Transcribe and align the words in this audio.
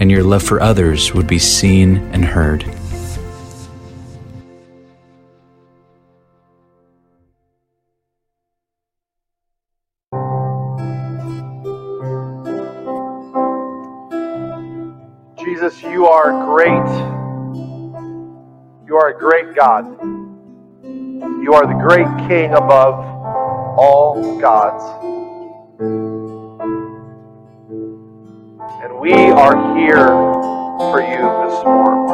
and 0.00 0.10
your 0.10 0.24
love 0.24 0.42
for 0.42 0.60
others 0.62 1.14
would 1.14 1.26
be 1.26 1.38
seen 1.38 1.98
and 2.12 2.24
heard. 2.24 2.64
Jesus, 15.38 15.82
you 15.82 16.06
are 16.06 16.32
great. 16.46 16.70
You 18.86 18.96
are 18.96 19.10
a 19.10 19.18
great 19.18 19.54
God. 19.54 19.84
You 20.82 21.52
are 21.52 21.66
the 21.66 21.78
great 21.78 22.06
King 22.28 22.54
above 22.54 22.94
all 23.78 24.38
gods. 24.40 25.19
And 28.82 28.98
we 28.98 29.12
are 29.12 29.76
here 29.76 30.06
for 30.06 31.02
you 31.02 31.20
this 31.44 31.64
morning. 31.66 32.08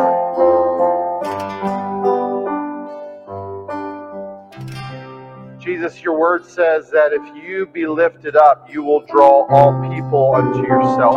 Jesus, 5.61 6.03
your 6.03 6.19
word 6.19 6.45
says 6.45 6.91
that 6.91 7.12
if 7.12 7.23
you 7.36 7.67
be 7.67 7.86
lifted 7.86 8.34
up, 8.34 8.69
you 8.69 8.83
will 8.83 9.06
draw 9.06 9.47
all 9.47 9.81
people 9.89 10.34
unto 10.34 10.58
yourself. 10.67 11.14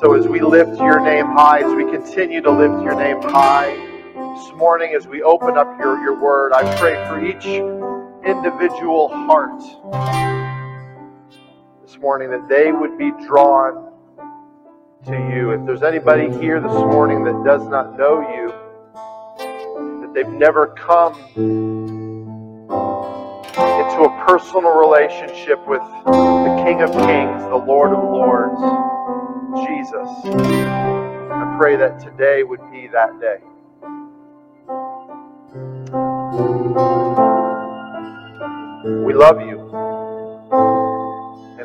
So 0.00 0.14
as 0.14 0.26
we 0.26 0.40
lift 0.40 0.76
your 0.80 1.00
name 1.00 1.26
high, 1.26 1.60
as 1.60 1.72
we 1.72 1.84
continue 1.84 2.40
to 2.40 2.50
lift 2.50 2.82
your 2.82 2.96
name 2.96 3.22
high 3.22 3.76
this 4.34 4.52
morning, 4.56 4.96
as 4.96 5.06
we 5.06 5.22
open 5.22 5.56
up 5.56 5.68
your, 5.78 6.00
your 6.00 6.20
word, 6.20 6.52
I 6.52 6.76
pray 6.80 6.96
for 7.06 7.24
each 7.24 7.46
individual 8.24 9.08
heart 9.10 10.43
morning 12.04 12.28
that 12.28 12.46
they 12.50 12.70
would 12.70 12.98
be 12.98 13.10
drawn 13.26 13.90
to 15.06 15.12
you. 15.12 15.52
If 15.52 15.64
there's 15.64 15.82
anybody 15.82 16.30
here 16.38 16.60
this 16.60 16.70
morning 16.70 17.24
that 17.24 17.42
does 17.46 17.66
not 17.66 17.96
know 17.96 18.20
you, 18.20 18.52
that 20.02 20.12
they've 20.12 20.28
never 20.28 20.66
come 20.76 21.14
into 21.34 21.64
a 24.04 24.24
personal 24.28 24.76
relationship 24.76 25.66
with 25.66 25.80
the 26.04 26.62
King 26.62 26.82
of 26.82 26.90
Kings, 26.90 27.42
the 27.44 27.56
Lord 27.66 27.94
of 27.94 28.04
Lords, 28.04 28.60
Jesus. 29.66 30.08
I 30.26 31.56
pray 31.58 31.76
that 31.76 32.00
today 32.00 32.42
would 32.42 32.70
be 32.70 32.86
that 32.88 33.18
day. 33.18 33.38
We 39.06 39.14
love 39.14 39.40
you. 39.40 39.83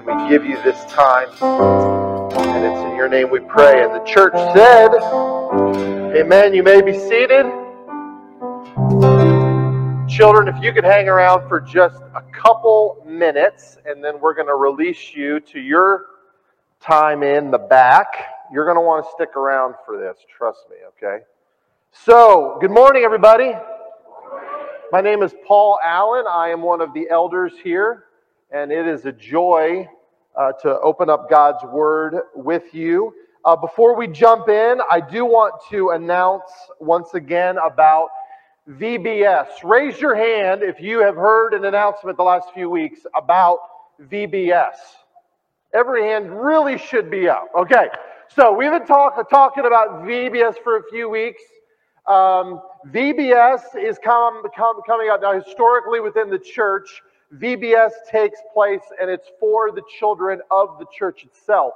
We 0.09 0.27
give 0.27 0.43
you 0.43 0.55
this 0.63 0.83
time. 0.85 1.29
And 1.39 2.65
it's 2.65 2.81
in 2.81 2.95
your 2.95 3.07
name 3.07 3.29
we 3.29 3.41
pray. 3.41 3.83
And 3.83 3.93
the 3.93 4.03
church 4.05 4.33
said, 4.55 4.89
Amen. 6.19 6.51
You 6.55 6.63
may 6.63 6.81
be 6.81 6.97
seated. 6.97 7.45
Children, 10.09 10.47
if 10.47 10.63
you 10.63 10.73
could 10.73 10.83
hang 10.83 11.07
around 11.07 11.47
for 11.47 11.61
just 11.61 12.01
a 12.15 12.23
couple 12.33 13.05
minutes, 13.05 13.77
and 13.85 14.03
then 14.03 14.19
we're 14.19 14.33
going 14.33 14.47
to 14.47 14.55
release 14.55 15.13
you 15.13 15.39
to 15.41 15.59
your 15.59 16.07
time 16.81 17.21
in 17.21 17.51
the 17.51 17.59
back. 17.59 18.07
You're 18.51 18.65
going 18.65 18.77
to 18.77 18.81
want 18.81 19.05
to 19.05 19.11
stick 19.11 19.35
around 19.35 19.75
for 19.85 19.99
this, 19.99 20.17
trust 20.35 20.65
me, 20.71 20.77
okay? 20.97 21.23
So, 21.91 22.57
good 22.59 22.71
morning, 22.71 23.03
everybody. 23.03 23.51
My 24.91 25.01
name 25.01 25.21
is 25.21 25.35
Paul 25.47 25.77
Allen. 25.85 26.25
I 26.27 26.49
am 26.49 26.63
one 26.63 26.81
of 26.81 26.95
the 26.95 27.07
elders 27.11 27.53
here, 27.63 28.05
and 28.49 28.71
it 28.71 28.87
is 28.87 29.05
a 29.05 29.11
joy 29.11 29.87
uh, 30.39 30.53
to 30.53 30.79
open 30.79 31.09
up 31.09 31.29
God's 31.29 31.63
Word 31.65 32.15
with 32.33 32.73
you. 32.73 33.13
Uh, 33.43 33.55
before 33.55 33.95
we 33.95 34.07
jump 34.07 34.47
in, 34.47 34.79
I 34.89 35.01
do 35.01 35.25
want 35.25 35.53
to 35.69 35.89
announce 35.89 36.49
once 36.79 37.13
again 37.13 37.57
about 37.57 38.07
VBS. 38.69 39.47
Raise 39.63 39.99
your 39.99 40.15
hand 40.15 40.63
if 40.63 40.79
you 40.79 40.99
have 40.99 41.15
heard 41.15 41.53
an 41.53 41.65
announcement 41.65 42.15
the 42.15 42.23
last 42.23 42.47
few 42.53 42.69
weeks 42.69 43.01
about 43.15 43.59
VBS. 44.03 44.75
Every 45.73 46.03
hand 46.03 46.31
really 46.31 46.77
should 46.77 47.11
be 47.11 47.27
up. 47.27 47.49
Okay, 47.57 47.89
so 48.29 48.53
we've 48.53 48.71
been 48.71 48.85
talk, 48.85 49.29
talking 49.29 49.65
about 49.65 50.03
VBS 50.03 50.55
for 50.63 50.77
a 50.77 50.83
few 50.89 51.09
weeks. 51.09 51.41
Um, 52.07 52.61
VBS 52.87 53.61
is 53.77 53.99
come, 54.03 54.41
come, 54.55 54.79
coming 54.87 55.09
out 55.11 55.21
now 55.21 55.33
historically 55.33 55.99
within 55.99 56.29
the 56.29 56.39
church. 56.39 57.01
VBS 57.35 57.91
takes 58.09 58.39
place 58.53 58.81
and 58.99 59.09
it's 59.09 59.27
for 59.39 59.71
the 59.71 59.83
children 59.99 60.41
of 60.49 60.79
the 60.79 60.85
church 60.97 61.23
itself. 61.23 61.73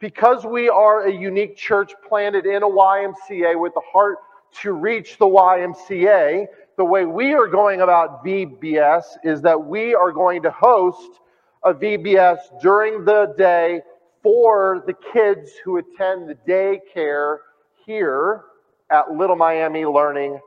Because 0.00 0.44
we 0.44 0.68
are 0.68 1.06
a 1.06 1.12
unique 1.12 1.56
church 1.56 1.92
planted 2.06 2.44
in 2.44 2.62
a 2.62 2.68
YMCA 2.68 3.58
with 3.58 3.72
the 3.74 3.82
heart 3.90 4.18
to 4.60 4.72
reach 4.72 5.16
the 5.18 5.26
YMCA, 5.26 6.46
the 6.76 6.84
way 6.84 7.04
we 7.04 7.32
are 7.32 7.46
going 7.46 7.80
about 7.80 8.24
VBS 8.24 9.04
is 9.24 9.40
that 9.42 9.62
we 9.62 9.94
are 9.94 10.12
going 10.12 10.42
to 10.42 10.50
host 10.50 11.20
a 11.64 11.72
VBS 11.72 12.38
during 12.60 13.04
the 13.04 13.34
day 13.38 13.80
for 14.22 14.82
the 14.86 14.94
kids 15.12 15.52
who 15.64 15.78
attend 15.78 16.28
the 16.28 16.36
daycare 16.46 17.38
here 17.84 18.42
at 18.90 19.12
Little 19.12 19.36
Miami 19.36 19.84
Learning 19.84 20.38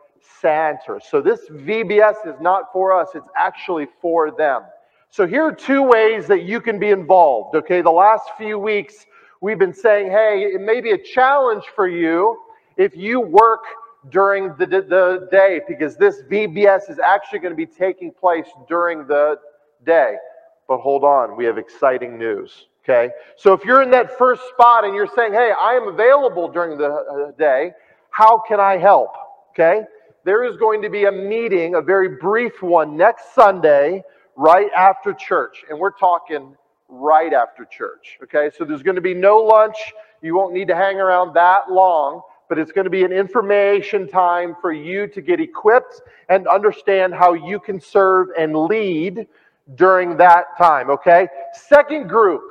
Center. 0.42 1.00
So 1.00 1.22
this 1.22 1.42
VBS 1.50 2.28
is 2.28 2.40
not 2.40 2.72
for 2.72 2.94
us, 2.94 3.10
it's 3.16 3.30
actually 3.38 3.88
for 4.02 4.32
them. 4.32 4.64
So 5.12 5.26
here 5.26 5.44
are 5.44 5.52
two 5.52 5.82
ways 5.82 6.28
that 6.28 6.44
you 6.44 6.62
can 6.62 6.80
be 6.80 6.90
involved. 6.90 7.56
Okay, 7.56 7.82
the 7.82 7.92
last 7.92 8.30
few 8.38 8.60
weeks 8.60 9.06
we've 9.42 9.58
been 9.58 9.74
saying, 9.74 10.12
hey, 10.12 10.52
it 10.54 10.62
may 10.62 10.82
be 10.82 10.92
a 10.92 10.98
challenge 10.98 11.64
for 11.76 11.88
you 11.88 12.38
if 12.78 12.96
you 12.96 13.20
work 13.20 13.62
during 14.10 14.56
the, 14.58 14.66
the 14.66 15.28
day 15.32 15.62
because 15.68 15.98
this 15.98 16.22
VBS 16.32 16.90
is 16.90 17.00
actually 17.00 17.40
going 17.40 17.52
to 17.52 17.58
be 17.58 17.66
taking 17.66 18.12
place 18.12 18.48
during 18.68 19.06
the 19.08 19.38
day. 19.86 20.16
But 20.68 20.78
hold 20.80 21.04
on, 21.04 21.36
we 21.36 21.46
have 21.46 21.58
exciting 21.58 22.18
news. 22.18 22.68
Okay, 22.84 23.12
so 23.36 23.54
if 23.54 23.64
you're 23.66 23.82
in 23.82 23.92
that 23.92 24.18
first 24.18 24.42
spot 24.50 24.86
and 24.86 24.96
you're 24.96 25.10
saying, 25.16 25.34
hey, 25.34 25.52
I 25.60 25.74
am 25.74 25.88
available 25.88 26.48
during 26.48 26.78
the 26.78 26.88
uh, 26.90 27.32
day, 27.38 27.72
how 28.10 28.42
can 28.48 28.60
I 28.60 28.78
help? 28.78 29.10
Okay, 29.52 29.84
there 30.30 30.44
is 30.44 30.58
going 30.58 30.80
to 30.80 30.92
be 30.92 31.06
a 31.06 31.12
meeting, 31.12 31.74
a 31.74 31.82
very 31.82 32.08
brief 32.08 32.62
one, 32.62 32.96
next 32.96 33.34
Sunday, 33.34 34.04
right 34.36 34.72
after 34.78 35.12
church. 35.12 35.64
And 35.68 35.80
we're 35.80 35.90
talking 35.90 36.56
right 36.88 37.34
after 37.34 37.66
church. 37.66 38.20
Okay, 38.22 38.52
so 38.56 38.64
there's 38.64 38.84
going 38.84 38.94
to 38.94 39.02
be 39.02 39.16
no 39.16 39.38
lunch. 39.38 39.92
You 40.22 40.36
won't 40.36 40.54
need 40.54 40.68
to 40.68 40.76
hang 40.76 40.98
around 40.98 41.34
that 41.34 41.72
long 41.72 42.22
but 42.48 42.58
it's 42.58 42.72
going 42.72 42.86
to 42.86 42.92
be 42.92 43.04
an 43.04 43.12
information 43.12 44.08
time 44.08 44.56
for 44.60 44.72
you 44.72 45.06
to 45.08 45.22
get 45.22 45.40
equipped 45.40 46.02
and 46.30 46.48
understand 46.48 47.14
how 47.14 47.34
you 47.34 47.60
can 47.60 47.80
serve 47.80 48.30
and 48.40 48.56
lead 48.56 49.28
during 49.76 50.18
that 50.18 50.46
time, 50.58 50.90
okay? 50.90 51.28
Second 51.54 52.08
group, 52.08 52.42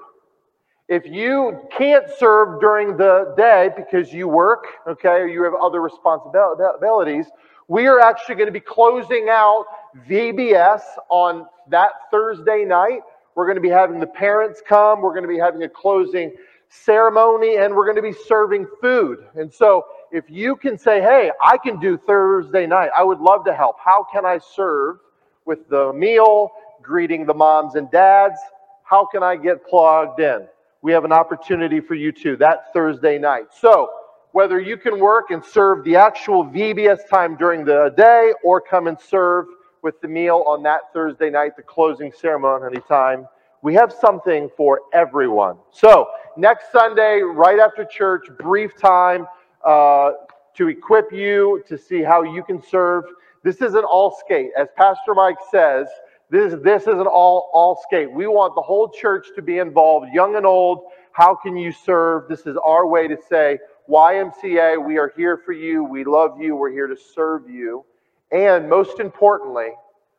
if 0.88 1.04
you 1.04 1.69
can't 1.76 2.06
serve 2.16 2.60
during 2.60 2.96
the 2.96 3.34
day 3.36 3.70
because 3.76 4.12
you 4.12 4.28
work, 4.28 4.66
okay, 4.86 5.19
or 5.20 5.26
you 5.26 5.42
have 5.42 5.54
other 5.60 5.82
responsibilities, 5.82 7.26
we 7.68 7.86
are 7.86 8.00
actually 8.00 8.34
going 8.34 8.46
to 8.46 8.52
be 8.52 8.60
closing 8.60 9.28
out 9.30 9.66
VBS 10.08 10.80
on 11.10 11.46
that 11.68 11.92
Thursday 12.10 12.64
night. 12.64 13.00
We're 13.34 13.44
going 13.44 13.56
to 13.56 13.62
be 13.62 13.68
having 13.68 14.00
the 14.00 14.06
parents 14.06 14.62
come, 14.66 15.02
we're 15.02 15.12
going 15.12 15.22
to 15.22 15.28
be 15.28 15.38
having 15.38 15.62
a 15.62 15.68
closing 15.68 16.34
ceremony 16.70 17.56
and 17.56 17.74
we're 17.74 17.84
going 17.84 17.96
to 17.96 18.02
be 18.02 18.14
serving 18.26 18.66
food. 18.80 19.26
And 19.34 19.52
so 19.52 19.84
if 20.10 20.24
you 20.28 20.56
can 20.56 20.78
say, 20.78 21.00
hey, 21.00 21.30
I 21.42 21.58
can 21.58 21.78
do 21.78 21.98
Thursday 21.98 22.66
night, 22.66 22.90
I 22.96 23.04
would 23.04 23.20
love 23.20 23.44
to 23.44 23.54
help. 23.54 23.76
How 23.82 24.04
can 24.10 24.24
I 24.24 24.38
serve 24.38 24.98
with 25.44 25.68
the 25.68 25.92
meal, 25.92 26.50
greeting 26.82 27.26
the 27.26 27.34
moms 27.34 27.74
and 27.74 27.90
dads? 27.90 28.38
How 28.82 29.06
can 29.06 29.22
I 29.22 29.36
get 29.36 29.66
plugged 29.66 30.20
in? 30.20 30.46
We 30.80 30.92
have 30.92 31.04
an 31.04 31.12
opportunity 31.12 31.80
for 31.80 31.94
you 31.94 32.12
too 32.12 32.36
that 32.36 32.72
Thursday 32.72 33.18
night. 33.18 33.48
So, 33.60 33.90
whether 34.38 34.61
you 34.61 34.76
can 34.76 35.00
work 35.00 35.32
and 35.32 35.44
serve 35.44 35.82
the 35.82 35.96
actual 35.96 36.44
VBS 36.44 37.08
time 37.11 37.35
during 37.35 37.64
the 37.64 37.93
day 37.96 38.32
or 38.44 38.61
come 38.61 38.87
and 38.87 38.96
serve 39.00 39.46
with 39.82 40.00
the 40.00 40.06
meal 40.06 40.44
on 40.46 40.62
that 40.62 40.82
Thursday 40.93 41.29
night, 41.29 41.56
the 41.56 41.62
closing 41.64 42.12
ceremony 42.12 42.79
time, 42.87 43.26
we 43.62 43.75
have 43.75 43.93
something 43.93 44.49
for 44.56 44.82
everyone. 44.93 45.56
So, 45.73 46.06
next 46.37 46.70
Sunday, 46.70 47.19
right 47.20 47.58
after 47.58 47.85
church, 47.85 48.29
brief 48.38 48.79
time 48.81 49.26
uh, 49.64 50.12
to 50.55 50.69
equip 50.69 51.11
you 51.12 51.64
to 51.67 51.76
see 51.76 52.05
how 52.05 52.23
you 52.23 52.44
can 52.44 52.62
serve. 52.62 53.06
This 53.43 53.61
isn't 53.61 53.85
all 53.85 54.17
skate. 54.25 54.50
As 54.56 54.69
Pastor 54.76 55.17
Mike 55.17 55.38
says, 55.50 55.88
this, 56.31 56.55
this 56.62 56.82
isn't 56.82 57.08
all, 57.08 57.50
all 57.52 57.82
skate. 57.82 58.08
We 58.08 58.29
want 58.29 58.55
the 58.55 58.62
whole 58.62 58.88
church 58.88 59.26
to 59.35 59.43
be 59.43 59.58
involved, 59.58 60.14
young 60.14 60.37
and 60.37 60.46
old. 60.46 60.85
How 61.11 61.35
can 61.35 61.56
you 61.56 61.73
serve? 61.73 62.29
This 62.29 62.46
is 62.46 62.56
our 62.64 62.87
way 62.87 63.08
to 63.08 63.17
say, 63.29 63.58
YMCA, 63.88 64.85
we 64.85 64.99
are 64.99 65.12
here 65.17 65.38
for 65.38 65.52
you. 65.52 65.82
We 65.82 66.05
love 66.05 66.40
you. 66.40 66.55
We're 66.55 66.70
here 66.70 66.87
to 66.87 66.96
serve 66.96 67.49
you. 67.49 67.85
And 68.31 68.69
most 68.69 69.00
importantly, 69.00 69.69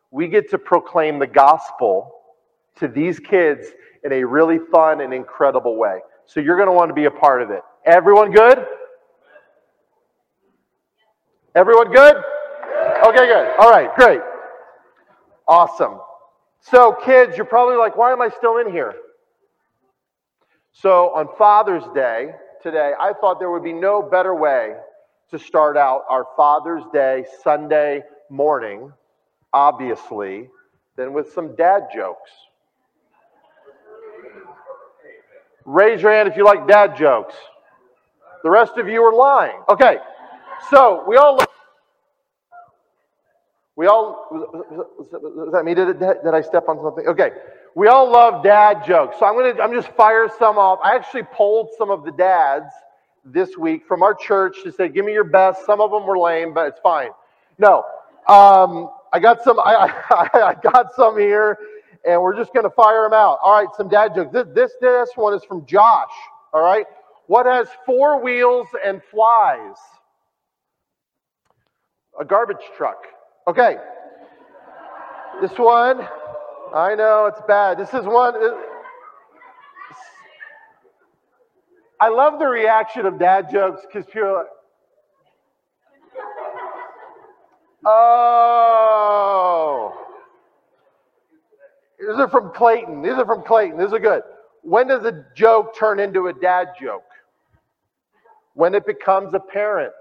we 0.10 0.27
get 0.27 0.50
to 0.50 0.57
proclaim 0.57 1.19
the 1.19 1.27
gospel 1.27 2.12
to 2.77 2.88
these 2.88 3.19
kids 3.19 3.68
in 4.04 4.12
a 4.12 4.24
really 4.24 4.57
fun 4.71 5.01
and 5.01 5.13
incredible 5.13 5.75
way. 5.77 6.00
So 6.25 6.39
you're 6.39 6.56
going 6.56 6.68
to 6.68 6.74
want 6.74 6.89
to 6.89 6.95
be 6.95 7.06
a 7.06 7.12
part 7.12 7.44
of 7.44 7.51
it. 7.51 7.62
Everyone 7.86 8.31
good? 8.31 8.66
Everyone 11.54 11.92
good? 11.92 12.16
Okay, 13.06 13.27
good. 13.27 13.56
All 13.60 13.69
right, 13.69 13.94
great. 13.95 14.21
Awesome. 15.48 16.00
So, 16.62 16.95
kids, 17.06 17.38
you're 17.38 17.45
probably 17.45 17.77
like, 17.77 17.98
why 17.98 18.12
am 18.12 18.21
I 18.21 18.30
still 18.30 18.57
in 18.57 18.71
here? 18.71 18.94
So, 20.71 21.16
on 21.16 21.27
Father's 21.38 21.83
Day 21.95 22.31
today, 22.61 22.94
I 23.00 23.13
thought 23.13 23.39
there 23.39 23.51
would 23.51 23.63
be 23.63 23.73
no 23.73 24.01
better 24.01 24.35
way 24.35 24.75
to 25.31 25.39
start 25.39 25.77
out 25.77 26.06
our 26.09 26.25
Father's 26.35 26.83
Day 26.91 27.25
Sunday 27.44 28.03
morning, 28.29 28.91
obviously, 29.53 30.50
than 30.95 31.13
with 31.13 31.31
some 31.33 31.56
dad 31.56 31.88
jokes. 31.94 32.31
Raise 35.65 36.01
your 36.01 36.11
hand 36.11 36.27
if 36.27 36.35
you 36.35 36.44
like 36.44 36.67
dad 36.67 36.97
jokes. 36.97 37.35
The 38.44 38.50
rest 38.50 38.77
of 38.77 38.88
you 38.88 39.03
are 39.03 39.13
lying. 39.13 39.61
Okay, 39.69 39.97
so 40.71 41.03
we 41.07 41.15
all. 41.17 41.39
We 43.79 43.87
all, 43.87 44.27
was 44.29 45.53
that 45.53 45.63
me? 45.63 45.73
Did, 45.73 45.99
did 45.99 46.33
I 46.33 46.41
step 46.41 46.67
on 46.67 46.81
something? 46.83 47.07
Okay. 47.07 47.31
We 47.75 47.87
all 47.87 48.11
love 48.11 48.43
dad 48.43 48.83
jokes. 48.85 49.15
So 49.17 49.25
I'm 49.25 49.35
going 49.35 49.55
to, 49.55 49.63
I'm 49.63 49.71
just 49.71 49.87
fire 49.95 50.29
some 50.37 50.57
off. 50.57 50.79
I 50.83 50.97
actually 50.97 51.23
polled 51.23 51.69
some 51.77 51.89
of 51.89 52.03
the 52.03 52.11
dads 52.11 52.73
this 53.23 53.55
week 53.55 53.85
from 53.87 54.03
our 54.03 54.13
church 54.13 54.57
to 54.65 54.73
say, 54.73 54.89
give 54.89 55.05
me 55.05 55.13
your 55.13 55.23
best. 55.23 55.65
Some 55.65 55.79
of 55.79 55.91
them 55.91 56.05
were 56.05 56.19
lame, 56.19 56.53
but 56.53 56.67
it's 56.67 56.79
fine. 56.81 57.11
No. 57.57 57.85
Um, 58.27 58.89
I 59.13 59.19
got 59.21 59.45
some, 59.45 59.57
I, 59.61 59.93
I, 60.09 60.29
I 60.33 60.55
got 60.61 60.93
some 60.93 61.17
here 61.17 61.57
and 62.05 62.21
we're 62.21 62.35
just 62.35 62.53
going 62.53 62.65
to 62.65 62.75
fire 62.75 63.03
them 63.03 63.13
out. 63.13 63.39
All 63.41 63.63
right. 63.63 63.73
Some 63.77 63.87
dad 63.87 64.13
jokes. 64.13 64.33
This, 64.33 64.47
this, 64.53 64.73
this 64.81 65.11
one 65.15 65.33
is 65.33 65.45
from 65.45 65.65
Josh. 65.65 66.11
All 66.53 66.61
right. 66.61 66.85
What 67.27 67.45
has 67.45 67.69
four 67.85 68.21
wheels 68.21 68.67
and 68.85 69.01
flies? 69.09 69.77
A 72.19 72.25
garbage 72.25 72.57
truck. 72.75 73.05
Okay. 73.49 73.77
This 75.41 75.57
one, 75.57 76.07
I 76.71 76.93
know 76.93 77.25
it's 77.25 77.41
bad. 77.47 77.79
This 77.79 77.91
is 77.95 78.05
one. 78.05 78.35
Uh, 78.35 78.55
I 81.99 82.09
love 82.09 82.37
the 82.37 82.45
reaction 82.45 83.07
of 83.07 83.17
dad 83.17 83.49
jokes 83.51 83.81
because 83.87 84.05
people 84.05 84.35
like, 84.35 84.45
oh. 87.87 88.85
These 91.99 92.19
are 92.19 92.29
from 92.29 92.51
Clayton. 92.53 93.01
These 93.01 93.13
are 93.13 93.25
from 93.25 93.41
Clayton. 93.41 93.79
These 93.79 93.93
are 93.93 93.99
good. 93.99 94.21
When 94.61 94.89
does 94.89 95.05
a 95.05 95.25
joke 95.35 95.75
turn 95.75 95.99
into 95.99 96.27
a 96.27 96.33
dad 96.33 96.67
joke? 96.79 97.01
When 98.53 98.75
it 98.75 98.85
becomes 98.85 99.33
apparent. 99.33 99.93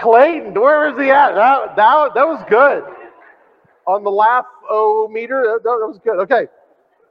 Clayton, 0.00 0.54
where 0.54 0.88
is 0.90 0.98
he 0.98 1.10
at? 1.10 1.34
That, 1.34 1.76
that, 1.76 2.14
that 2.14 2.26
was 2.26 2.44
good. 2.48 2.84
On 3.86 4.04
the 4.04 4.10
laugh 4.10 4.46
o 4.70 5.08
meter, 5.10 5.42
that, 5.42 5.62
that 5.64 5.86
was 5.86 5.98
good. 6.04 6.18
Okay. 6.20 6.46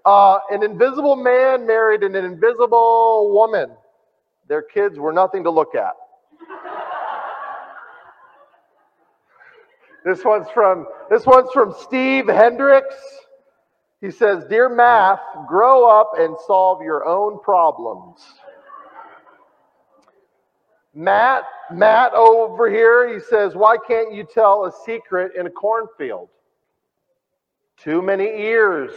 Uh, 0.05 0.39
an 0.51 0.63
invisible 0.63 1.17
man 1.17 1.67
married 1.67 2.03
an 2.03 2.15
invisible 2.15 3.33
woman. 3.33 3.71
Their 4.47 4.61
kids 4.61 4.97
were 4.97 5.11
nothing 5.11 5.43
to 5.43 5.49
look 5.49 5.75
at. 5.75 5.93
this 10.05 10.23
one's 10.23 10.47
from 10.53 10.87
this 11.09 11.25
one's 11.25 11.51
from 11.51 11.75
Steve 11.81 12.27
Hendricks. 12.27 12.95
He 13.99 14.11
says, 14.11 14.45
"Dear 14.45 14.69
math, 14.69 15.19
grow 15.47 15.89
up 15.89 16.11
and 16.17 16.37
solve 16.45 16.81
your 16.81 17.05
own 17.05 17.39
problems." 17.39 18.23
Matt, 20.97 21.43
Matt 21.71 22.13
over 22.15 22.71
here, 22.71 23.13
he 23.13 23.19
says, 23.19 23.53
Why 23.53 23.77
can't 23.87 24.11
you 24.11 24.23
tell 24.23 24.65
a 24.65 24.71
secret 24.83 25.33
in 25.37 25.45
a 25.45 25.49
cornfield? 25.49 26.27
Too 27.77 28.01
many 28.01 28.23
ears. 28.23 28.93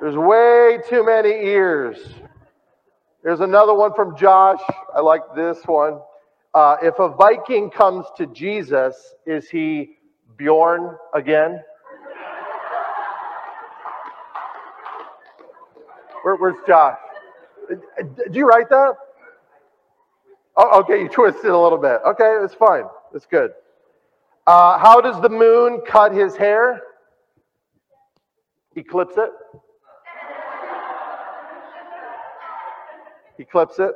There's 0.00 0.16
way 0.16 0.78
too 0.88 1.04
many 1.04 1.30
ears. 1.30 1.98
There's 3.24 3.40
another 3.40 3.74
one 3.74 3.94
from 3.94 4.16
Josh. 4.16 4.60
I 4.94 5.00
like 5.00 5.22
this 5.34 5.58
one. 5.66 5.98
Uh, 6.54 6.76
if 6.80 7.00
a 7.00 7.08
Viking 7.08 7.68
comes 7.68 8.06
to 8.16 8.26
Jesus, 8.26 8.94
is 9.26 9.50
he 9.50 9.96
Bjorn 10.36 10.96
again? 11.14 11.60
Where, 16.22 16.36
where's 16.36 16.64
Josh? 16.64 16.98
Did 17.98 18.36
you 18.36 18.46
write 18.46 18.68
that? 18.68 18.94
Oh, 20.56 20.80
okay, 20.80 21.02
you 21.02 21.08
twisted 21.08 21.50
a 21.50 21.58
little 21.58 21.78
bit. 21.78 22.00
Okay, 22.06 22.38
it's 22.42 22.54
fine. 22.54 22.84
It's 23.12 23.26
good. 23.26 23.52
Uh, 24.46 24.78
how 24.78 25.00
does 25.00 25.20
the 25.20 25.28
moon 25.28 25.80
cut 25.86 26.12
his 26.12 26.36
hair? 26.36 26.82
Eclipse 28.76 29.14
it. 29.16 29.30
Eclipse 33.38 33.78
it. 33.78 33.94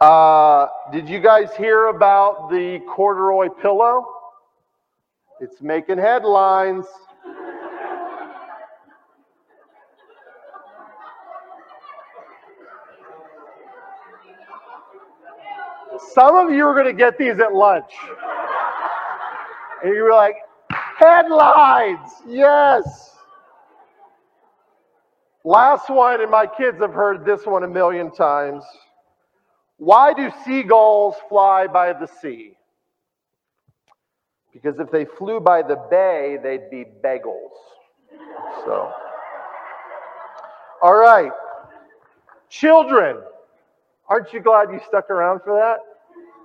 Uh, 0.00 0.66
did 0.90 1.08
you 1.08 1.20
guys 1.20 1.54
hear 1.56 1.86
about 1.86 2.50
the 2.50 2.80
corduroy 2.88 3.48
pillow? 3.48 4.04
It's 5.40 5.60
making 5.62 5.98
headlines. 5.98 6.86
Some 16.14 16.36
of 16.36 16.52
you 16.52 16.66
are 16.66 16.74
going 16.74 16.86
to 16.86 16.92
get 16.92 17.16
these 17.16 17.38
at 17.38 17.54
lunch. 17.54 17.92
And 19.82 19.94
you're 19.94 20.14
like, 20.14 20.36
headlines, 20.70 22.10
yes. 22.26 23.16
Last 25.44 25.88
one, 25.90 26.20
and 26.20 26.30
my 26.30 26.46
kids 26.46 26.78
have 26.80 26.92
heard 26.92 27.24
this 27.24 27.46
one 27.46 27.64
a 27.64 27.68
million 27.68 28.12
times. 28.12 28.62
Why 29.78 30.12
do 30.12 30.30
seagulls 30.44 31.16
fly 31.28 31.66
by 31.66 31.92
the 31.92 32.06
sea? 32.20 32.56
Because 34.52 34.78
if 34.78 34.90
they 34.90 35.04
flew 35.04 35.40
by 35.40 35.62
the 35.62 35.76
bay, 35.90 36.38
they'd 36.42 36.70
be 36.70 36.84
bagels. 37.02 37.56
So, 38.64 38.92
all 40.82 40.94
right. 40.94 41.32
Children, 42.48 43.18
aren't 44.08 44.32
you 44.32 44.40
glad 44.40 44.70
you 44.70 44.80
stuck 44.86 45.10
around 45.10 45.40
for 45.42 45.54
that? 45.58 45.78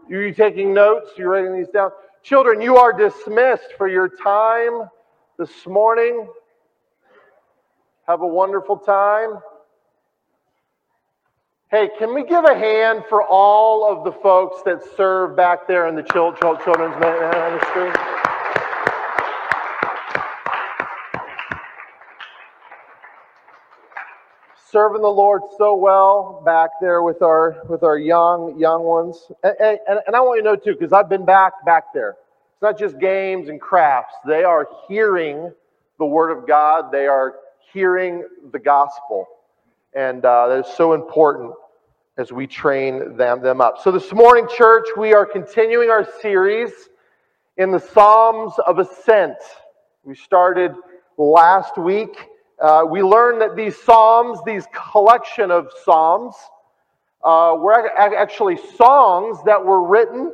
Are 0.09 0.21
you 0.21 0.33
taking 0.33 0.73
notes? 0.73 1.11
You're 1.17 1.29
writing 1.29 1.57
these 1.57 1.67
down? 1.69 1.91
Children, 2.23 2.61
you 2.61 2.77
are 2.77 2.93
dismissed 2.93 3.73
for 3.77 3.87
your 3.87 4.09
time 4.09 4.87
this 5.37 5.49
morning. 5.65 6.27
Have 8.07 8.21
a 8.21 8.27
wonderful 8.27 8.77
time. 8.77 9.39
Hey, 11.69 11.89
can 11.99 12.13
we 12.13 12.23
give 12.23 12.45
a 12.45 12.57
hand 12.57 13.03
for 13.09 13.23
all 13.23 13.91
of 13.91 14.05
the 14.05 14.13
folks 14.21 14.61
that 14.63 14.81
serve 14.95 15.35
back 15.35 15.67
there 15.67 15.87
in 15.87 15.95
the 15.95 16.03
children's 16.03 16.41
uh, 16.45 17.49
ministry? 17.51 17.96
Serving 24.77 25.01
the 25.01 25.07
Lord 25.07 25.41
so 25.57 25.75
well 25.75 26.43
back 26.45 26.69
there 26.79 27.01
with 27.01 27.23
our 27.23 27.63
with 27.67 27.81
our 27.81 27.97
young 27.97 28.59
young 28.59 28.83
ones. 28.83 29.31
And, 29.41 29.55
and, 29.59 29.99
and 30.05 30.15
I 30.15 30.19
want 30.19 30.37
you 30.37 30.43
to 30.43 30.49
know 30.49 30.55
too, 30.55 30.73
because 30.79 30.93
I've 30.93 31.09
been 31.09 31.25
back 31.25 31.65
back 31.65 31.85
there. 31.95 32.11
It's 32.11 32.61
not 32.61 32.77
just 32.77 32.99
games 32.99 33.49
and 33.49 33.59
crafts. 33.59 34.13
They 34.27 34.43
are 34.43 34.67
hearing 34.87 35.51
the 35.97 36.05
Word 36.05 36.29
of 36.29 36.47
God. 36.47 36.91
They 36.91 37.07
are 37.07 37.37
hearing 37.73 38.23
the 38.51 38.59
gospel, 38.59 39.27
and 39.95 40.23
uh, 40.23 40.47
that 40.49 40.67
is 40.67 40.71
so 40.75 40.93
important 40.93 41.53
as 42.19 42.31
we 42.31 42.45
train 42.45 43.17
them 43.17 43.41
them 43.41 43.61
up. 43.61 43.79
So 43.83 43.91
this 43.91 44.13
morning, 44.13 44.47
church, 44.55 44.85
we 44.95 45.11
are 45.11 45.25
continuing 45.25 45.89
our 45.89 46.07
series 46.21 46.69
in 47.57 47.71
the 47.71 47.79
Psalms 47.79 48.53
of 48.67 48.77
Ascent. 48.77 49.37
We 50.03 50.13
started 50.13 50.75
last 51.17 51.79
week. 51.79 52.15
Uh, 52.59 52.83
we 52.89 53.03
learned 53.03 53.41
that 53.41 53.55
these 53.55 53.77
Psalms, 53.77 54.39
these 54.45 54.65
collection 54.73 55.51
of 55.51 55.69
Psalms, 55.83 56.35
uh, 57.23 57.55
were 57.57 57.89
actually 57.97 58.57
songs 58.75 59.37
that 59.45 59.63
were 59.63 59.87
written 59.87 60.31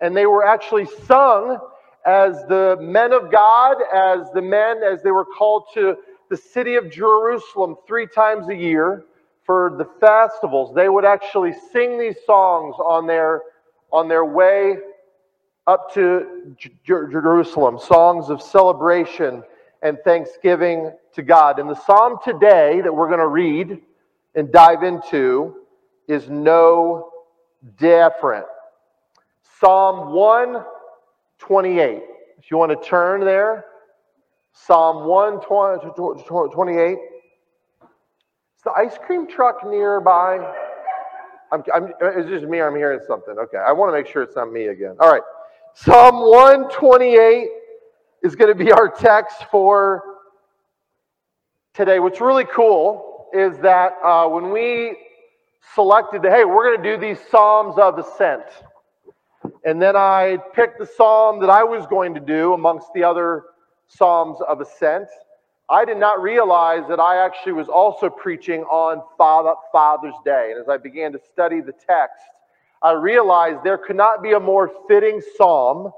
and 0.00 0.16
they 0.16 0.26
were 0.26 0.46
actually 0.46 0.86
sung 1.06 1.58
as 2.06 2.44
the 2.48 2.76
men 2.80 3.12
of 3.12 3.30
God, 3.30 3.76
as 3.92 4.30
the 4.32 4.42
men, 4.42 4.82
as 4.82 5.02
they 5.02 5.10
were 5.10 5.24
called 5.24 5.64
to 5.74 5.96
the 6.30 6.36
city 6.36 6.76
of 6.76 6.90
Jerusalem 6.90 7.76
three 7.86 8.06
times 8.06 8.48
a 8.48 8.54
year 8.54 9.04
for 9.44 9.74
the 9.78 9.86
festivals. 9.98 10.74
They 10.74 10.88
would 10.88 11.04
actually 11.04 11.54
sing 11.72 11.98
these 11.98 12.16
songs 12.24 12.76
on 12.78 13.06
their, 13.06 13.42
on 13.92 14.08
their 14.08 14.24
way 14.24 14.76
up 15.66 15.92
to 15.94 16.56
Jerusalem, 16.84 17.78
songs 17.78 18.30
of 18.30 18.40
celebration 18.40 19.42
and 19.82 19.98
thanksgiving 20.04 20.92
to 21.14 21.22
God. 21.22 21.58
And 21.58 21.68
the 21.68 21.74
psalm 21.84 22.18
today 22.24 22.80
that 22.80 22.94
we're 22.94 23.08
going 23.08 23.20
to 23.20 23.28
read 23.28 23.80
and 24.34 24.52
dive 24.52 24.82
into 24.82 25.54
is 26.06 26.28
no 26.28 27.10
different. 27.78 28.46
Psalm 29.60 30.12
128. 30.12 32.02
If 32.38 32.50
you 32.50 32.56
want 32.56 32.70
to 32.70 32.88
turn 32.88 33.20
there, 33.20 33.64
Psalm 34.52 35.06
128. 35.06 36.90
Is 36.90 36.98
the 38.64 38.72
ice 38.72 38.98
cream 38.98 39.28
truck 39.28 39.64
nearby? 39.64 40.38
I'm, 41.50 41.62
I'm, 41.74 41.92
it's 42.00 42.28
just 42.28 42.44
me, 42.44 42.60
I'm 42.60 42.76
hearing 42.76 43.00
something. 43.06 43.36
Okay, 43.38 43.58
I 43.58 43.72
want 43.72 43.88
to 43.90 43.92
make 43.96 44.06
sure 44.06 44.22
it's 44.22 44.36
not 44.36 44.52
me 44.52 44.66
again. 44.66 44.96
All 45.00 45.10
right. 45.10 45.22
Psalm 45.74 46.16
128 46.30 47.48
is 48.22 48.34
going 48.36 48.56
to 48.56 48.64
be 48.64 48.72
our 48.72 48.88
text 48.88 49.44
for 49.50 50.02
today. 51.74 52.00
What's 52.00 52.20
really 52.20 52.44
cool 52.44 53.28
is 53.32 53.58
that 53.58 53.92
uh, 54.04 54.26
when 54.28 54.50
we 54.50 54.96
selected, 55.74 56.22
the, 56.22 56.30
hey, 56.30 56.44
we're 56.44 56.64
going 56.64 56.82
to 56.82 56.96
do 56.96 57.00
these 57.00 57.18
Psalms 57.30 57.76
of 57.78 57.98
Ascent. 57.98 58.44
And 59.64 59.80
then 59.80 59.96
I 59.96 60.38
picked 60.54 60.78
the 60.78 60.86
psalm 60.86 61.40
that 61.40 61.50
I 61.50 61.62
was 61.62 61.86
going 61.86 62.14
to 62.14 62.20
do 62.20 62.54
amongst 62.54 62.88
the 62.94 63.04
other 63.04 63.44
psalms 63.86 64.38
of 64.46 64.60
ascent. 64.60 65.08
I 65.70 65.84
did 65.84 65.98
not 65.98 66.22
realize 66.22 66.82
that 66.88 66.98
I 66.98 67.24
actually 67.24 67.52
was 67.52 67.68
also 67.68 68.08
preaching 68.08 68.62
on 68.62 69.02
Father, 69.16 69.54
Father's 69.70 70.14
Day. 70.24 70.52
And 70.52 70.60
as 70.60 70.68
I 70.68 70.76
began 70.76 71.12
to 71.12 71.20
study 71.32 71.60
the 71.60 71.72
text, 71.72 72.24
I 72.82 72.92
realized 72.92 73.58
there 73.64 73.78
could 73.78 73.96
not 73.96 74.22
be 74.22 74.32
a 74.32 74.40
more 74.40 74.70
fitting 74.88 75.20
psalm 75.36 75.92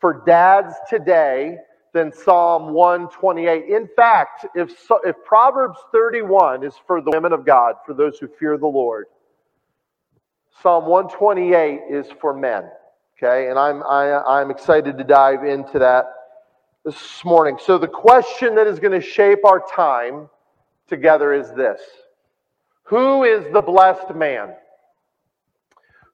for 0.00 0.22
dads 0.26 0.74
today 0.88 1.56
than 1.92 2.12
Psalm 2.12 2.72
128. 2.72 3.64
In 3.66 3.88
fact, 3.96 4.46
if, 4.54 4.70
if 5.04 5.16
Proverbs 5.24 5.78
31 5.92 6.64
is 6.64 6.74
for 6.86 7.00
the 7.00 7.10
women 7.10 7.32
of 7.32 7.44
God, 7.44 7.76
for 7.86 7.94
those 7.94 8.18
who 8.18 8.28
fear 8.38 8.58
the 8.58 8.66
Lord, 8.66 9.06
Psalm 10.62 10.86
128 10.86 11.80
is 11.90 12.06
for 12.20 12.34
men. 12.34 12.64
Okay, 13.16 13.48
and 13.48 13.58
I'm, 13.58 13.82
I, 13.82 14.06
am 14.10 14.22
i 14.28 14.40
am 14.40 14.50
excited 14.50 14.96
to 14.96 15.04
dive 15.04 15.44
into 15.44 15.80
that 15.80 16.06
this 16.84 17.24
morning. 17.24 17.58
So, 17.60 17.78
the 17.78 17.88
question 17.88 18.54
that 18.54 18.66
is 18.68 18.78
going 18.78 18.98
to 18.98 19.04
shape 19.04 19.44
our 19.44 19.60
time 19.74 20.28
together 20.88 21.32
is 21.32 21.50
this 21.52 21.80
Who 22.84 23.24
is 23.24 23.52
the 23.52 23.62
blessed 23.62 24.14
man? 24.14 24.54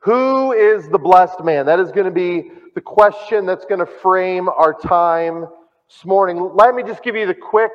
Who 0.05 0.53
is 0.53 0.87
the 0.91 0.99
blessed 0.99 1.43
man? 1.43 1.65
That 1.65 1.81
is 1.81 1.91
going 1.91 2.05
to 2.05 2.11
be 2.11 2.51
the 2.75 2.81
question 2.83 3.47
that's 3.47 3.65
going 3.65 3.79
to 3.79 3.87
frame 3.87 4.51
our 4.51 4.75
time 4.75 5.47
this 5.89 6.05
morning. 6.05 6.51
Let 6.55 6.75
me 6.75 6.83
just 6.83 7.03
give 7.03 7.17
you 7.17 7.27
the 7.27 7.35
quick 7.35 7.73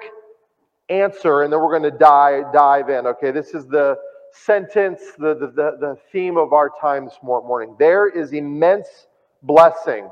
answer 0.90 1.42
and 1.42 1.52
then 1.52 1.60
we're 1.60 1.76
going 1.76 1.92
to 1.92 1.98
dive, 1.98 2.54
dive 2.54 2.90
in. 2.90 3.08
Okay, 3.08 3.32
this 3.32 3.56
is 3.56 3.66
the 3.66 3.98
sentence, 4.32 5.02
the, 5.18 5.34
the, 5.34 5.78
the 5.80 5.98
theme 6.12 6.38
of 6.38 6.54
our 6.54 6.70
time 6.80 7.06
this 7.06 7.18
morning. 7.24 7.76
There 7.80 8.08
is 8.08 8.32
immense 8.32 9.08
blessing 9.42 10.12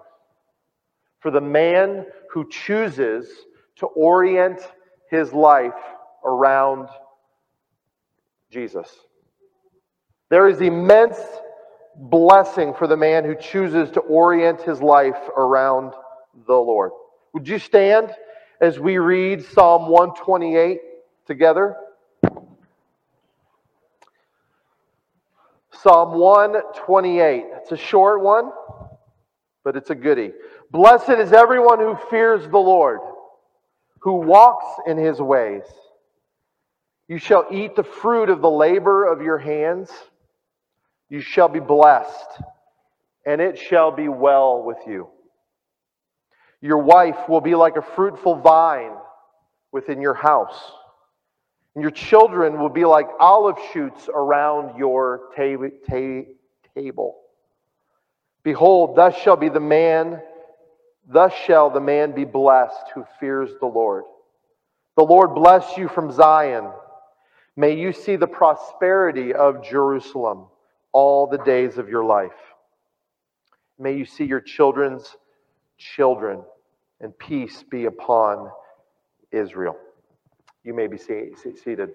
for 1.19 1.29
the 1.29 1.41
man 1.41 2.03
who 2.31 2.49
chooses 2.49 3.27
to 3.75 3.85
orient 3.85 4.59
his 5.11 5.33
life 5.33 5.73
around 6.25 6.89
Jesus. 8.49 8.89
There 10.29 10.47
is 10.47 10.61
immense 10.61 11.19
blessing 11.97 12.73
for 12.73 12.87
the 12.87 12.97
man 12.97 13.25
who 13.25 13.35
chooses 13.35 13.91
to 13.91 13.99
orient 14.01 14.61
his 14.61 14.81
life 14.81 15.17
around 15.35 15.93
the 16.45 16.53
Lord. 16.53 16.91
Would 17.33 17.47
you 17.47 17.59
stand 17.59 18.11
as 18.61 18.79
we 18.79 18.97
read 18.97 19.43
Psalm 19.43 19.89
128 19.89 20.79
together? 21.25 21.75
Psalm 25.71 26.17
128. 26.17 27.45
It's 27.55 27.71
a 27.71 27.77
short 27.77 28.21
one 28.21 28.51
but 29.67 29.75
it's 29.75 29.89
a 29.89 29.95
goody. 29.95 30.31
Blessed 30.71 31.09
is 31.09 31.33
everyone 31.33 31.79
who 31.79 31.97
fears 32.09 32.41
the 32.41 32.57
Lord, 32.57 33.01
who 33.99 34.13
walks 34.21 34.65
in 34.87 34.97
his 34.97 35.19
ways. 35.19 35.63
You 37.09 37.17
shall 37.17 37.47
eat 37.51 37.75
the 37.75 37.83
fruit 37.83 38.29
of 38.29 38.39
the 38.39 38.49
labor 38.49 39.05
of 39.05 39.21
your 39.21 39.37
hands. 39.37 39.89
You 41.09 41.21
shall 41.21 41.47
be 41.47 41.59
blessed, 41.59 42.41
and 43.25 43.39
it 43.39 43.57
shall 43.57 43.91
be 43.91 44.09
well 44.09 44.63
with 44.63 44.79
you. 44.85 45.07
Your 46.61 46.79
wife 46.79 47.29
will 47.29 47.41
be 47.41 47.55
like 47.55 47.77
a 47.77 47.81
fruitful 47.81 48.35
vine 48.35 48.93
within 49.71 50.01
your 50.01 50.15
house, 50.15 50.59
and 51.75 51.81
your 51.81 51.91
children 51.91 52.59
will 52.59 52.69
be 52.69 52.83
like 52.83 53.07
olive 53.19 53.57
shoots 53.71 54.09
around 54.13 54.77
your 54.77 55.29
ta- 55.35 55.69
ta- 55.87 56.25
table. 56.75 57.15
Behold, 58.43 58.95
thus 58.95 59.15
shall 59.17 59.35
be 59.37 59.49
the 59.49 59.59
man, 59.59 60.21
thus 61.07 61.33
shall 61.45 61.69
the 61.69 61.79
man 61.79 62.13
be 62.13 62.25
blessed 62.25 62.91
who 62.95 63.05
fears 63.19 63.51
the 63.59 63.67
Lord. 63.67 64.03
The 64.97 65.03
Lord 65.03 65.35
bless 65.35 65.77
you 65.77 65.87
from 65.87 66.11
Zion. 66.11 66.69
May 67.55 67.79
you 67.79 67.93
see 67.93 68.15
the 68.15 68.27
prosperity 68.27 69.33
of 69.33 69.63
Jerusalem 69.63 70.47
all 70.97 71.27
the 71.27 71.37
days 71.37 71.77
of 71.77 71.89
your 71.89 72.03
life. 72.03 72.39
May 73.77 73.95
you 73.95 74.05
see 74.05 74.25
your 74.25 74.41
children's 74.41 75.15
children, 75.77 76.41
and 77.01 77.17
peace 77.19 77.63
be 77.69 77.85
upon 77.85 78.49
Israel. 79.31 79.77
You 80.63 80.73
may 80.73 80.87
be 80.87 80.97
seated. 80.97 81.89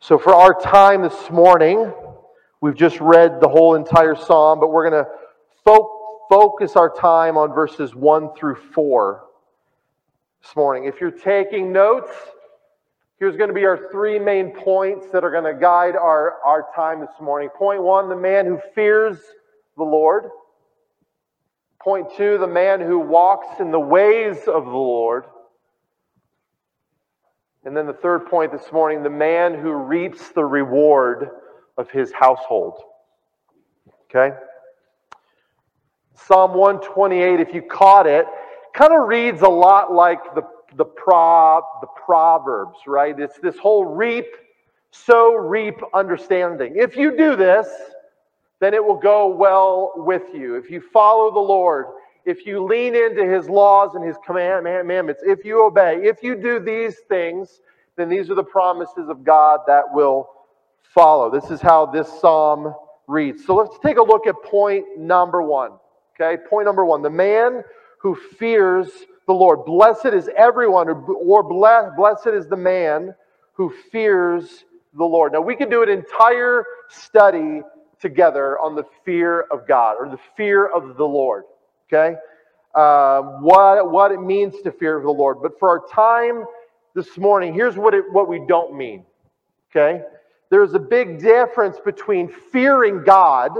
So, 0.00 0.18
for 0.18 0.34
our 0.34 0.58
time 0.58 1.02
this 1.02 1.30
morning, 1.30 1.92
We've 2.60 2.74
just 2.74 3.00
read 3.00 3.40
the 3.40 3.48
whole 3.48 3.74
entire 3.74 4.14
psalm, 4.14 4.60
but 4.60 4.72
we're 4.72 4.88
going 4.90 5.04
to 5.04 5.10
fo- 5.64 6.24
focus 6.28 6.74
our 6.74 6.90
time 6.92 7.36
on 7.36 7.52
verses 7.52 7.94
1 7.94 8.34
through 8.34 8.56
4 8.56 9.24
this 10.42 10.56
morning. 10.56 10.86
If 10.86 11.00
you're 11.00 11.10
taking 11.10 11.70
notes, 11.70 12.10
here's 13.18 13.36
going 13.36 13.48
to 13.48 13.54
be 13.54 13.64
our 13.64 13.90
three 13.90 14.18
main 14.18 14.52
points 14.52 15.06
that 15.12 15.24
are 15.24 15.30
going 15.30 15.52
to 15.52 15.58
guide 15.58 15.96
our, 15.96 16.34
our 16.44 16.66
time 16.74 17.00
this 17.00 17.20
morning. 17.20 17.48
Point 17.56 17.82
one, 17.82 18.08
the 18.08 18.16
man 18.16 18.46
who 18.46 18.60
fears 18.74 19.18
the 19.76 19.84
Lord. 19.84 20.30
Point 21.80 22.08
two, 22.16 22.36
the 22.38 22.46
man 22.46 22.80
who 22.80 22.98
walks 22.98 23.60
in 23.60 23.70
the 23.70 23.80
ways 23.80 24.36
of 24.46 24.64
the 24.64 24.70
Lord. 24.70 25.24
And 27.64 27.76
then 27.76 27.86
the 27.86 27.92
third 27.92 28.26
point 28.26 28.52
this 28.52 28.70
morning, 28.72 29.02
the 29.02 29.10
man 29.10 29.54
who 29.54 29.72
reaps 29.72 30.28
the 30.28 30.44
reward 30.44 31.30
of 31.76 31.90
his 31.90 32.12
household. 32.12 32.78
Okay? 34.08 34.36
Psalm 36.14 36.54
128, 36.54 37.40
if 37.40 37.54
you 37.54 37.62
caught 37.62 38.06
it, 38.06 38.26
kind 38.72 38.92
of 38.92 39.08
reads 39.08 39.42
a 39.42 39.48
lot 39.48 39.92
like 39.92 40.34
the, 40.34 40.42
the, 40.76 40.84
pro, 40.84 41.60
the 41.80 41.86
Proverbs, 42.04 42.78
right? 42.86 43.18
It's 43.18 43.38
this 43.38 43.58
whole 43.58 43.84
reap, 43.84 44.26
sow, 44.90 45.34
reap 45.34 45.76
understanding. 45.94 46.74
If 46.76 46.96
you 46.96 47.16
do 47.16 47.36
this, 47.36 47.66
then 48.60 48.74
it 48.74 48.84
will 48.84 48.98
go 48.98 49.28
well 49.28 49.92
with 49.96 50.22
you. 50.34 50.56
If 50.56 50.70
you 50.70 50.80
follow 50.80 51.32
the 51.32 51.40
Lord, 51.40 51.86
if 52.24 52.46
you 52.46 52.64
lean 52.64 52.94
into 52.94 53.24
his 53.24 53.48
laws 53.48 53.94
and 53.94 54.04
his 54.04 54.16
commandments, 54.24 55.22
if 55.24 55.44
you 55.44 55.64
obey, 55.64 56.00
if 56.02 56.22
you 56.22 56.34
do 56.34 56.58
these 56.58 56.96
things, 57.08 57.60
then 57.96 58.08
these 58.08 58.30
are 58.30 58.34
the 58.34 58.44
promises 58.44 59.08
of 59.08 59.24
God 59.24 59.60
that 59.66 59.84
will 59.92 60.28
follow. 60.82 61.30
This 61.30 61.50
is 61.50 61.60
how 61.60 61.86
this 61.86 62.08
psalm 62.20 62.74
reads. 63.06 63.44
So 63.44 63.54
let's 63.54 63.78
take 63.78 63.98
a 63.98 64.02
look 64.02 64.26
at 64.26 64.34
point 64.42 64.98
number 64.98 65.42
one. 65.42 65.72
Okay, 66.18 66.42
point 66.48 66.64
number 66.64 66.84
one 66.84 67.02
the 67.02 67.10
man 67.10 67.62
who 67.98 68.14
fears 68.14 68.88
the 69.26 69.32
Lord. 69.32 69.64
Blessed 69.64 70.06
is 70.06 70.28
everyone, 70.36 70.88
or 70.88 71.42
blessed 71.42 72.28
is 72.28 72.46
the 72.46 72.56
man 72.56 73.14
who 73.52 73.72
fears 73.90 74.64
the 74.94 75.04
Lord. 75.04 75.32
Now, 75.32 75.40
we 75.40 75.56
could 75.56 75.70
do 75.70 75.82
an 75.82 75.88
entire 75.88 76.64
study 76.88 77.62
together 78.00 78.58
on 78.58 78.74
the 78.74 78.84
fear 79.04 79.42
of 79.50 79.66
God 79.66 79.96
or 79.98 80.08
the 80.08 80.20
fear 80.36 80.66
of 80.66 80.96
the 80.96 81.04
Lord. 81.04 81.44
Okay? 81.92 82.16
uh, 82.76 83.22
what, 83.40 83.90
what 83.90 84.12
it 84.12 84.20
means 84.20 84.60
to 84.62 84.70
fear 84.70 85.00
the 85.00 85.10
Lord. 85.10 85.38
But 85.42 85.58
for 85.58 85.70
our 85.70 85.88
time 85.88 86.44
this 86.94 87.16
morning, 87.16 87.54
here's 87.54 87.76
what, 87.76 87.94
it, 87.94 88.04
what 88.12 88.28
we 88.28 88.44
don't 88.46 88.76
mean. 88.76 89.04
Okay? 89.70 90.02
There's 90.50 90.74
a 90.74 90.78
big 90.78 91.18
difference 91.18 91.78
between 91.84 92.28
fearing 92.52 93.02
God 93.02 93.50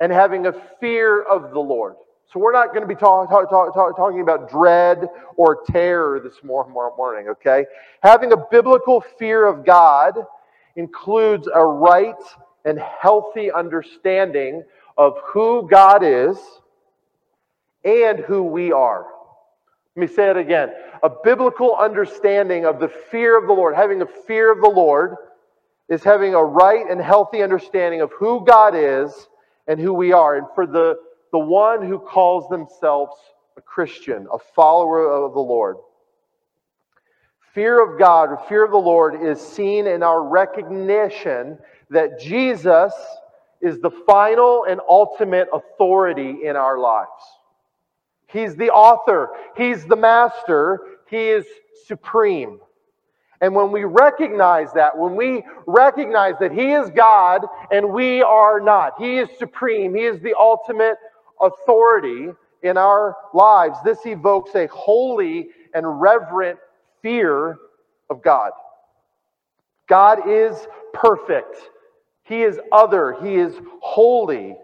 and 0.00 0.10
having 0.10 0.46
a 0.46 0.54
fear 0.80 1.22
of 1.22 1.52
the 1.52 1.60
Lord. 1.60 1.94
So 2.32 2.40
we're 2.40 2.52
not 2.52 2.68
going 2.68 2.80
to 2.80 2.86
be 2.86 2.94
talk, 2.94 3.28
talk, 3.28 3.50
talk, 3.50 3.74
talking 3.94 4.22
about 4.22 4.48
dread 4.48 5.06
or 5.36 5.64
terror 5.66 6.18
this 6.18 6.42
morning, 6.42 7.28
okay? 7.28 7.66
Having 8.02 8.32
a 8.32 8.38
biblical 8.50 9.02
fear 9.18 9.44
of 9.44 9.66
God 9.66 10.14
includes 10.76 11.46
a 11.52 11.62
right 11.62 12.14
and 12.64 12.78
healthy 12.78 13.52
understanding 13.52 14.64
of 14.96 15.18
who 15.26 15.68
God 15.68 16.02
is 16.02 16.38
and 17.84 18.20
who 18.20 18.44
we 18.44 18.72
are. 18.72 19.04
Let 19.94 20.08
me 20.08 20.14
say 20.14 20.30
it 20.30 20.38
again. 20.38 20.70
A 21.02 21.10
biblical 21.10 21.76
understanding 21.76 22.64
of 22.64 22.80
the 22.80 22.88
fear 22.88 23.36
of 23.36 23.46
the 23.46 23.52
Lord, 23.52 23.74
having 23.74 24.00
a 24.00 24.06
fear 24.06 24.50
of 24.50 24.62
the 24.62 24.70
Lord, 24.70 25.16
is 25.90 26.02
having 26.02 26.32
a 26.32 26.42
right 26.42 26.90
and 26.90 26.98
healthy 26.98 27.42
understanding 27.42 28.00
of 28.00 28.10
who 28.18 28.42
God 28.46 28.74
is 28.74 29.28
and 29.66 29.78
who 29.78 29.92
we 29.92 30.12
are. 30.12 30.36
And 30.36 30.46
for 30.54 30.66
the 30.66 30.96
the 31.32 31.38
one 31.38 31.86
who 31.86 31.98
calls 31.98 32.48
themselves 32.48 33.16
a 33.56 33.60
Christian, 33.60 34.26
a 34.32 34.38
follower 34.54 35.10
of 35.10 35.32
the 35.32 35.40
Lord. 35.40 35.76
Fear 37.54 37.82
of 37.82 37.98
God, 37.98 38.30
or 38.30 38.40
fear 38.48 38.64
of 38.64 38.70
the 38.70 38.76
Lord, 38.76 39.22
is 39.22 39.40
seen 39.40 39.86
in 39.86 40.02
our 40.02 40.22
recognition 40.22 41.58
that 41.90 42.20
Jesus 42.20 42.92
is 43.60 43.78
the 43.80 43.90
final 44.06 44.64
and 44.68 44.80
ultimate 44.88 45.48
authority 45.52 46.44
in 46.44 46.56
our 46.56 46.78
lives. 46.78 47.10
He's 48.26 48.56
the 48.56 48.70
author, 48.70 49.30
He's 49.56 49.84
the 49.84 49.96
master, 49.96 50.80
He 51.08 51.28
is 51.28 51.46
supreme. 51.86 52.58
And 53.42 53.54
when 53.54 53.72
we 53.72 53.84
recognize 53.84 54.72
that, 54.74 54.96
when 54.96 55.16
we 55.16 55.44
recognize 55.66 56.34
that 56.40 56.52
He 56.52 56.72
is 56.72 56.90
God 56.90 57.42
and 57.70 57.92
we 57.92 58.22
are 58.22 58.60
not, 58.60 58.94
He 58.98 59.18
is 59.18 59.28
supreme, 59.38 59.94
He 59.94 60.04
is 60.04 60.20
the 60.22 60.34
ultimate 60.38 60.96
authority 61.42 62.28
in 62.62 62.76
our 62.76 63.16
lives, 63.34 63.78
this 63.84 63.98
evokes 64.06 64.54
a 64.54 64.66
holy 64.68 65.48
and 65.74 66.00
reverent 66.00 66.58
fear 67.02 67.58
of 68.08 68.22
God. 68.22 68.52
God 69.88 70.28
is 70.28 70.56
perfect. 70.94 71.56
He 72.24 72.42
is 72.42 72.60
other. 72.70 73.16
He 73.22 73.34
is 73.34 73.54
holy. 73.80 74.56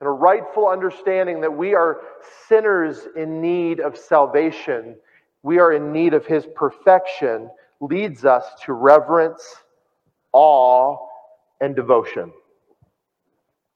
And 0.00 0.06
a 0.06 0.10
rightful 0.10 0.66
understanding 0.66 1.40
that 1.42 1.52
we 1.52 1.74
are 1.74 2.00
sinners 2.48 3.06
in 3.16 3.40
need 3.40 3.80
of 3.80 3.96
salvation, 3.96 4.96
we 5.42 5.58
are 5.58 5.72
in 5.72 5.92
need 5.92 6.14
of 6.14 6.26
His 6.26 6.46
perfection, 6.54 7.50
leads 7.80 8.24
us 8.24 8.44
to 8.64 8.72
reverence, 8.72 9.42
awe, 10.32 10.96
and 11.60 11.76
devotion. 11.76 12.32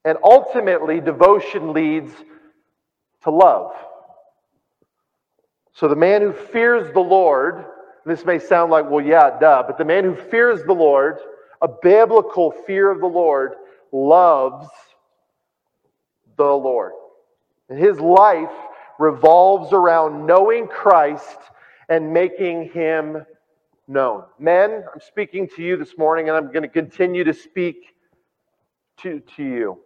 And 0.05 0.19
ultimately, 0.23 1.01
devotion 1.01 1.73
leads 1.73 2.13
to 3.23 3.31
love. 3.31 3.73
So 5.73 5.89
the 5.89 5.97
man 5.97 6.23
who 6.23 6.33
fears 6.33 6.93
the 6.93 7.01
Lord, 7.01 7.65
this 8.07 8.25
may 8.25 8.39
sound 8.39 8.71
like, 8.71 8.89
well, 8.89 9.05
yeah, 9.05 9.39
duh, 9.39 9.65
but 9.67 9.79
the 9.79 9.85
man 9.85 10.05
who 10.05 10.15
fears 10.15 10.63
the 10.65 10.75
Lord, 10.75 11.19
a 11.63 11.69
biblical 11.69 12.53
fear 12.67 12.91
of 12.91 13.01
the 13.01 13.07
Lord, 13.07 13.55
loves 13.91 14.69
the 16.37 16.45
Lord. 16.45 16.93
And 17.69 17.79
his 17.79 17.99
life 17.99 18.53
revolves 18.99 19.73
around 19.73 20.27
knowing 20.27 20.69
Christ 20.69 21.39
and 21.89 22.13
making 22.13 22.71
him 22.71 23.25
known. 23.89 24.25
Men, 24.39 24.85
I'm 24.93 25.01
speaking 25.01 25.49
to 25.57 25.63
you 25.63 25.77
this 25.77 25.97
morning, 25.99 26.29
and 26.29 26.37
I'm 26.37 26.53
going 26.53 26.63
to 26.63 26.69
continue 26.69 27.25
to 27.25 27.35
speak 27.35 27.95
to, 28.99 29.21
to 29.37 29.43
you. 29.43 29.79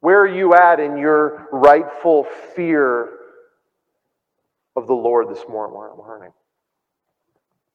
Where 0.00 0.20
are 0.20 0.28
you 0.28 0.54
at 0.54 0.80
in 0.80 0.96
your 0.96 1.48
rightful 1.52 2.26
fear 2.54 3.10
of 4.74 4.86
the 4.86 4.94
Lord 4.94 5.28
this 5.28 5.44
morning? 5.48 6.32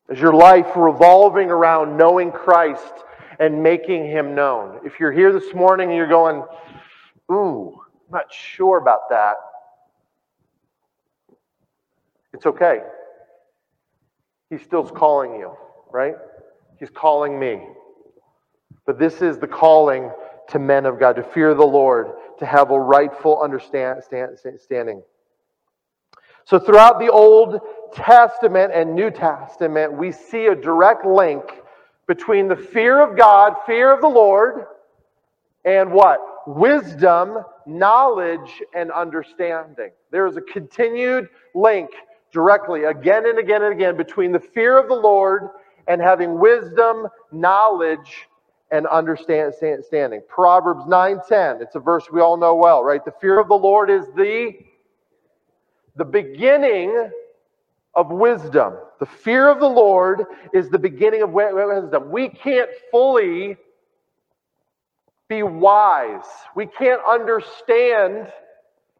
Is 0.10 0.20
your 0.20 0.34
life 0.34 0.76
revolving 0.76 1.50
around 1.50 1.98
knowing 1.98 2.32
Christ 2.32 2.94
and 3.40 3.62
making 3.62 4.06
him 4.06 4.34
known? 4.34 4.80
If 4.86 5.00
you're 5.00 5.12
here 5.12 5.32
this 5.32 5.54
morning 5.54 5.90
and 5.90 5.98
you're 5.98 6.08
going, 6.08 6.44
ooh, 7.32 7.80
I'm 8.08 8.12
not 8.12 8.34
sure 8.34 8.78
about 8.78 9.10
that, 9.10 9.36
it's 12.34 12.46
okay. 12.46 12.82
He 14.50 14.58
still's 14.58 14.92
calling 14.92 15.36
you, 15.36 15.56
right? 15.92 16.16
He's 16.80 16.90
calling 16.90 17.40
me. 17.40 17.68
But 18.86 19.00
this 19.00 19.22
is 19.22 19.40
the 19.40 19.48
calling 19.48 20.12
to 20.50 20.60
men 20.60 20.86
of 20.86 21.00
God, 21.00 21.16
to 21.16 21.24
fear 21.24 21.54
the 21.54 21.66
Lord, 21.66 22.12
to 22.40 22.46
have 22.46 22.72
a 22.72 22.80
rightful 22.80 23.42
understanding. 23.42 25.02
So, 26.46 26.60
throughout 26.60 27.00
the 27.00 27.10
Old 27.10 27.60
Testament 27.94 28.72
and 28.74 28.94
New 28.94 29.10
Testament, 29.10 29.94
we 29.94 30.12
see 30.12 30.48
a 30.48 30.56
direct 30.56 31.06
link 31.06 31.44
between 32.08 32.48
the 32.48 32.56
fear 32.56 33.02
of 33.02 33.18
God, 33.18 33.56
fear 33.66 33.92
of 33.92 34.02
the 34.02 34.08
Lord, 34.08 34.66
and 35.64 35.92
what? 35.92 36.20
Wisdom, 36.48 37.40
knowledge, 37.66 38.62
and 38.76 38.92
understanding. 38.92 39.90
There 40.12 40.28
is 40.28 40.38
a 40.38 40.42
continued 40.42 41.28
link 41.56 41.90
directly, 42.32 42.84
again 42.84 43.28
and 43.28 43.40
again 43.40 43.64
and 43.64 43.74
again, 43.74 43.98
between 43.98 44.32
the 44.32 44.40
fear 44.40 44.78
of 44.78 44.88
the 44.88 44.96
Lord 44.96 45.50
and 45.88 46.00
having 46.00 46.38
wisdom, 46.38 47.08
knowledge, 47.32 48.28
and 48.72 48.88
understanding. 48.88 49.84
Standing 49.84 50.22
Proverbs 50.28 50.86
9:10, 50.86 51.62
it's 51.62 51.76
a 51.76 51.80
verse 51.80 52.10
we 52.12 52.22
all 52.22 52.38
know 52.38 52.56
well, 52.56 52.84
right? 52.84 53.04
The 53.04 53.14
fear 53.22 53.40
of 53.40 53.48
the 53.48 53.56
Lord 53.56 53.90
is 53.90 54.06
the 54.16 54.54
the 55.96 56.06
beginning 56.06 57.10
of 57.94 58.12
wisdom. 58.12 58.74
The 59.00 59.06
fear 59.06 59.50
of 59.50 59.60
the 59.60 59.70
Lord 59.70 60.26
is 60.54 60.70
the 60.70 60.80
beginning 60.80 61.22
of 61.22 61.32
wisdom. 61.32 62.12
We 62.12 62.30
can't 62.30 62.70
fully 62.92 63.58
be 65.30 65.44
wise. 65.44 66.26
We 66.56 66.68
can't 66.68 67.02
understand, 67.08 68.32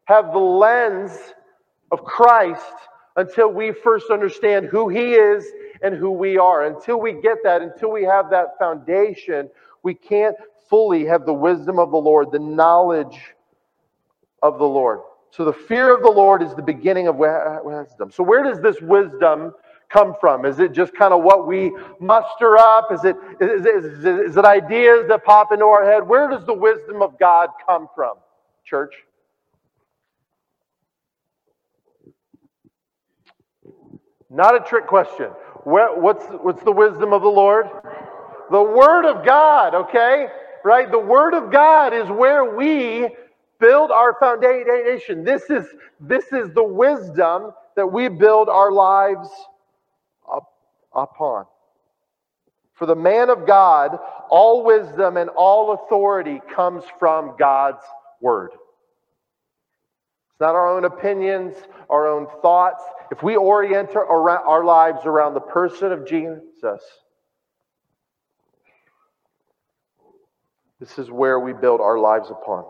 have 0.06 0.32
the 0.32 0.38
lens 0.38 1.12
of 1.92 2.02
Christ 2.04 2.72
until 3.16 3.48
we 3.48 3.72
first 3.72 4.10
understand 4.10 4.66
who 4.66 4.88
He 4.88 5.14
is 5.14 5.44
and 5.82 5.94
who 5.94 6.10
we 6.10 6.38
are. 6.38 6.66
Until 6.66 7.00
we 7.00 7.12
get 7.12 7.38
that, 7.44 7.62
until 7.62 7.90
we 7.90 8.04
have 8.04 8.30
that 8.30 8.58
foundation, 8.58 9.48
we 9.82 9.94
can't 9.94 10.36
fully 10.68 11.04
have 11.04 11.26
the 11.26 11.32
wisdom 11.32 11.78
of 11.78 11.90
the 11.90 11.96
Lord, 11.96 12.30
the 12.32 12.38
knowledge 12.38 13.20
of 14.42 14.58
the 14.58 14.66
Lord. 14.66 15.00
So 15.30 15.44
the 15.44 15.52
fear 15.52 15.94
of 15.94 16.02
the 16.02 16.10
Lord 16.10 16.42
is 16.42 16.54
the 16.54 16.62
beginning 16.62 17.08
of 17.08 17.16
wisdom. 17.16 18.10
So 18.10 18.22
where 18.22 18.42
does 18.42 18.60
this 18.60 18.80
wisdom 18.80 19.52
come 19.88 20.14
from? 20.20 20.44
Is 20.44 20.58
it 20.58 20.72
just 20.72 20.94
kind 20.94 21.12
of 21.12 21.22
what 21.22 21.46
we 21.46 21.72
muster 22.00 22.56
up? 22.56 22.90
Is 22.90 23.04
it, 23.04 23.16
is, 23.40 24.36
it 24.36 24.44
ideas 24.44 25.06
that 25.08 25.24
pop 25.24 25.52
into 25.52 25.64
our 25.66 25.84
head? 25.84 26.06
Where 26.06 26.28
does 26.28 26.44
the 26.46 26.54
wisdom 26.54 27.02
of 27.02 27.18
God 27.18 27.50
come 27.66 27.88
from, 27.94 28.16
church? 28.64 28.94
Not 34.36 34.54
a 34.54 34.60
trick 34.60 34.86
question. 34.86 35.30
what's, 35.64 36.26
what's 36.42 36.62
the 36.62 36.70
wisdom 36.70 37.14
of 37.14 37.22
the 37.22 37.28
Lord? 37.28 37.70
The 38.50 38.62
Word 38.62 39.06
of 39.06 39.24
God, 39.24 39.74
okay? 39.74 40.26
Right? 40.62 40.90
The 40.90 40.98
Word 40.98 41.32
of 41.32 41.50
God 41.50 41.94
is 41.94 42.06
where 42.10 42.54
we 42.54 43.08
build 43.58 43.90
our 43.90 44.14
foundation. 44.20 45.24
This 45.24 45.48
is, 45.48 45.64
this 45.98 46.34
is 46.34 46.52
the 46.52 46.62
wisdom 46.62 47.52
that 47.76 47.86
we 47.86 48.08
build 48.08 48.50
our 48.50 48.70
lives 48.70 49.30
up, 50.30 50.52
upon. 50.94 51.46
For 52.74 52.84
the 52.84 52.94
man 52.94 53.30
of 53.30 53.46
God, 53.46 53.98
all 54.28 54.64
wisdom 54.64 55.16
and 55.16 55.30
all 55.30 55.72
authority 55.72 56.42
comes 56.54 56.84
from 56.98 57.36
God's 57.38 57.82
Word. 58.20 58.50
It's 60.36 60.42
not 60.42 60.54
our 60.54 60.68
own 60.68 60.84
opinions, 60.84 61.54
our 61.88 62.06
own 62.06 62.26
thoughts. 62.42 62.84
If 63.10 63.22
we 63.22 63.36
orient 63.36 63.96
our, 63.96 64.62
lives 64.62 65.06
around 65.06 65.32
the 65.32 65.40
person 65.40 65.92
of 65.92 66.06
Jesus, 66.06 66.82
this 70.78 70.98
is 70.98 71.10
where 71.10 71.40
we 71.40 71.54
build 71.54 71.80
our 71.80 71.98
lives 71.98 72.28
upon. 72.28 72.66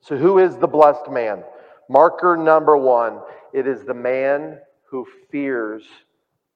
So, 0.00 0.16
who 0.16 0.38
is 0.38 0.56
the 0.56 0.66
blessed 0.66 1.10
man? 1.10 1.42
Marker 1.90 2.38
number 2.38 2.78
one 2.78 3.20
it 3.52 3.66
is 3.66 3.84
the 3.84 3.92
man 3.92 4.60
who 4.84 5.06
fears 5.30 5.84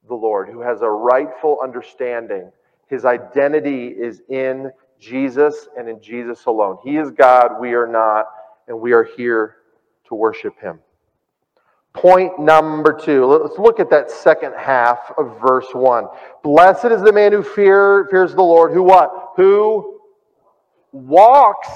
the 0.09 0.15
Lord, 0.15 0.49
who 0.49 0.63
has 0.63 0.81
a 0.81 0.89
rightful 0.89 1.59
understanding. 1.63 2.51
His 2.89 3.05
identity 3.05 3.89
is 3.89 4.23
in 4.31 4.73
Jesus 4.99 5.69
and 5.77 5.91
in 5.91 6.01
Jesus 6.01 6.47
alone. 6.47 6.79
He 6.83 6.97
is 6.97 7.11
God, 7.11 7.61
we 7.61 7.75
are 7.75 7.87
not, 7.87 8.29
and 8.67 8.81
we 8.81 8.95
are 8.95 9.05
here 9.05 9.57
to 10.09 10.15
worship 10.15 10.59
Him. 10.61 10.81
Point 11.95 12.41
number 12.41 12.93
two. 12.93 13.25
Let's 13.25 13.59
look 13.59 13.79
at 13.79 13.89
that 13.91 14.11
second 14.11 14.53
half 14.59 15.13
of 15.17 15.41
verse 15.41 15.69
one. 15.73 16.07
Blessed 16.43 16.87
is 16.87 17.03
the 17.03 17.13
man 17.13 17.31
who 17.33 17.43
fear, 17.43 18.09
fears 18.11 18.35
the 18.35 18.43
Lord, 18.43 18.73
who 18.73 18.83
what? 18.83 19.33
Who 19.37 20.01
walks 20.91 21.69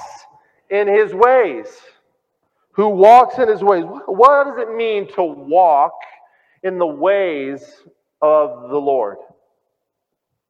in 0.71 0.89
his 0.89 1.15
ways. 1.15 1.67
Who 2.73 2.89
walks 2.89 3.39
in 3.39 3.49
his 3.49 3.63
ways. 3.63 3.85
What 4.07 4.45
does 4.45 4.59
it 4.59 4.75
mean 4.75 5.09
to 5.15 5.23
walk 5.23 5.95
in 6.65 6.79
the 6.79 6.87
ways 6.87 7.65
of 8.21 8.71
the 8.71 8.79
Lord? 8.79 9.19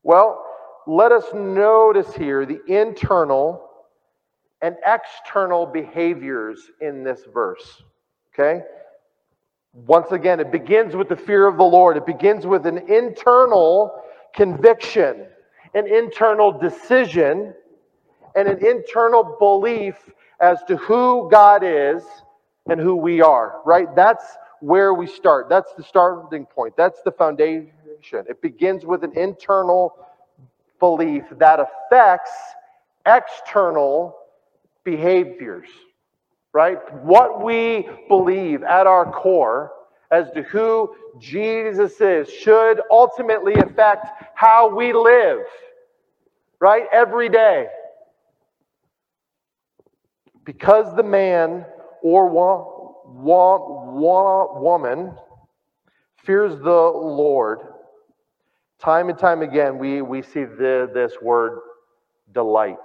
Well, 0.03 0.45
let 0.87 1.12
us 1.12 1.25
notice 1.35 2.14
here 2.14 2.47
the 2.47 2.61
internal 2.67 3.67
and 4.62 4.77
external 4.85 5.66
behaviors 5.66 6.71
in 6.81 7.05
this 7.05 7.21
verse. 7.33 7.83
Okay? 8.35 8.62
Once 9.73 10.11
again, 10.11 10.40
it 10.40 10.51
begins 10.51 10.97
with 10.97 11.09
the 11.09 11.16
fear 11.16 11.47
of 11.47 11.57
the 11.57 11.64
Lord. 11.64 11.97
It 11.97 12.07
begins 12.07 12.47
with 12.47 12.66
an 12.66 12.90
internal 12.90 14.03
conviction, 14.35 15.27
an 15.75 15.87
internal 15.87 16.53
decision, 16.59 17.55
and 18.35 18.49
an 18.49 18.64
internal 18.64 19.37
belief 19.38 19.94
as 20.40 20.59
to 20.68 20.77
who 20.77 21.29
God 21.31 21.62
is 21.64 22.03
and 22.68 22.81
who 22.81 22.97
we 22.97 23.21
are, 23.21 23.61
right? 23.64 23.88
That's 23.94 24.25
where 24.61 24.94
we 24.94 25.07
start. 25.07 25.49
That's 25.49 25.73
the 25.75 25.83
starting 25.83 26.47
point. 26.47 26.75
That's 26.77 27.01
the 27.03 27.12
foundation. 27.12 27.71
It 28.29 28.40
begins 28.42 28.85
with 28.85 29.05
an 29.05 29.16
internal 29.16 29.94
belief 30.81 31.25
that 31.38 31.61
affects 31.61 32.31
external 33.07 34.16
behaviors 34.90 35.68
right? 36.53 36.79
What 37.05 37.42
we 37.44 37.88
believe 38.09 38.62
at 38.62 38.87
our 38.87 39.11
core 39.11 39.72
as 40.11 40.31
to 40.33 40.42
who 40.42 40.94
Jesus 41.20 42.01
is 42.01 42.29
should 42.31 42.81
ultimately 42.90 43.55
affect 43.55 44.09
how 44.35 44.74
we 44.74 44.92
live, 44.92 45.40
right? 46.61 46.85
Every 46.92 47.29
day. 47.29 47.66
Because 50.44 50.96
the 50.96 51.03
man 51.03 51.66
or 52.03 52.29
wo- 52.29 53.03
wo- 53.07 53.92
wo- 53.94 54.61
woman 54.61 55.12
fears 56.24 56.59
the 56.59 56.70
Lord, 56.70 57.61
time 58.81 59.11
and 59.11 59.18
time 59.18 59.42
again, 59.42 59.79
we, 59.79 60.03
we 60.03 60.22
see 60.22 60.44
the, 60.44 60.90
this 60.94 61.12
word 61.20 61.61
delight. 62.33 62.77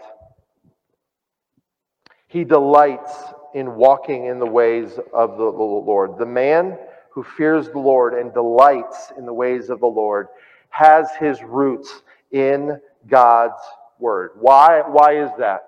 He 2.33 2.43
delights 2.43 3.13
in 3.53 3.75
walking 3.75 4.25
in 4.25 4.39
the 4.39 4.47
ways 4.47 4.97
of 5.13 5.37
the 5.37 5.43
Lord. 5.43 6.17
The 6.17 6.25
man 6.25 6.79
who 7.11 7.21
fears 7.21 7.69
the 7.69 7.77
Lord 7.77 8.15
and 8.15 8.33
delights 8.33 9.13
in 9.19 9.27
the 9.27 9.33
ways 9.33 9.69
of 9.69 9.79
the 9.79 9.85
Lord 9.85 10.29
has 10.69 11.09
his 11.19 11.43
roots 11.43 12.01
in 12.31 12.81
God's 13.07 13.61
word. 13.99 14.31
Why, 14.39 14.81
why 14.81 15.17
is 15.17 15.29
that? 15.37 15.61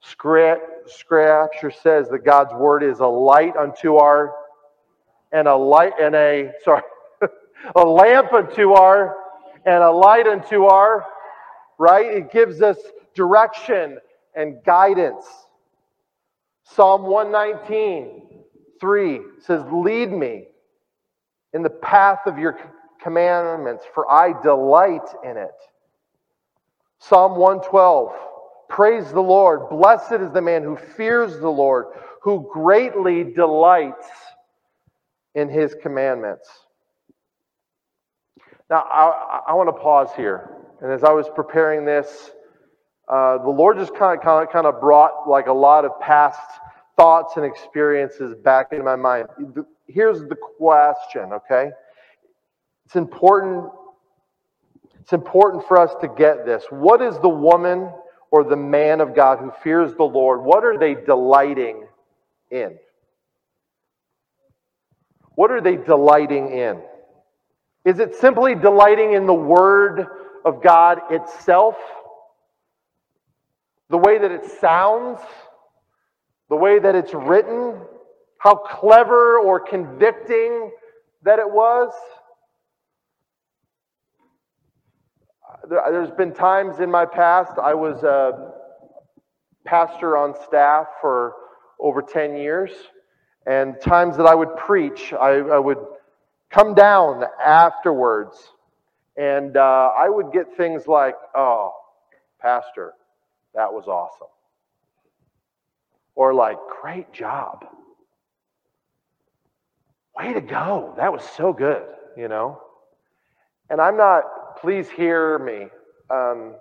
Scripture 0.00 1.72
says 1.72 2.08
that 2.10 2.24
God's 2.24 2.54
word 2.54 2.84
is 2.84 3.00
a 3.00 3.06
light 3.06 3.56
unto 3.56 3.96
our 3.96 4.36
and 5.32 5.48
a 5.48 5.56
light 5.56 5.94
and 6.00 6.14
a 6.14 6.52
sorry 6.64 6.82
a 7.74 7.84
lamp 7.84 8.32
unto 8.32 8.70
our 8.70 9.16
and 9.66 9.82
a 9.82 9.90
light 9.90 10.28
unto 10.28 10.66
our 10.66 11.04
right 11.76 12.06
it 12.06 12.30
gives 12.30 12.62
us 12.62 12.78
direction 13.16 13.98
and 14.36 14.62
guidance 14.64 15.26
Psalm 16.74 17.02
119, 17.02 18.44
3 18.80 19.20
says, 19.40 19.62
Lead 19.72 20.12
me 20.12 20.44
in 21.52 21.62
the 21.62 21.70
path 21.70 22.20
of 22.26 22.38
your 22.38 22.58
commandments, 23.02 23.84
for 23.94 24.10
I 24.10 24.40
delight 24.42 25.08
in 25.24 25.36
it. 25.36 25.54
Psalm 26.98 27.36
112, 27.36 28.12
Praise 28.68 29.10
the 29.10 29.20
Lord. 29.20 29.70
Blessed 29.70 30.20
is 30.20 30.30
the 30.32 30.42
man 30.42 30.62
who 30.62 30.76
fears 30.76 31.38
the 31.38 31.48
Lord, 31.48 31.86
who 32.22 32.48
greatly 32.52 33.24
delights 33.24 34.06
in 35.34 35.48
his 35.48 35.74
commandments. 35.80 36.48
Now, 38.68 38.80
I, 38.82 39.40
I 39.48 39.54
want 39.54 39.68
to 39.68 39.82
pause 39.82 40.10
here. 40.14 40.50
And 40.82 40.92
as 40.92 41.02
I 41.02 41.12
was 41.12 41.26
preparing 41.34 41.86
this, 41.86 42.30
uh, 43.08 43.38
the 43.38 43.50
Lord 43.50 43.78
just 43.78 43.94
kind 43.94 44.18
of, 44.18 44.24
kind 44.24 44.46
of 44.46 44.52
kind 44.52 44.66
of 44.66 44.80
brought 44.80 45.28
like 45.28 45.46
a 45.46 45.52
lot 45.52 45.84
of 45.84 45.98
past 46.00 46.40
thoughts 46.96 47.36
and 47.36 47.44
experiences 47.46 48.34
back 48.34 48.68
into 48.72 48.84
my 48.84 48.96
mind. 48.96 49.28
Here's 49.86 50.20
the 50.20 50.36
question, 50.36 51.32
okay? 51.32 51.70
It's 52.86 52.96
important. 52.96 53.70
It's 55.00 55.12
important 55.14 55.66
for 55.66 55.78
us 55.78 55.94
to 56.02 56.08
get 56.08 56.44
this. 56.44 56.64
What 56.68 57.00
is 57.00 57.18
the 57.20 57.28
woman 57.30 57.90
or 58.30 58.44
the 58.44 58.56
man 58.56 59.00
of 59.00 59.14
God 59.14 59.38
who 59.38 59.50
fears 59.62 59.94
the 59.94 60.04
Lord? 60.04 60.42
What 60.42 60.64
are 60.64 60.76
they 60.76 60.94
delighting 60.94 61.86
in? 62.50 62.76
What 65.34 65.50
are 65.50 65.62
they 65.62 65.76
delighting 65.76 66.50
in? 66.50 66.82
Is 67.84 68.00
it 68.00 68.16
simply 68.16 68.54
delighting 68.54 69.14
in 69.14 69.24
the 69.24 69.32
Word 69.32 70.06
of 70.44 70.62
God 70.62 70.98
itself? 71.10 71.76
The 73.90 73.98
way 73.98 74.18
that 74.18 74.30
it 74.30 74.44
sounds, 74.60 75.20
the 76.48 76.56
way 76.56 76.78
that 76.78 76.94
it's 76.94 77.14
written, 77.14 77.74
how 78.38 78.54
clever 78.54 79.38
or 79.38 79.60
convicting 79.60 80.70
that 81.22 81.38
it 81.38 81.50
was. 81.50 81.92
There's 85.68 86.10
been 86.12 86.32
times 86.32 86.80
in 86.80 86.90
my 86.90 87.04
past, 87.04 87.52
I 87.62 87.74
was 87.74 88.02
a 88.02 88.52
pastor 89.64 90.16
on 90.16 90.34
staff 90.46 90.86
for 91.00 91.34
over 91.80 92.00
10 92.00 92.36
years, 92.36 92.70
and 93.46 93.80
times 93.80 94.16
that 94.16 94.26
I 94.26 94.34
would 94.34 94.56
preach, 94.56 95.12
I, 95.12 95.38
I 95.38 95.58
would 95.58 95.78
come 96.50 96.74
down 96.74 97.24
afterwards, 97.44 98.36
and 99.16 99.56
uh, 99.56 99.90
I 99.98 100.08
would 100.08 100.32
get 100.32 100.56
things 100.56 100.86
like, 100.86 101.14
oh, 101.34 101.72
Pastor, 102.40 102.94
that 103.54 103.72
was 103.72 103.86
awesome. 103.86 104.28
Or 106.14 106.34
like, 106.34 106.58
great 106.80 107.12
job. 107.12 107.64
Way 110.16 110.32
to 110.32 110.40
go. 110.40 110.94
That 110.96 111.12
was 111.12 111.22
so 111.22 111.52
good, 111.52 111.84
you 112.16 112.28
know? 112.28 112.60
And 113.70 113.80
I'm 113.80 113.96
not, 113.96 114.56
please 114.60 114.88
hear 114.90 115.38
me. 115.38 115.68
Um, 116.10 116.54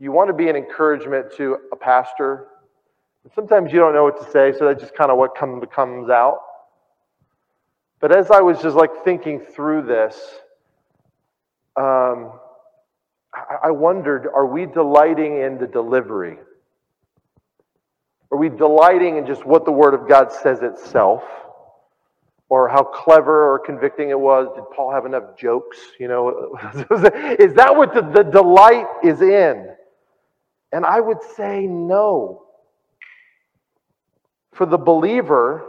you 0.00 0.12
want 0.12 0.28
to 0.28 0.34
be 0.34 0.48
an 0.48 0.56
encouragement 0.56 1.26
to 1.36 1.58
a 1.72 1.76
pastor. 1.76 2.48
Sometimes 3.34 3.72
you 3.72 3.78
don't 3.78 3.94
know 3.94 4.04
what 4.04 4.24
to 4.24 4.30
say, 4.30 4.52
so 4.58 4.66
that's 4.66 4.80
just 4.80 4.94
kind 4.94 5.10
of 5.10 5.18
what 5.18 5.36
come, 5.36 5.60
comes 5.66 6.08
out. 6.08 6.40
But 8.00 8.16
as 8.16 8.30
I 8.30 8.40
was 8.40 8.62
just 8.62 8.76
like 8.76 8.90
thinking 9.04 9.40
through 9.40 9.82
this, 9.82 10.16
um, 11.76 12.32
I 13.62 13.70
wondered 13.70 14.28
are 14.34 14.46
we 14.46 14.66
delighting 14.66 15.40
in 15.40 15.58
the 15.58 15.66
delivery? 15.66 16.38
Are 18.30 18.38
we 18.38 18.48
delighting 18.48 19.16
in 19.16 19.26
just 19.26 19.44
what 19.44 19.64
the 19.64 19.72
Word 19.72 19.94
of 19.94 20.08
God 20.08 20.32
says 20.32 20.62
itself? 20.62 21.22
Or 22.50 22.68
how 22.68 22.82
clever 22.82 23.52
or 23.52 23.58
convicting 23.58 24.10
it 24.10 24.18
was? 24.18 24.48
Did 24.54 24.64
Paul 24.74 24.92
have 24.92 25.04
enough 25.04 25.36
jokes? 25.36 25.78
You 25.98 26.08
know, 26.08 26.56
is 27.38 27.54
that 27.54 27.76
what 27.76 27.94
the, 27.94 28.02
the 28.02 28.22
delight 28.22 28.86
is 29.02 29.20
in? 29.20 29.68
And 30.72 30.84
I 30.84 31.00
would 31.00 31.22
say 31.36 31.66
no. 31.66 32.44
For 34.54 34.66
the 34.66 34.78
believer, 34.78 35.67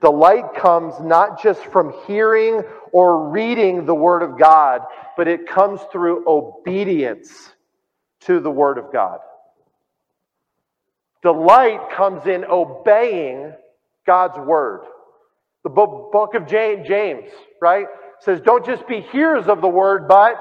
Delight 0.00 0.54
comes 0.56 0.94
not 1.00 1.42
just 1.42 1.62
from 1.66 1.92
hearing 2.06 2.62
or 2.92 3.28
reading 3.28 3.84
the 3.84 3.94
Word 3.94 4.22
of 4.22 4.38
God, 4.38 4.82
but 5.16 5.28
it 5.28 5.46
comes 5.46 5.80
through 5.92 6.24
obedience 6.26 7.50
to 8.20 8.40
the 8.40 8.50
Word 8.50 8.78
of 8.78 8.92
God. 8.92 9.20
Delight 11.22 11.90
comes 11.90 12.26
in 12.26 12.44
obeying 12.44 13.52
God's 14.06 14.38
Word. 14.38 14.86
The 15.64 15.68
book 15.68 16.34
of 16.34 16.46
James, 16.46 17.30
right, 17.60 17.86
says, 18.20 18.40
Don't 18.40 18.64
just 18.64 18.88
be 18.88 19.02
hearers 19.12 19.46
of 19.46 19.60
the 19.60 19.68
Word, 19.68 20.08
but 20.08 20.36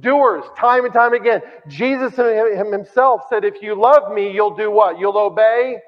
doers, 0.00 0.44
time 0.58 0.84
and 0.84 0.92
time 0.92 1.14
again. 1.14 1.40
Jesus 1.68 2.14
himself 2.16 3.22
said, 3.30 3.44
If 3.46 3.62
you 3.62 3.74
love 3.80 4.12
me, 4.12 4.30
you'll 4.30 4.56
do 4.56 4.70
what? 4.70 4.98
You'll 4.98 5.16
obey 5.16 5.78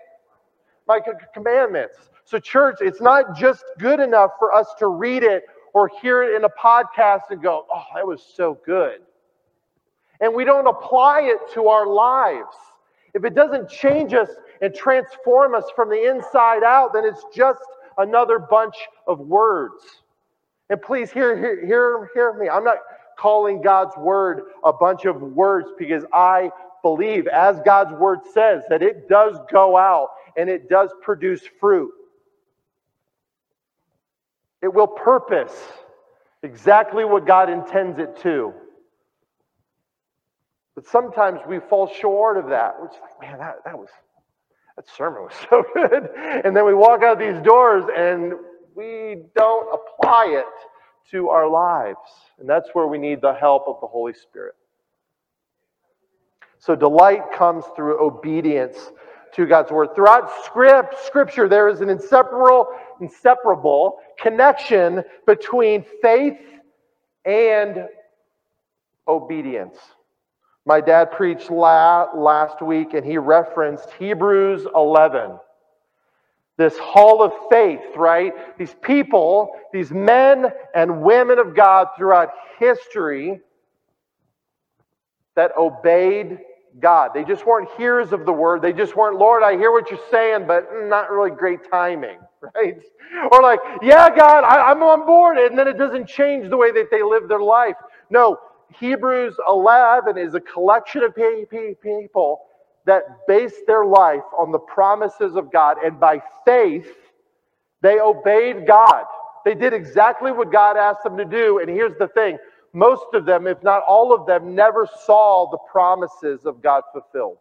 my 0.87 1.01
commandments. 1.35 1.99
So, 2.29 2.39
church, 2.39 2.81
it's 2.83 3.01
not 3.01 3.35
just 3.35 3.65
good 3.79 4.01
enough 4.01 4.33
for 4.39 4.53
us 4.53 4.75
to 4.81 4.89
read 4.89 5.23
it 5.23 5.45
or 5.73 5.91
hear 6.03 6.23
it 6.23 6.37
in 6.37 6.45
a 6.45 6.51
podcast 6.51 7.23
and 7.31 7.43
go, 7.43 7.65
oh, 7.73 7.85
that 7.95 8.07
was 8.07 8.23
so 8.37 8.59
good. 8.67 8.99
And 10.21 10.35
we 10.35 10.45
don't 10.45 10.67
apply 10.67 11.23
it 11.23 11.39
to 11.55 11.69
our 11.69 11.87
lives. 11.87 12.55
If 13.15 13.25
it 13.25 13.35
doesn't 13.35 13.71
change 13.71 14.13
us 14.13 14.29
and 14.61 14.75
transform 14.75 15.55
us 15.55 15.65
from 15.75 15.89
the 15.89 16.07
inside 16.07 16.65
out, 16.65 16.93
then 16.93 17.07
it's 17.07 17.25
just 17.35 17.63
another 17.97 18.39
bunch 18.39 18.77
of 19.07 19.21
words. 19.21 19.83
And 20.69 20.83
please 20.83 21.11
hear, 21.11 21.35
hear, 21.35 21.65
hear, 21.65 22.11
hear 22.13 22.33
me. 22.35 22.51
I'm 22.51 22.65
not 22.65 22.77
calling 23.19 23.63
God's 23.63 23.97
word 23.97 24.43
a 24.65 24.73
bunch 24.75 25.07
of 25.07 25.23
words 25.23 25.71
because 25.79 26.05
I 26.13 26.51
believe, 26.83 27.27
as 27.27 27.59
God's 27.65 27.95
word 27.95 28.19
says, 28.35 28.65
that 28.69 28.83
it 28.83 29.09
does 29.09 29.39
go 29.51 29.79
out 29.79 30.09
and 30.37 30.51
it 30.51 30.69
does 30.69 30.91
produce 31.01 31.41
fruit. 31.59 31.91
It 34.63 34.73
will 34.73 34.87
purpose 34.87 35.55
exactly 36.43 37.05
what 37.05 37.27
God 37.27 37.51
intends 37.51 37.99
it 37.99 38.17
to. 38.23 38.53
But 40.75 40.87
sometimes 40.87 41.41
we 41.47 41.59
fall 41.59 41.89
short 41.89 42.37
of 42.37 42.49
that. 42.51 42.77
We're 42.81 42.89
just 42.89 43.01
like, 43.01 43.21
man, 43.31 43.39
that, 43.39 43.57
that 43.65 43.77
was 43.77 43.89
that 44.77 44.89
sermon 44.97 45.23
was 45.23 45.33
so 45.51 45.65
good. 45.75 46.09
And 46.45 46.57
then 46.57 46.65
we 46.65 46.75
walk 46.75 47.03
out 47.03 47.19
these 47.19 47.41
doors 47.43 47.85
and 47.97 48.35
we 48.77 49.23
don't 49.35 49.69
apply 49.75 50.27
it 50.39 51.11
to 51.11 51.31
our 51.31 51.49
lives. 51.49 51.99
And 52.39 52.49
that's 52.49 52.69
where 52.75 52.87
we 52.87 52.99
need 52.99 53.21
the 53.21 53.35
help 53.35 53.65
of 53.67 53.81
the 53.81 53.89
Holy 53.89 54.15
Spirit. 54.15 54.55
So 56.61 56.77
delight 56.77 57.23
comes 57.35 57.65
through 57.75 58.01
obedience 58.01 58.93
to 59.35 59.47
God's 59.47 59.71
word. 59.71 59.95
Throughout 59.95 60.31
script, 60.45 60.95
scripture, 61.05 61.49
there 61.49 61.69
is 61.69 61.81
an 61.81 61.91
inseparable, 61.91 62.69
inseparable 63.01 63.99
connection 64.21 65.03
between 65.27 65.85
faith 66.03 66.39
and 67.25 67.87
obedience. 69.07 69.77
My 70.67 70.81
dad 70.81 71.13
preached 71.13 71.51
la- 71.51 72.09
last 72.15 72.61
week 72.63 72.95
and 72.95 73.05
he 73.05 73.19
referenced 73.19 73.91
Hebrews 73.99 74.67
11 74.75 75.39
this 76.59 76.77
hall 76.77 77.23
of 77.23 77.33
faith, 77.49 77.81
right? 77.97 78.33
These 78.59 78.75
people, 78.83 79.53
these 79.73 79.93
men 79.93 80.47
and 80.75 81.03
women 81.03 81.39
of 81.39 81.55
God 81.55 81.87
throughout 81.97 82.31
history 82.59 83.41
that 85.37 85.53
obeyed 85.57 86.41
God. 86.81 87.13
They 87.15 87.25
just 87.25 87.47
weren't 87.47 87.69
hearers 87.77 88.13
of 88.13 88.27
the 88.27 88.33
word. 88.33 88.63
They 88.63 88.73
just 88.73 88.97
weren't, 88.97 89.19
Lord, 89.19 89.43
I 89.43 89.57
hear 89.57 89.73
what 89.73 89.91
you're 89.91 90.01
saying, 90.11 90.47
but 90.47 90.71
mm, 90.71 90.89
not 90.89 91.11
really 91.11 91.31
great 91.31 91.61
timing, 91.71 92.19
right? 92.55 92.81
Or 93.33 93.43
like, 93.43 93.61
yeah, 93.83 94.09
God, 94.15 94.45
I, 94.45 94.71
am 94.71 94.83
on 94.83 95.07
board. 95.07 95.39
And 95.39 95.59
then 95.59 95.69
it 95.69 95.79
doesn't 95.79 96.09
change 96.09 96.49
the 96.51 96.57
way 96.57 96.73
that 96.73 96.89
they 96.91 97.03
live 97.03 97.29
their 97.29 97.41
life. 97.41 97.77
No, 98.11 98.39
Hebrews 98.79 99.35
11 99.49 100.19
is 100.19 100.35
a 100.35 100.41
collection 100.41 101.03
of 101.03 101.15
people 101.15 102.41
that 102.87 103.03
based 103.27 103.67
their 103.67 103.85
life 103.85 104.23
on 104.39 104.53
the 104.53 104.59
promises 104.59 105.37
of 105.37 105.53
God, 105.53 105.77
and 105.85 106.01
by 106.01 106.23
faith, 106.47 106.89
they 107.83 108.01
obeyed 108.01 108.67
God. 108.67 109.05
They 109.45 109.55
did 109.55 109.73
exactly 109.73 110.33
what 110.33 110.51
God 110.53 110.77
asked 110.77 111.05
them 111.05 111.17
to 111.17 111.25
do. 111.25 111.61
And 111.61 111.69
here's 111.69 111.97
the 111.99 112.09
thing 112.09 112.39
most 112.73 113.07
of 113.15 113.25
them, 113.25 113.47
if 113.47 113.63
not 113.63 113.83
all 113.87 114.15
of 114.15 114.27
them, 114.27 114.55
never 114.55 114.89
saw 115.07 115.51
the 115.51 115.59
promises 115.71 116.45
of 116.45 116.63
God 116.63 116.83
fulfilled. 116.93 117.39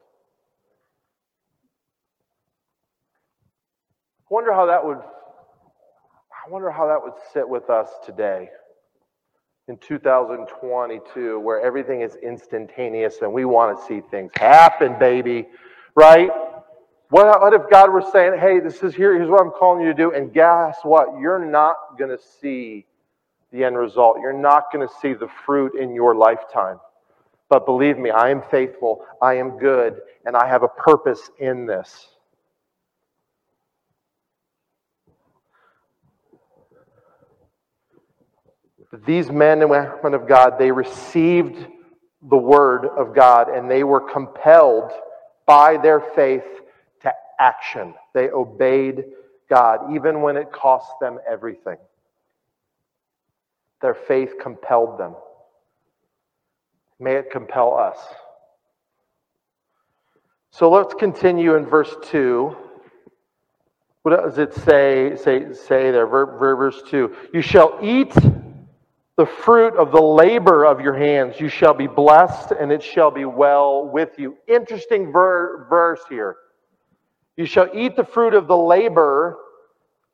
I 4.30 4.34
wonder 4.34 4.54
how 4.54 4.66
that 4.66 4.86
would 4.86 4.98
I 4.98 6.50
wonder 6.50 6.72
how 6.72 6.88
that 6.88 7.04
would 7.04 7.14
sit 7.34 7.48
with 7.48 7.70
us 7.70 7.90
today 8.06 8.50
in 9.68 9.78
2022 9.78 11.40
where 11.40 11.62
everything 11.62 12.02
is 12.02 12.16
instantaneous 12.16 13.18
and 13.22 13.34
we 13.34 13.44
want 13.44 13.78
to 13.78 13.86
see 13.86 14.02
things 14.10 14.32
happen, 14.36 14.98
baby, 14.98 15.46
right? 15.96 16.30
What, 17.10 17.42
what 17.42 17.54
if 17.54 17.70
God 17.70 17.92
were 17.92 18.04
saying, 18.14 18.40
hey, 18.40 18.60
this 18.60 18.82
is 18.84 18.96
here, 18.96 19.14
here's 19.16 19.30
what 19.30 19.42
I'm 19.42 19.52
calling 19.52 19.82
you 19.82 19.88
to 19.88 19.94
do, 19.94 20.14
and 20.14 20.34
guess 20.34 20.78
what? 20.84 21.20
You're 21.20 21.44
not 21.44 21.76
going 21.98 22.12
to 22.12 22.20
see 22.42 22.86
the 23.52 23.64
end 23.64 23.78
result. 23.78 24.18
You're 24.22 24.34
not 24.34 24.72
going 24.72 24.88
to 24.88 24.94
see 25.02 25.14
the 25.14 25.30
fruit 25.46 25.76
in 25.76 25.94
your 25.94 26.16
lifetime. 26.16 26.80
But 27.50 27.66
believe 27.66 27.98
me, 27.98 28.10
I 28.10 28.30
am 28.30 28.42
faithful, 28.52 29.06
I 29.22 29.36
am 29.36 29.58
good, 29.58 30.02
and 30.26 30.36
I 30.36 30.48
have 30.48 30.64
a 30.64 30.68
purpose 30.68 31.30
in 31.40 31.66
this. 31.66 32.10
These 39.06 39.30
men 39.32 39.62
and 39.62 39.70
women 39.70 40.14
of 40.14 40.28
God, 40.28 40.58
they 40.58 40.72
received 40.72 41.66
the 42.30 42.38
word 42.38 42.86
of 42.86 43.14
God 43.14 43.50
and 43.50 43.70
they 43.70 43.84
were 43.84 44.02
compelled 44.02 44.92
by 45.46 45.78
their 45.78 46.00
faith 46.00 46.46
to 47.02 47.14
action. 47.40 47.94
They 48.14 48.30
obeyed 48.30 49.04
God, 49.50 49.94
even 49.94 50.22
when 50.22 50.36
it 50.36 50.52
cost 50.52 50.92
them 51.00 51.20
everything. 51.30 51.78
Their 53.82 53.94
faith 53.94 54.34
compelled 54.42 55.00
them. 55.00 55.16
May 57.00 57.16
it 57.16 57.32
compel 57.32 57.78
us. 57.78 57.98
So 60.52 60.70
let's 60.70 60.94
continue 60.96 61.56
in 61.56 61.66
verse 61.66 61.94
2. 62.06 62.56
What 64.02 64.24
does 64.24 64.38
it 64.38 64.54
say, 64.54 65.16
say, 65.16 65.54
say 65.54 65.92
there? 65.92 66.08
Verse 66.08 66.82
2. 66.90 67.16
You 67.34 67.42
shall 67.42 67.78
eat 67.82 68.16
the 69.18 69.26
fruit 69.26 69.76
of 69.76 69.92
the 69.92 70.02
labor 70.02 70.66
of 70.66 70.80
your 70.80 70.96
hands. 70.98 71.40
You 71.40 71.50
shall 71.50 71.74
be 71.74 71.88
blessed, 71.88 72.52
and 72.52 72.72
it 72.72 72.82
shall 72.82 73.12
be 73.12 73.26
well 73.26 73.88
with 73.88 74.18
you. 74.18 74.38
Interesting 74.48 75.12
ver- 75.12 75.68
verse 75.70 76.02
here. 76.10 76.38
You 77.36 77.46
shall 77.46 77.70
eat 77.74 77.96
the 77.96 78.04
fruit 78.04 78.34
of 78.34 78.48
the 78.48 78.58
labor 78.58 79.38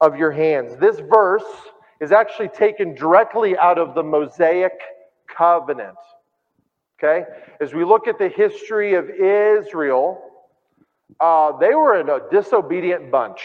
of 0.02 0.18
your 0.18 0.32
hands. 0.32 0.76
This 0.78 1.00
verse 1.00 1.44
is 2.04 2.12
actually 2.12 2.50
taken 2.50 2.94
directly 2.94 3.58
out 3.58 3.80
of 3.80 3.96
the 3.96 4.04
Mosaic 4.04 4.74
covenant. 5.34 5.96
Okay? 7.00 7.24
As 7.62 7.74
we 7.74 7.86
look 7.86 8.10
at 8.10 8.20
the 8.20 8.28
history 8.28 8.96
of 8.96 9.10
Israel, 9.10 10.22
uh, 11.22 11.56
they 11.58 11.74
were 11.74 11.98
in 12.02 12.10
a 12.10 12.20
disobedient 12.30 13.10
bunch. 13.10 13.40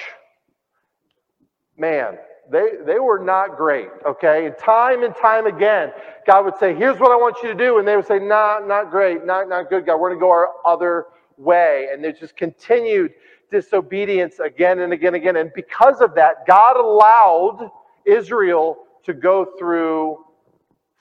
Man, 1.77 2.19
they, 2.51 2.71
they 2.85 2.99
were 2.99 3.21
not 3.21 3.57
great, 3.57 3.91
okay? 4.05 4.47
And 4.47 4.59
time 4.59 5.05
and 5.05 5.15
time 5.15 5.47
again, 5.47 5.93
God 6.27 6.45
would 6.45 6.57
say, 6.59 6.75
Here's 6.75 6.99
what 6.99 7.13
I 7.13 7.17
want 7.17 7.37
you 7.43 7.51
to 7.51 7.55
do. 7.55 7.79
And 7.79 7.87
they 7.87 7.95
would 7.95 8.07
say, 8.07 8.19
Nah, 8.19 8.59
not 8.67 8.91
great, 8.91 9.25
not, 9.25 9.49
not 9.49 9.71
good, 9.71 9.87
God. 9.87 10.01
We're 10.01 10.09
going 10.09 10.19
to 10.19 10.21
go 10.21 10.31
our 10.31 10.49
other 10.67 11.07
way. 11.37 11.91
And 11.93 12.03
there's 12.03 12.19
just 12.19 12.37
continued 12.37 13.13
disobedience 13.53 14.41
again 14.41 14.81
and 14.81 14.93
again 14.93 15.15
and 15.15 15.23
again. 15.23 15.37
And 15.37 15.53
because 15.55 16.01
of 16.01 16.17
that, 16.17 16.45
God 16.45 16.77
allowed 16.77 17.71
Israel 18.09 18.79
to 19.05 19.15
go 19.15 19.47
through 19.59 20.25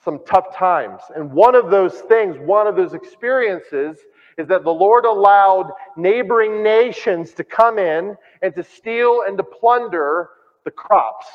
some 0.04 0.20
tough 0.26 0.54
times. 0.54 1.00
And 1.14 1.32
one 1.32 1.54
of 1.54 1.70
those 1.70 2.00
things, 2.02 2.36
one 2.38 2.66
of 2.66 2.76
those 2.76 2.94
experiences, 2.94 3.98
is 4.36 4.46
that 4.48 4.62
the 4.62 4.72
Lord 4.72 5.04
allowed 5.04 5.72
neighboring 5.96 6.62
nations 6.62 7.32
to 7.34 7.44
come 7.44 7.78
in 7.78 8.16
and 8.40 8.54
to 8.54 8.62
steal 8.62 9.22
and 9.26 9.36
to 9.36 9.42
plunder 9.42 10.30
the 10.64 10.70
crops. 10.70 11.26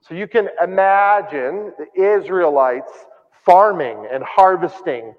So 0.00 0.14
you 0.14 0.26
can 0.26 0.48
imagine 0.62 1.72
the 1.78 2.02
Israelites 2.16 2.92
farming 3.44 4.08
and 4.10 4.24
harvesting 4.24 5.14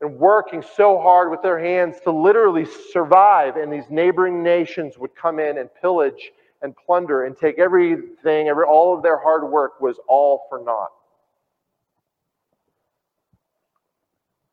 and 0.00 0.18
working 0.18 0.62
so 0.76 0.98
hard 0.98 1.30
with 1.30 1.40
their 1.42 1.58
hands 1.58 1.96
to 2.04 2.10
literally 2.10 2.66
survive, 2.92 3.56
and 3.56 3.72
these 3.72 3.88
neighboring 3.88 4.42
nations 4.42 4.98
would 4.98 5.14
come 5.14 5.38
in 5.38 5.58
and 5.58 5.70
pillage 5.80 6.32
and 6.64 6.74
plunder 6.74 7.24
and 7.24 7.36
take 7.36 7.58
everything, 7.58 8.48
every, 8.48 8.64
all 8.64 8.96
of 8.96 9.02
their 9.02 9.18
hard 9.18 9.48
work 9.50 9.80
was 9.80 10.00
all 10.08 10.46
for 10.48 10.64
naught. 10.64 10.88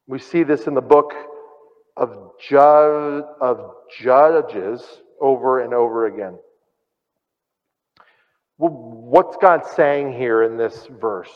We 0.08 0.20
see 0.20 0.44
this 0.44 0.68
in 0.68 0.74
the 0.74 0.82
book 0.82 1.14
of, 1.96 2.34
Ju- 2.50 2.58
of 2.60 3.76
Judges 3.98 4.84
over 5.22 5.62
and 5.62 5.74
over 5.74 6.06
again. 6.08 6.38
Well, 8.58 8.72
what's 8.72 9.38
God 9.38 9.66
saying 9.66 10.12
here 10.12 10.44
in 10.44 10.58
this 10.58 10.88
verse? 11.00 11.32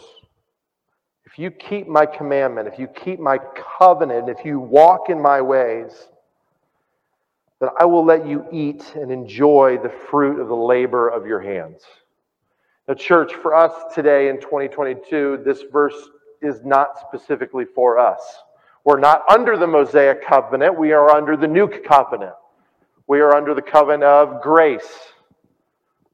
If 1.25 1.39
you 1.39 1.51
keep 1.51 1.87
my 1.87 2.05
commandment, 2.05 2.67
if 2.67 2.77
you 2.77 2.87
keep 2.87 3.19
my 3.19 3.39
covenant, 3.79 4.29
if 4.29 4.45
you 4.45 4.59
walk 4.59 5.09
in 5.09 5.21
my 5.21 5.41
ways, 5.41 6.09
then 7.59 7.69
I 7.79 7.85
will 7.85 8.03
let 8.03 8.27
you 8.27 8.45
eat 8.51 8.93
and 8.95 9.11
enjoy 9.11 9.77
the 9.81 9.89
fruit 9.89 10.39
of 10.39 10.47
the 10.47 10.55
labor 10.55 11.07
of 11.07 11.25
your 11.25 11.39
hands. 11.39 11.83
Now, 12.87 12.93
church, 12.93 13.33
for 13.33 13.55
us 13.55 13.71
today 13.93 14.29
in 14.29 14.39
2022, 14.39 15.41
this 15.45 15.63
verse 15.71 16.09
is 16.41 16.63
not 16.63 16.99
specifically 17.07 17.65
for 17.65 17.97
us. 17.97 18.21
We're 18.83 18.99
not 18.99 19.23
under 19.29 19.57
the 19.57 19.65
Mosaic 19.65 20.23
covenant, 20.23 20.77
we 20.77 20.91
are 20.91 21.09
under 21.09 21.35
the 21.35 21.47
new 21.47 21.67
covenant. 21.67 22.35
We 23.07 23.19
are 23.19 23.35
under 23.35 23.53
the 23.53 23.61
covenant 23.61 24.03
of 24.03 24.41
grace. 24.41 25.13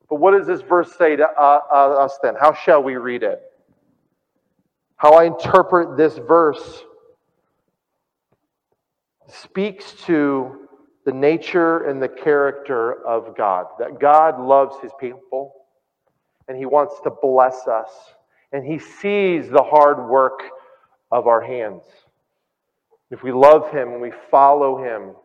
But 0.10 0.19
what 0.19 0.32
does 0.32 0.45
this 0.45 0.62
verse 0.62 0.93
say 0.97 1.15
to 1.15 1.25
uh, 1.25 1.60
uh, 1.71 1.75
us 1.75 2.19
then? 2.21 2.36
How 2.39 2.54
shall 2.54 2.84
we 2.84 2.97
read 2.97 3.23
it? 3.23 3.41
How 4.97 5.13
I 5.13 5.23
interpret 5.23 5.97
this 5.97 6.17
verse 6.17 6.84
speaks 9.27 9.93
to 10.06 10.61
the 11.06 11.12
nature 11.12 11.90
and 11.90 12.02
the 12.02 12.08
character 12.08 13.06
of 13.06 13.36
God. 13.36 13.68
That 13.80 14.00
God 14.00 14.40
loves 14.40 14.76
his 14.82 14.92
people 15.00 15.54
and 16.48 16.58
he 16.58 16.66
wants 16.66 16.96
to 17.04 17.10
bless 17.10 17.68
us. 17.68 17.90
And 18.52 18.66
he 18.66 18.78
sees 18.78 19.50
the 19.50 19.64
hard 19.64 20.10
work 20.10 20.42
of 21.12 21.28
our 21.28 21.42
hands. 21.42 21.84
If 23.10 23.24
we 23.24 23.32
love 23.32 23.72
him 23.72 23.90
and 23.90 24.02
we 24.02 24.12
follow 24.30 24.84
him, 24.84 25.16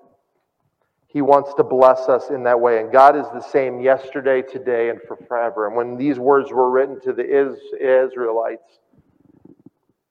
he 1.06 1.22
wants 1.22 1.54
to 1.54 1.64
bless 1.64 2.08
us 2.08 2.30
in 2.30 2.42
that 2.44 2.60
way. 2.60 2.80
And 2.80 2.92
God 2.92 3.16
is 3.16 3.26
the 3.32 3.40
same 3.40 3.80
yesterday, 3.80 4.42
today, 4.42 4.90
and 4.90 5.00
for 5.06 5.16
forever. 5.16 5.66
And 5.66 5.76
when 5.76 5.96
these 5.96 6.18
words 6.18 6.52
were 6.52 6.70
written 6.70 7.00
to 7.00 7.12
the 7.12 7.24
Israelites, 7.24 8.80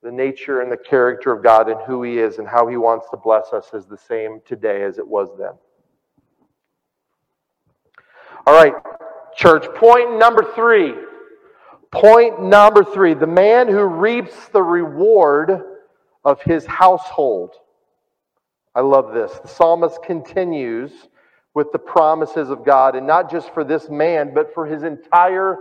the 0.05 0.11
nature 0.11 0.61
and 0.61 0.71
the 0.71 0.77
character 0.77 1.31
of 1.31 1.43
God 1.43 1.67
and 1.67 1.81
who 1.81 2.03
He 2.03 2.19
is 2.19 2.37
and 2.37 2.47
how 2.47 2.67
He 2.67 2.77
wants 2.77 3.07
to 3.09 3.17
bless 3.17 3.51
us 3.53 3.73
is 3.73 3.87
the 3.87 3.97
same 3.97 4.39
today 4.45 4.83
as 4.83 4.99
it 4.99 5.07
was 5.07 5.29
then. 5.39 5.53
All 8.45 8.53
right, 8.53 8.75
church, 9.35 9.65
point 9.73 10.19
number 10.19 10.43
three. 10.53 10.93
Point 11.91 12.39
number 12.39 12.83
three 12.83 13.15
the 13.15 13.25
man 13.25 13.67
who 13.67 13.83
reaps 13.83 14.47
the 14.49 14.61
reward 14.61 15.63
of 16.23 16.39
his 16.43 16.67
household. 16.67 17.55
I 18.75 18.81
love 18.81 19.11
this. 19.11 19.31
The 19.39 19.47
psalmist 19.47 20.03
continues 20.03 20.91
with 21.55 21.71
the 21.71 21.79
promises 21.79 22.51
of 22.51 22.63
God, 22.63 22.95
and 22.95 23.07
not 23.07 23.31
just 23.31 23.51
for 23.55 23.63
this 23.63 23.89
man, 23.89 24.33
but 24.35 24.53
for 24.53 24.67
his 24.67 24.83
entire 24.83 25.57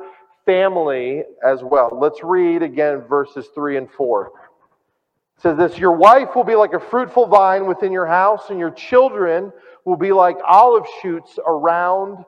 family 0.47 1.23
as 1.45 1.63
well. 1.63 1.91
Let's 1.93 2.23
read 2.23 2.63
again 2.63 3.03
verses 3.03 3.49
3 3.55 3.79
and 3.79 3.91
4. 3.91 4.27
It 4.27 5.43
says 5.43 5.57
this 5.57 5.79
Your 5.79 5.93
wife 5.93 6.35
will 6.35 6.45
be 6.45 6.55
like 6.55 6.73
a 6.73 6.81
fruitful 6.81 7.27
vine 7.27 7.67
within 7.67 7.93
your 7.93 8.07
house, 8.07 8.51
and 8.51 8.59
your 8.59 8.71
children 8.71 9.53
will 9.85 9.97
be 9.97 10.13
like 10.13 10.37
olive 10.47 10.85
shoots 11.03 11.39
around 11.47 12.25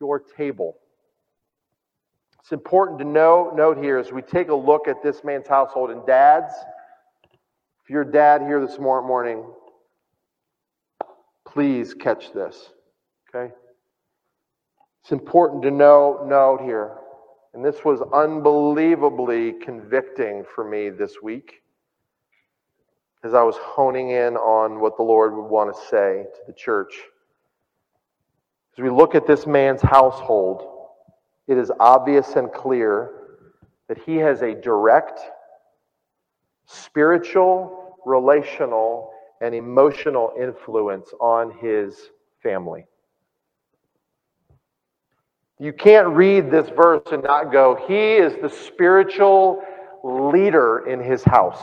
your 0.00 0.20
table. 0.20 0.76
It's 2.40 2.52
important 2.52 2.98
to 2.98 3.04
know, 3.04 3.52
note 3.54 3.78
here 3.78 3.98
as 3.98 4.12
we 4.12 4.20
take 4.20 4.48
a 4.48 4.54
look 4.54 4.86
at 4.86 5.02
this 5.02 5.24
man's 5.24 5.48
household. 5.48 5.90
And 5.90 6.04
dads, 6.06 6.52
if 7.82 7.90
you're 7.90 8.04
dad 8.04 8.42
here 8.42 8.64
this 8.64 8.78
morning, 8.78 9.44
please 11.46 11.94
catch 11.94 12.34
this. 12.34 12.70
Okay? 13.34 13.52
It's 15.02 15.12
important 15.12 15.62
to 15.62 15.70
know, 15.70 16.24
note 16.26 16.60
here 16.62 16.98
and 17.54 17.64
this 17.64 17.84
was 17.84 18.02
unbelievably 18.12 19.52
convicting 19.62 20.44
for 20.54 20.68
me 20.68 20.90
this 20.90 21.22
week 21.22 21.62
as 23.22 23.32
I 23.32 23.42
was 23.42 23.54
honing 23.56 24.10
in 24.10 24.36
on 24.36 24.80
what 24.80 24.96
the 24.96 25.04
Lord 25.04 25.34
would 25.34 25.48
want 25.48 25.74
to 25.74 25.80
say 25.88 26.26
to 26.34 26.40
the 26.46 26.52
church. 26.52 26.94
As 28.76 28.82
we 28.82 28.90
look 28.90 29.14
at 29.14 29.26
this 29.26 29.46
man's 29.46 29.80
household, 29.80 30.66
it 31.46 31.56
is 31.56 31.70
obvious 31.78 32.34
and 32.34 32.52
clear 32.52 33.12
that 33.88 33.98
he 33.98 34.16
has 34.16 34.42
a 34.42 34.54
direct 34.54 35.20
spiritual, 36.66 37.98
relational, 38.04 39.12
and 39.40 39.54
emotional 39.54 40.32
influence 40.38 41.10
on 41.20 41.52
his 41.58 42.10
family. 42.42 42.84
You 45.58 45.72
can't 45.72 46.08
read 46.08 46.50
this 46.50 46.68
verse 46.70 47.02
and 47.12 47.22
not 47.22 47.52
go, 47.52 47.78
He 47.86 48.14
is 48.14 48.34
the 48.42 48.48
spiritual 48.48 49.62
leader 50.02 50.86
in 50.86 51.00
his 51.00 51.22
house. 51.24 51.62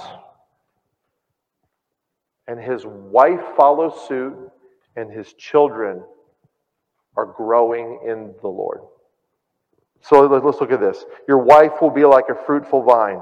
And 2.48 2.60
his 2.60 2.84
wife 2.86 3.42
follows 3.56 4.08
suit, 4.08 4.36
and 4.96 5.12
his 5.12 5.34
children 5.34 6.02
are 7.16 7.26
growing 7.26 8.00
in 8.06 8.34
the 8.42 8.48
Lord. 8.48 8.82
So 10.02 10.26
let's 10.26 10.60
look 10.60 10.72
at 10.72 10.80
this. 10.80 11.06
Your 11.28 11.38
wife 11.38 11.82
will 11.82 11.92
be 11.92 12.06
like 12.06 12.26
a 12.30 12.46
fruitful 12.46 12.84
vine. 12.84 13.22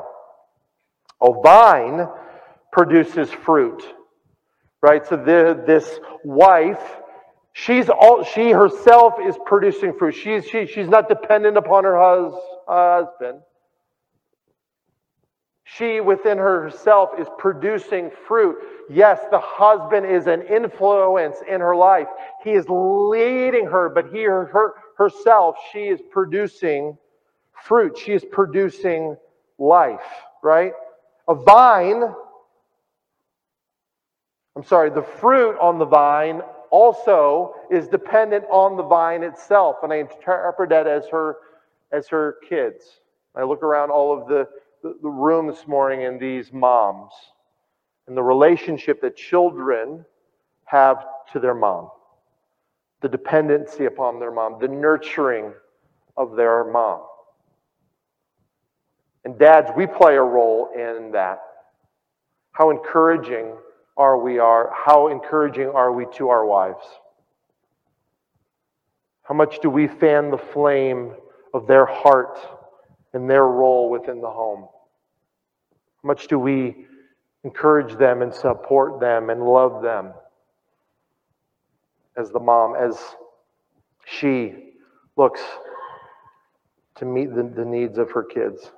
A 1.21 1.41
vine 1.41 2.07
produces 2.71 3.29
fruit, 3.29 3.83
right? 4.81 5.05
So 5.05 5.17
the, 5.17 5.61
this 5.67 5.99
wife 6.23 6.81
She's 7.65 7.89
all, 7.89 8.23
she 8.23 8.51
herself 8.51 9.15
is 9.21 9.35
producing 9.45 9.93
fruit. 9.93 10.13
She's, 10.13 10.47
she, 10.47 10.65
she's 10.65 10.87
not 10.87 11.09
dependent 11.09 11.57
upon 11.57 11.83
her 11.83 11.99
hus, 11.99 12.33
husband. 12.65 13.41
She 15.65 15.99
within 15.99 16.37
herself 16.37 17.09
is 17.19 17.27
producing 17.37 18.11
fruit. 18.27 18.55
Yes, 18.89 19.19
the 19.29 19.41
husband 19.41 20.05
is 20.05 20.27
an 20.27 20.43
influence 20.43 21.35
in 21.49 21.59
her 21.59 21.75
life. 21.75 22.07
He 22.45 22.51
is 22.51 22.65
leading 22.69 23.65
her, 23.65 23.89
but 23.89 24.05
he 24.13 24.23
her, 24.23 24.75
herself, 24.97 25.57
she 25.73 25.79
is 25.89 25.99
producing 26.11 26.97
fruit. 27.51 27.97
She 27.97 28.13
is 28.13 28.23
producing 28.23 29.17
life, 29.57 29.99
right? 30.41 30.71
A 31.27 31.35
vine, 31.35 32.03
I'm 34.55 34.63
sorry, 34.63 34.91
the 34.91 35.03
fruit 35.03 35.57
on 35.59 35.77
the 35.77 35.85
vine 35.85 36.41
also 36.71 37.55
is 37.69 37.87
dependent 37.87 38.45
on 38.51 38.77
the 38.77 38.83
vine 38.83 39.23
itself. 39.23 39.77
And 39.83 39.91
I 39.91 39.97
interpret 39.97 40.69
that 40.69 40.87
as 40.87 41.07
her, 41.11 41.37
as 41.91 42.07
her 42.07 42.37
kids. 42.47 43.01
I 43.35 43.43
look 43.43 43.63
around 43.63 43.91
all 43.91 44.17
of 44.19 44.27
the, 44.27 44.47
the, 44.83 44.97
the 45.01 45.09
room 45.09 45.47
this 45.47 45.67
morning 45.67 46.05
and 46.05 46.19
these 46.19 46.51
moms 46.51 47.11
and 48.07 48.17
the 48.17 48.23
relationship 48.23 49.01
that 49.01 49.15
children 49.15 50.03
have 50.65 51.05
to 51.31 51.39
their 51.39 51.53
mom, 51.53 51.89
the 53.01 53.07
dependency 53.07 53.85
upon 53.85 54.19
their 54.19 54.31
mom, 54.31 54.57
the 54.59 54.67
nurturing 54.67 55.53
of 56.17 56.35
their 56.35 56.63
mom. 56.65 57.01
And 59.25 59.37
dads, 59.37 59.69
we 59.75 59.85
play 59.85 60.15
a 60.15 60.21
role 60.21 60.69
in 60.75 61.11
that. 61.11 61.39
How 62.51 62.71
encouraging 62.71 63.53
are 63.99 64.17
we 64.17 64.39
are 64.39 64.71
how 64.73 65.09
encouraging 65.09 65.67
are 65.67 65.91
we 65.91 66.05
to 66.13 66.29
our 66.29 66.45
wives? 66.45 66.85
How 69.23 69.35
much 69.35 69.59
do 69.59 69.69
we 69.69 69.87
fan 69.87 70.31
the 70.31 70.37
flame 70.37 71.13
of 71.53 71.67
their 71.67 71.85
heart 71.85 72.39
and 73.13 73.29
their 73.29 73.45
role 73.45 73.89
within 73.89 74.21
the 74.21 74.29
home? 74.29 74.67
How 76.01 76.07
much 76.07 76.27
do 76.27 76.39
we 76.39 76.87
encourage 77.43 77.95
them 77.97 78.21
and 78.21 78.33
support 78.33 79.01
them 79.01 79.29
and 79.29 79.43
love 79.43 79.83
them 79.83 80.13
as 82.15 82.31
the 82.31 82.39
mom, 82.39 82.75
as 82.75 82.97
she 84.05 84.71
looks 85.17 85.41
to 86.95 87.05
meet 87.05 87.35
the, 87.35 87.43
the 87.43 87.65
needs 87.65 87.97
of 87.97 88.11
her 88.11 88.23
kids? 88.23 88.71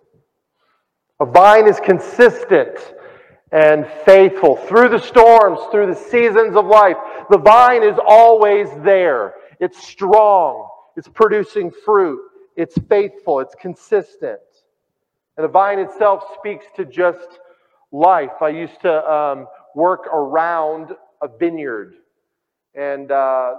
A 1.19 1.25
vine 1.25 1.67
is 1.67 1.79
consistent 1.79 2.95
and 3.51 3.85
faithful 4.05 4.55
through 4.55 4.89
the 4.89 4.99
storms, 4.99 5.59
through 5.71 5.87
the 5.87 5.99
seasons 5.99 6.55
of 6.55 6.65
life. 6.65 6.95
The 7.29 7.37
vine 7.37 7.83
is 7.83 7.97
always 8.05 8.69
there. 8.83 9.35
It's 9.59 9.85
strong. 9.85 10.69
It's 10.95 11.07
producing 11.07 11.71
fruit. 11.85 12.19
It's 12.55 12.77
faithful. 12.89 13.39
It's 13.39 13.55
consistent. 13.55 14.39
And 15.37 15.43
the 15.43 15.49
vine 15.49 15.79
itself 15.79 16.23
speaks 16.37 16.65
to 16.75 16.85
just 16.85 17.39
life. 17.91 18.41
I 18.41 18.49
used 18.49 18.79
to 18.81 19.11
um, 19.11 19.47
work 19.75 20.07
around 20.07 20.95
a 21.21 21.27
vineyard. 21.27 21.95
And 22.73 23.11
uh, 23.11 23.55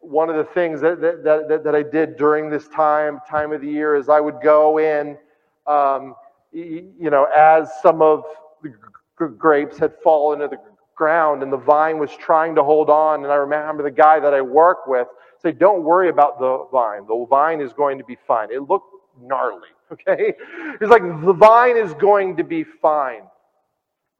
one 0.00 0.30
of 0.30 0.36
the 0.36 0.44
things 0.44 0.80
that, 0.80 1.00
that, 1.00 1.24
that, 1.24 1.64
that, 1.64 1.74
I 1.74 1.82
did 1.82 2.16
during 2.16 2.48
this 2.48 2.66
time, 2.68 3.20
time 3.28 3.52
of 3.52 3.60
the 3.60 3.68
year, 3.68 3.94
is 3.94 4.08
I 4.08 4.20
would 4.20 4.40
go 4.42 4.78
in, 4.78 5.18
um, 5.66 6.14
you 6.52 7.10
know, 7.10 7.26
as 7.36 7.70
some 7.82 8.00
of 8.00 8.22
the 8.62 8.72
grapes 9.16 9.78
had 9.78 9.94
fallen 10.02 10.40
to 10.40 10.48
the 10.48 10.58
ground 10.94 11.42
and 11.42 11.52
the 11.52 11.56
vine 11.56 11.98
was 11.98 12.10
trying 12.16 12.54
to 12.54 12.62
hold 12.62 12.90
on. 12.90 13.24
And 13.24 13.32
I 13.32 13.36
remember 13.36 13.82
the 13.82 13.90
guy 13.90 14.20
that 14.20 14.34
I 14.34 14.40
work 14.40 14.86
with 14.86 15.08
say, 15.42 15.52
Don't 15.52 15.82
worry 15.82 16.08
about 16.08 16.38
the 16.38 16.66
vine. 16.72 17.06
The 17.06 17.26
vine 17.28 17.60
is 17.60 17.72
going 17.72 17.98
to 17.98 18.04
be 18.04 18.16
fine. 18.26 18.50
It 18.50 18.68
looked 18.68 18.92
gnarly, 19.20 19.68
okay? 19.92 20.34
He's 20.80 20.88
like, 20.88 21.02
The 21.02 21.32
vine 21.32 21.76
is 21.76 21.94
going 21.94 22.36
to 22.36 22.44
be 22.44 22.64
fine 22.64 23.22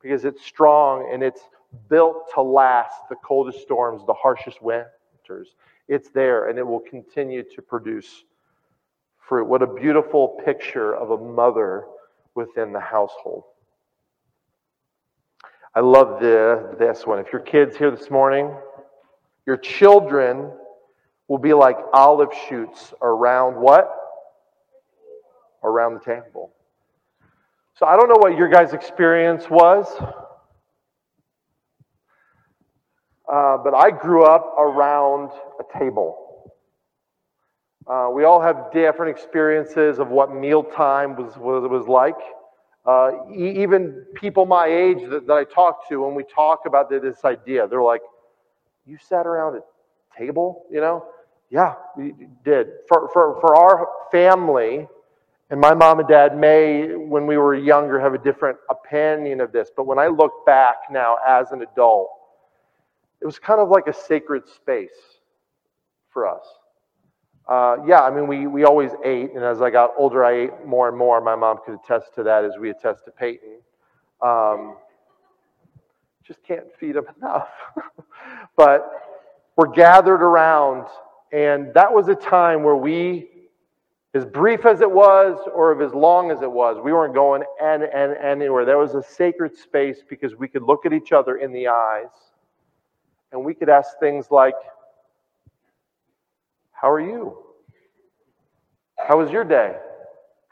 because 0.03 0.25
it's 0.25 0.45
strong 0.45 1.11
and 1.12 1.23
it's 1.23 1.43
built 1.89 2.31
to 2.35 2.43
last 2.43 2.95
the 3.09 3.16
coldest 3.16 3.61
storms, 3.62 4.03
the 4.07 4.14
harshest 4.14 4.62
winters. 4.62 5.57
It's 5.89 6.11
there 6.11 6.49
and 6.49 6.59
it 6.59 6.66
will 6.66 6.81
continue 6.81 7.43
to 7.55 7.62
produce 7.62 8.25
fruit. 9.29 9.47
What 9.47 9.62
a 9.62 9.66
beautiful 9.66 10.41
picture 10.45 10.95
of 10.95 11.11
a 11.11 11.18
mother 11.18 11.85
within 12.35 12.73
the 12.73 12.81
household. 12.81 13.45
I 15.77 15.81
love 15.81 16.20
the, 16.20 16.77
this 16.79 17.05
one. 17.05 17.18
If 17.18 17.33
your 17.33 17.43
kids 17.43 17.77
here 17.77 17.91
this 17.91 18.09
morning, 18.09 18.55
your 19.45 19.57
children 19.57 20.53
will 21.27 21.39
be 21.39 21.53
like 21.53 21.77
olive 21.93 22.29
shoots 22.49 22.95
around 23.03 23.57
what? 23.57 23.91
Around 25.64 25.95
the 25.95 26.01
table. 26.01 26.53
So 27.77 27.87
I 27.87 27.97
don't 27.97 28.09
know 28.09 28.18
what 28.18 28.39
your 28.39 28.49
guys' 28.49 28.72
experience 28.72 29.51
was. 29.51 29.87
Uh, 33.29 33.57
but 33.57 33.75
I 33.75 33.91
grew 33.91 34.25
up 34.25 34.55
around 34.57 35.31
a 35.59 35.79
table. 35.79 36.53
Uh, 37.85 38.11
we 38.14 38.22
all 38.22 38.41
have 38.41 38.70
different 38.72 39.11
experiences 39.16 39.99
of 39.99 40.09
what 40.09 40.33
mealtime 40.33 41.16
was, 41.16 41.37
was, 41.37 41.68
was 41.68 41.89
like. 41.89 42.14
Uh, 42.87 43.12
even 43.35 44.05
people 44.14 44.45
my 44.45 44.66
age 44.66 44.99
that, 45.09 45.26
that 45.26 45.32
I 45.32 45.45
talk 45.45 45.89
to, 45.89 46.03
when 46.03 46.14
we 46.14 46.22
talk 46.24 46.61
about 46.66 46.91
this 46.91 47.24
idea, 47.24 47.66
they're 47.66 47.82
like, 47.82 48.03
You 48.87 48.99
sat 48.99 49.26
around 49.26 49.57
a 49.57 50.18
table, 50.18 50.64
you 50.70 50.80
know? 50.80 51.07
Yeah, 51.51 51.74
we 51.97 52.14
did. 52.45 52.68
For, 52.89 53.09
for, 53.12 53.41
for 53.41 53.57
our 53.57 53.89
family, 54.11 54.87
and 55.51 55.61
my 55.61 55.72
mom 55.74 56.01
and 56.01 56.09
dad 56.09 56.37
may, 56.37 56.95
when 56.95 57.26
we 57.26 57.37
were 57.37 57.55
younger, 57.55 58.01
have 58.01 58.14
a 58.14 58.18
different 58.18 58.59
opinion 58.68 59.41
of 59.41 59.53
this, 59.53 59.70
but 59.74 59.87
when 59.87 59.99
I 59.99 60.09
look 60.09 60.45
back 60.45 60.76
now 60.91 61.16
as 61.26 61.53
an 61.53 61.62
adult, 61.62 62.11
it 63.20 63.26
was 63.26 63.39
kind 63.39 63.61
of 63.61 63.68
like 63.68 63.87
a 63.87 63.93
sacred 63.93 64.49
space 64.49 64.91
for 66.11 66.26
us. 66.26 66.45
Uh, 67.47 67.76
yeah, 67.86 68.01
I 68.01 68.11
mean, 68.11 68.26
we, 68.26 68.47
we 68.47 68.64
always 68.64 68.92
ate, 69.05 69.32
and 69.34 69.45
as 69.45 69.61
I 69.61 69.68
got 69.68 69.90
older, 69.99 70.24
I 70.24 70.45
ate 70.45 70.64
more 70.66 70.88
and 70.88 70.97
more. 70.97 71.20
My 71.20 71.36
mom 71.36 71.59
could 71.64 71.74
attest 71.74 72.14
to 72.14 72.22
that 72.22 72.45
as 72.45 72.53
we 72.59 72.70
attest 72.70 73.05
to 73.05 73.11
Peyton. 73.11 73.59
Um, 74.22 74.76
just 76.26 76.42
can't 76.42 76.64
feed 76.80 76.97
him 76.97 77.05
enough. 77.18 77.51
but 78.57 78.90
we're 79.57 79.68
gathered 79.68 80.22
around, 80.22 80.86
and 81.32 81.72
that 81.74 81.92
was 81.92 82.09
a 82.09 82.14
time 82.14 82.62
where 82.62 82.76
we, 82.76 83.28
as 84.14 84.24
brief 84.24 84.64
as 84.64 84.80
it 84.80 84.90
was, 84.90 85.38
or 85.55 85.82
as 85.82 85.92
long 85.92 86.30
as 86.30 86.40
it 86.40 86.51
was, 86.51 86.78
we 86.82 86.95
weren't 86.95 87.14
going 87.14 87.42
and, 87.62 87.82
and, 87.82 88.16
anywhere. 88.16 88.64
There 88.64 88.78
was 88.78 88.95
a 88.95 89.03
sacred 89.03 89.55
space 89.55 89.99
because 90.09 90.34
we 90.34 90.49
could 90.49 90.62
look 90.62 90.86
at 90.86 90.95
each 90.95 91.12
other 91.12 91.36
in 91.36 91.53
the 91.53 91.68
eyes, 91.68 92.09
and 93.32 93.45
we 93.45 93.53
could 93.53 93.68
ask 93.68 93.99
things 94.01 94.30
like, 94.30 94.55
how 96.85 96.91
are 96.91 97.01
you? 97.01 97.39
How 98.99 99.16
was 99.16 99.30
your 99.30 99.43
day? 99.43 99.74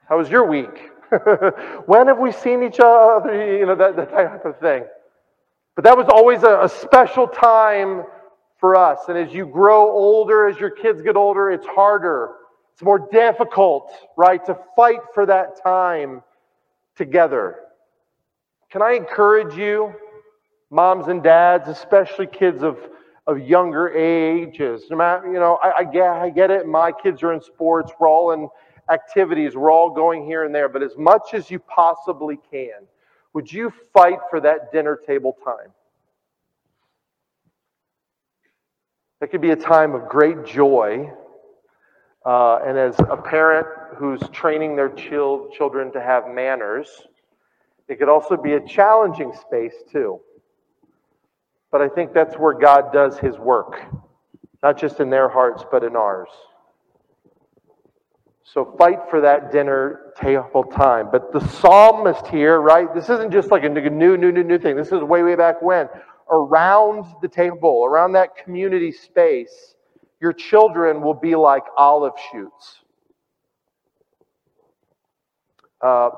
How 0.08 0.16
was 0.16 0.30
your 0.30 0.46
week? 0.46 0.90
when 1.84 2.06
have 2.06 2.18
we 2.18 2.32
seen 2.32 2.62
each 2.62 2.80
other? 2.82 3.58
You 3.58 3.66
know, 3.66 3.74
that, 3.74 3.96
that 3.96 4.10
type 4.10 4.42
of 4.46 4.58
thing. 4.58 4.84
But 5.74 5.84
that 5.84 5.94
was 5.94 6.06
always 6.08 6.42
a, 6.42 6.62
a 6.62 6.70
special 6.70 7.28
time 7.28 8.04
for 8.58 8.76
us. 8.76 9.00
And 9.08 9.18
as 9.18 9.34
you 9.34 9.44
grow 9.44 9.90
older, 9.90 10.46
as 10.46 10.58
your 10.58 10.70
kids 10.70 11.02
get 11.02 11.16
older, 11.16 11.50
it's 11.50 11.66
harder. 11.66 12.30
It's 12.72 12.82
more 12.82 13.10
difficult, 13.12 13.92
right, 14.16 14.42
to 14.46 14.56
fight 14.74 15.00
for 15.12 15.26
that 15.26 15.62
time 15.62 16.22
together. 16.96 17.56
Can 18.70 18.80
I 18.80 18.92
encourage 18.92 19.54
you, 19.54 19.92
moms 20.70 21.08
and 21.08 21.22
dads, 21.22 21.68
especially 21.68 22.26
kids 22.26 22.62
of 22.62 22.78
of 23.26 23.38
younger 23.40 23.88
ages. 23.90 24.84
No 24.90 24.96
matter, 24.96 25.26
you 25.26 25.38
know, 25.38 25.58
I, 25.62 25.78
I, 25.78 25.84
get, 25.84 26.08
I 26.08 26.30
get 26.30 26.50
it. 26.50 26.66
My 26.66 26.90
kids 26.90 27.22
are 27.22 27.32
in 27.32 27.40
sports. 27.40 27.92
We're 27.98 28.08
all 28.08 28.32
in 28.32 28.48
activities. 28.90 29.54
We're 29.54 29.70
all 29.70 29.90
going 29.90 30.26
here 30.26 30.44
and 30.44 30.54
there. 30.54 30.68
But 30.68 30.82
as 30.82 30.96
much 30.96 31.34
as 31.34 31.50
you 31.50 31.58
possibly 31.60 32.38
can, 32.50 32.86
would 33.32 33.50
you 33.50 33.72
fight 33.92 34.18
for 34.28 34.40
that 34.40 34.72
dinner 34.72 34.98
table 35.06 35.36
time? 35.44 35.72
That 39.20 39.30
could 39.30 39.40
be 39.40 39.50
a 39.50 39.56
time 39.56 39.94
of 39.94 40.08
great 40.08 40.44
joy. 40.44 41.12
Uh, 42.26 42.56
and 42.66 42.76
as 42.76 42.98
a 42.98 43.16
parent 43.16 43.66
who's 43.96 44.20
training 44.32 44.74
their 44.74 44.90
chil- 44.90 45.48
children 45.56 45.92
to 45.92 46.00
have 46.00 46.28
manners, 46.28 46.88
it 47.88 47.98
could 47.98 48.08
also 48.08 48.36
be 48.36 48.54
a 48.54 48.66
challenging 48.66 49.32
space, 49.32 49.74
too. 49.90 50.20
But 51.72 51.80
I 51.80 51.88
think 51.88 52.12
that's 52.12 52.36
where 52.36 52.52
God 52.52 52.92
does 52.92 53.18
his 53.18 53.38
work, 53.38 53.80
not 54.62 54.78
just 54.78 55.00
in 55.00 55.08
their 55.08 55.28
hearts, 55.28 55.64
but 55.70 55.82
in 55.82 55.96
ours. 55.96 56.28
So 58.44 58.74
fight 58.78 58.98
for 59.08 59.22
that 59.22 59.50
dinner 59.50 60.12
table 60.20 60.64
time. 60.64 61.08
But 61.10 61.32
the 61.32 61.40
psalmist 61.40 62.26
here, 62.26 62.60
right? 62.60 62.94
This 62.94 63.08
isn't 63.08 63.32
just 63.32 63.50
like 63.50 63.64
a 63.64 63.68
new, 63.70 64.18
new, 64.18 64.30
new, 64.30 64.44
new 64.44 64.58
thing. 64.58 64.76
This 64.76 64.88
is 64.88 65.02
way, 65.02 65.22
way 65.22 65.34
back 65.34 65.62
when. 65.62 65.88
Around 66.30 67.06
the 67.22 67.28
table, 67.28 67.84
around 67.86 68.12
that 68.12 68.36
community 68.36 68.92
space, 68.92 69.74
your 70.20 70.34
children 70.34 71.00
will 71.00 71.14
be 71.14 71.34
like 71.34 71.64
olive 71.78 72.12
shoots. 72.30 72.80
Uh, 75.80 76.10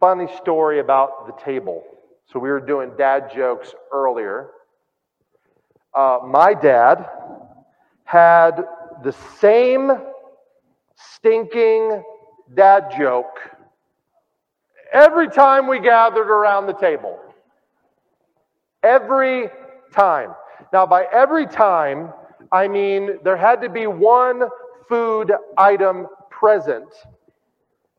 funny 0.00 0.26
story 0.38 0.80
about 0.80 1.26
the 1.26 1.44
table. 1.44 1.84
So 2.32 2.38
we 2.38 2.48
were 2.48 2.60
doing 2.60 2.92
dad 2.96 3.30
jokes 3.34 3.74
earlier. 3.92 4.48
Uh, 5.92 6.20
my 6.24 6.54
dad 6.54 7.06
had 8.04 8.64
the 9.04 9.12
same 9.38 9.92
stinking 10.96 12.02
dad 12.54 12.94
joke 12.96 13.38
every 14.92 15.28
time 15.28 15.66
we 15.66 15.78
gathered 15.78 16.30
around 16.30 16.66
the 16.66 16.72
table. 16.72 17.18
Every 18.82 19.50
time. 19.94 20.30
Now, 20.72 20.86
by 20.86 21.04
every 21.12 21.46
time, 21.46 22.14
I 22.50 22.66
mean 22.66 23.18
there 23.24 23.36
had 23.36 23.60
to 23.60 23.68
be 23.68 23.86
one 23.86 24.44
food 24.88 25.32
item 25.58 26.06
present 26.30 26.88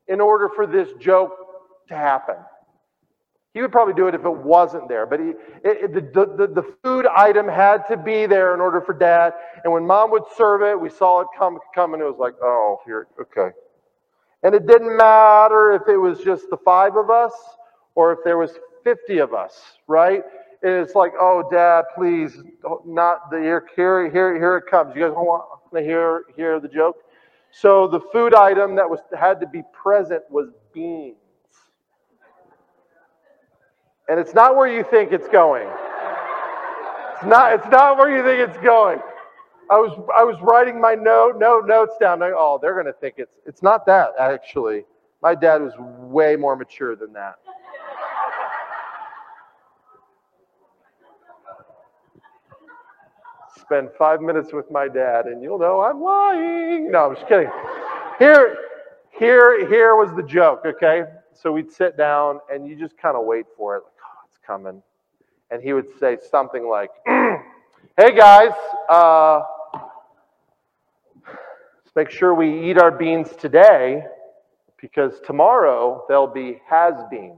in 0.08 0.20
order 0.20 0.50
for 0.50 0.66
this 0.66 0.90
joke 1.00 1.34
to 1.90 1.96
happen. 1.96 2.36
He 3.54 3.62
would 3.62 3.72
probably 3.72 3.93
do 3.93 4.08
it 4.08 4.16
if 4.16 4.26
it 4.26 4.36
wasn't 4.36 4.89
there, 4.89 5.06
but 5.06 5.20
he, 5.20 5.30
it, 5.64 5.95
it, 5.95 6.14
the, 6.14 6.26
the, 6.26 6.47
the 6.47 6.76
food 6.84 7.06
item 7.06 7.47
had 7.47 7.88
to 7.88 7.97
be 7.97 8.26
there 8.26 8.56
in 8.56 8.60
order 8.60 8.82
for 8.82 8.93
dad. 8.93 9.34
And 9.64 9.72
when 9.72 9.86
mom 9.86 10.10
would 10.12 10.24
serve 10.36 10.64
it, 10.64 10.80
we 10.80 10.89
saw 10.89 11.22
it 11.22 11.28
come, 11.38 11.60
come 11.76 11.93
and 11.93 12.01
it 12.01 12.06
was 12.06 12.18
like, 12.18 12.34
oh, 12.41 12.80
here, 12.86 13.08
okay. 13.22 13.56
And 14.41 14.56
it 14.56 14.66
didn't 14.66 14.97
matter 14.97 15.72
if 15.74 15.84
it 15.88 15.97
was 15.97 16.20
just 16.20 16.49
the 16.49 16.58
five 16.58 16.95
of 16.95 17.12
us 17.12 17.32
or 17.93 18.12
if 18.12 18.20
there 18.26 18.39
was 18.39 18.58
50 18.84 19.20
of 19.20 19.34
us, 19.36 19.78
right? 19.88 20.24
And 20.64 20.72
it's 20.74 20.95
like, 20.95 21.12
oh, 21.20 21.47
dad, 21.51 21.86
please, 21.95 22.41
not 22.86 23.30
the 23.30 23.38
here, 23.39 23.68
here, 23.76 24.10
here, 24.10 24.36
here 24.36 24.58
it 24.58 24.66
comes. 24.70 24.95
You 24.95 25.04
guys 25.04 25.12
want 25.12 25.43
to 25.74 25.82
hear, 25.82 26.24
hear 26.36 26.60
the 26.60 26.68
joke? 26.68 26.97
So 27.51 27.88
the 27.88 27.99
food 28.12 28.34
item 28.34 28.76
that 28.78 28.89
was 28.89 28.99
had 29.18 29.39
to 29.41 29.47
be 29.47 29.62
present 29.74 30.24
was 30.30 30.49
beans. 30.74 31.18
And 34.10 34.20
it's 34.20 34.34
not 34.34 34.56
where 34.56 34.68
you 34.68 34.84
think 34.84 35.12
it's 35.12 35.28
going. 35.30 35.68
It's 37.14 37.26
not, 37.26 37.54
it's 37.54 37.68
not 37.70 37.97
where 37.97 38.16
you 38.16 38.24
think 38.24 38.49
it's 38.49 38.62
going. 38.64 38.99
I 39.72 39.78
was, 39.78 39.97
I 40.16 40.24
was 40.24 40.36
writing 40.41 40.80
my 40.80 40.93
note, 40.93 41.39
no 41.39 41.60
notes 41.60 41.95
down. 41.99 42.22
oh, 42.22 42.60
they're 42.62 42.74
going 42.74 42.86
to 42.86 42.93
think 42.93 43.16
it's, 43.18 43.38
it's 43.45 43.64
not 43.64 43.86
that, 43.86 44.10
actually. 44.20 44.84
My 45.22 45.36
dad 45.36 45.62
was 45.62 45.74
way 45.78 46.36
more 46.36 46.58
mature 46.58 46.97
than 46.97 47.14
that. 47.14 47.36
Spend 53.62 53.89
five 53.97 54.20
minutes 54.20 54.51
with 54.51 54.70
my 54.70 54.89
dad, 54.89 55.28
and 55.28 55.41
you'll 55.41 55.60
know 55.60 55.80
I'm 55.82 56.01
lying. 56.01 56.91
No, 56.91 57.06
I'm 57.06 57.16
just 57.16 57.28
kidding. 57.30 57.49
Here, 58.20 58.58
here, 59.18 59.66
here 59.70 59.95
was 59.95 60.14
the 60.14 60.24
joke, 60.24 60.64
okay? 60.66 61.06
So 61.32 61.54
we'd 61.54 61.72
sit 61.72 61.95
down, 61.95 62.41
and 62.51 62.68
you 62.68 62.76
just 62.76 62.97
kind 62.97 63.16
of 63.16 63.26
wait 63.26 63.45
for 63.58 63.78
it 63.78 63.84
coming. 64.46 64.82
And 65.52 65.62
he 65.62 65.74
would 65.74 65.88
say 66.00 66.18
something 66.32 66.68
like, 66.68 66.89
Hey 67.96 68.16
guys, 68.16 68.54
uh, 68.89 69.41
let's 69.74 69.86
make 71.96 72.10
sure 72.10 72.34
we 72.34 72.72
eat 72.72 72.80
our 72.80 72.89
beans 72.89 73.30
today 73.38 74.04
because 74.82 75.20
tomorrow 75.26 76.04
they'll 76.10 76.26
be 76.26 76.60
has 76.68 76.96
beans. 77.12 77.38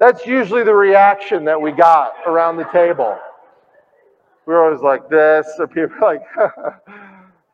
That's 0.00 0.26
usually 0.26 0.64
the 0.64 0.74
reaction 0.74 1.44
that 1.44 1.60
we 1.60 1.70
got 1.70 2.14
around 2.26 2.56
the 2.56 2.68
table. 2.72 3.18
We 4.46 4.54
were 4.54 4.64
always 4.64 4.80
like 4.80 5.08
this, 5.08 5.46
or 5.58 5.66
people 5.66 5.96
like, 6.00 6.22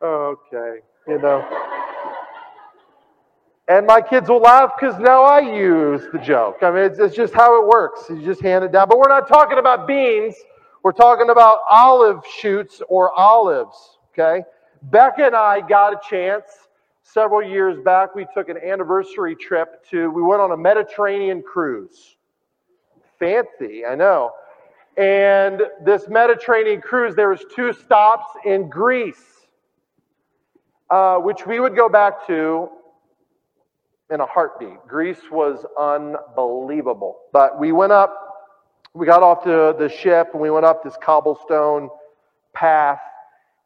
Okay, 0.03 0.78
you 1.07 1.18
know. 1.18 1.46
And 3.68 3.86
my 3.86 4.01
kids 4.01 4.28
will 4.28 4.40
laugh 4.40 4.72
because 4.78 4.98
now 4.98 5.22
I 5.22 5.40
use 5.40 6.03
the 6.12 6.18
joke. 6.18 6.57
I 6.62 6.70
mean, 6.70 6.84
it's, 6.84 6.98
it's 6.98 7.14
just 7.14 7.32
how 7.32 7.62
it 7.62 7.68
works. 7.68 8.07
You 8.11 8.20
just 8.20 8.40
hand 8.40 8.64
it 8.64 8.72
down. 8.72 8.88
But 8.88 8.98
we're 8.98 9.09
not 9.09 9.28
talking 9.28 9.59
about 9.59 9.86
beans. 9.86 10.34
We're 10.82 10.92
talking 10.92 11.30
about 11.30 11.61
olive 11.70 12.24
shoots 12.40 12.82
or 12.88 13.12
olives, 13.12 13.98
okay? 14.12 14.42
Becca 14.84 15.26
and 15.26 15.36
I 15.36 15.61
got 15.61 15.92
a 15.92 16.01
chance 16.09 16.46
several 17.03 17.42
years 17.42 17.78
back. 17.84 18.14
We 18.14 18.26
took 18.34 18.48
an 18.48 18.57
anniversary 18.57 19.36
trip 19.36 19.84
to, 19.90 20.11
we 20.11 20.22
went 20.22 20.40
on 20.40 20.53
a 20.53 20.57
Mediterranean 20.57 21.42
cruise. 21.42 22.16
Fancy, 23.18 23.84
I 23.84 23.94
know. 23.94 24.32
And 24.96 25.62
this 25.84 26.09
Mediterranean 26.09 26.80
cruise, 26.80 27.14
there 27.14 27.28
was 27.28 27.44
two 27.55 27.72
stops 27.72 28.26
in 28.46 28.68
Greece 28.68 29.39
uh, 30.91 31.16
which 31.18 31.47
we 31.47 31.61
would 31.61 31.76
go 31.76 31.88
back 31.88 32.26
to 32.26 32.68
in 34.11 34.20
a 34.20 34.26
heartbeat. 34.26 34.78
Greece 34.88 35.20
was 35.30 35.64
unbelievable. 35.78 37.18
But 37.32 37.59
we 37.59 37.72
went 37.72 37.93
up, 37.93 38.51
we 38.93 39.07
got 39.07 39.22
off 39.22 39.45
the 39.45 39.88
ship, 39.88 40.30
and 40.32 40.43
we 40.43 40.51
went 40.51 40.66
up 40.66 40.82
this 40.82 40.97
cobblestone 41.01 41.88
path. 42.53 43.01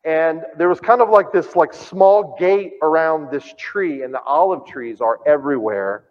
And 0.05 0.43
there 0.59 0.69
was 0.69 0.81
kind 0.81 1.01
of 1.01 1.09
like 1.09 1.33
this 1.33 1.57
like 1.57 1.73
small 1.73 2.37
gate 2.39 2.75
around 2.83 3.31
this 3.31 3.55
tree, 3.57 4.03
and 4.03 4.13
the 4.13 4.23
olive 4.23 4.67
trees 4.67 5.01
are 5.01 5.19
everywhere. 5.27 6.05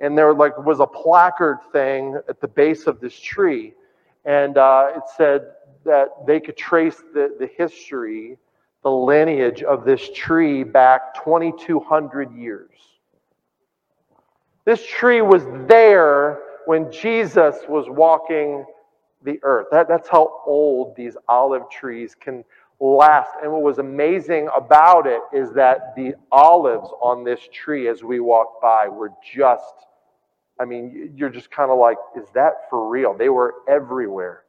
And 0.00 0.16
there 0.16 0.34
like 0.34 0.56
was 0.58 0.80
a 0.80 0.86
placard 0.86 1.58
thing 1.72 2.20
at 2.28 2.40
the 2.40 2.48
base 2.48 2.86
of 2.86 3.00
this 3.00 3.18
tree, 3.18 3.72
and 4.26 4.58
uh, 4.58 4.90
it 4.96 5.02
said 5.16 5.46
that 5.84 6.26
they 6.26 6.40
could 6.40 6.58
trace 6.58 7.02
the, 7.14 7.34
the 7.40 7.48
history, 7.56 8.36
the 8.82 8.90
lineage 8.90 9.62
of 9.62 9.84
this 9.84 10.08
tree 10.14 10.64
back 10.64 11.22
2,200 11.24 12.32
years. 12.32 12.70
This 14.64 14.84
tree 14.86 15.22
was 15.22 15.44
there 15.66 16.40
when 16.66 16.92
Jesus 16.92 17.56
was 17.68 17.86
walking 17.88 18.64
the 19.24 19.40
earth. 19.42 19.68
That, 19.72 19.88
that's 19.88 20.08
how 20.08 20.42
old 20.46 20.94
these 20.96 21.16
olive 21.28 21.68
trees 21.70 22.14
can 22.14 22.44
last. 22.80 23.30
And 23.42 23.50
what 23.50 23.62
was 23.62 23.78
amazing 23.78 24.48
about 24.54 25.06
it 25.06 25.20
is 25.32 25.52
that 25.52 25.94
the 25.96 26.14
olives 26.30 26.88
on 27.00 27.24
this 27.24 27.40
tree 27.52 27.88
as 27.88 28.04
we 28.04 28.20
walked 28.20 28.62
by 28.62 28.88
were 28.88 29.12
just, 29.34 29.74
I 30.60 30.64
mean, 30.64 31.12
you're 31.16 31.30
just 31.30 31.50
kind 31.50 31.70
of 31.70 31.78
like, 31.78 31.96
is 32.16 32.28
that 32.34 32.68
for 32.70 32.88
real? 32.88 33.14
They 33.14 33.28
were 33.28 33.54
everywhere. 33.68 34.44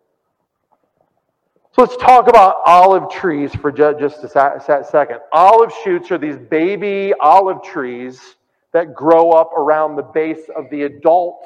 So 1.72 1.84
let's 1.84 1.98
talk 1.98 2.28
about 2.28 2.58
olive 2.66 3.12
trees 3.12 3.54
for 3.54 3.72
just 3.72 4.24
a 4.24 4.28
second. 4.28 5.20
Olive 5.32 5.72
shoots 5.84 6.10
are 6.12 6.18
these 6.18 6.38
baby 6.38 7.14
olive 7.22 7.62
trees 7.62 8.38
that 8.74 8.96
grow 8.96 9.32
up 9.32 9.52
around 9.54 9.96
the 9.96 10.04
base 10.04 10.50
of 10.56 10.70
the 10.72 10.84
adult 10.84 11.44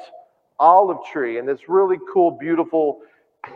olive 0.58 0.98
tree. 1.12 1.38
And 1.38 1.46
this 1.46 1.68
really 1.68 1.98
cool, 2.12 2.30
beautiful 2.30 3.00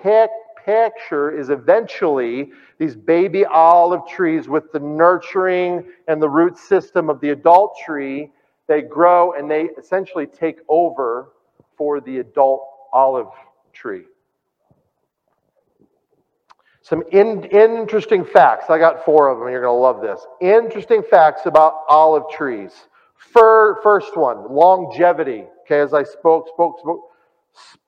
pic- 0.02 0.30
picture 0.64 1.30
is 1.30 1.48
eventually 1.48 2.50
these 2.78 2.94
baby 2.94 3.46
olive 3.46 4.06
trees 4.06 4.46
with 4.46 4.70
the 4.70 4.78
nurturing 4.78 5.84
and 6.06 6.20
the 6.20 6.28
root 6.28 6.58
system 6.58 7.08
of 7.08 7.18
the 7.20 7.30
adult 7.30 7.78
tree. 7.84 8.30
They 8.66 8.82
grow 8.82 9.32
and 9.32 9.50
they 9.50 9.70
essentially 9.78 10.26
take 10.26 10.58
over 10.68 11.32
for 11.78 12.00
the 12.02 12.18
adult 12.18 12.68
olive 12.92 13.28
tree. 13.72 14.04
Some 16.88 17.02
in, 17.12 17.44
interesting 17.44 18.24
facts. 18.24 18.70
I 18.70 18.78
got 18.78 19.04
four 19.04 19.28
of 19.28 19.38
them. 19.38 19.48
You're 19.48 19.60
going 19.60 19.76
to 19.76 19.78
love 19.78 20.00
this. 20.00 20.26
Interesting 20.40 21.02
facts 21.02 21.42
about 21.44 21.82
olive 21.86 22.22
trees. 22.32 22.72
First 23.14 24.16
one, 24.16 24.50
longevity. 24.50 25.44
Okay, 25.62 25.80
as 25.80 25.92
I 25.92 26.02
spoke, 26.02 26.48
spoke, 26.48 26.78
spoke, 26.80 27.10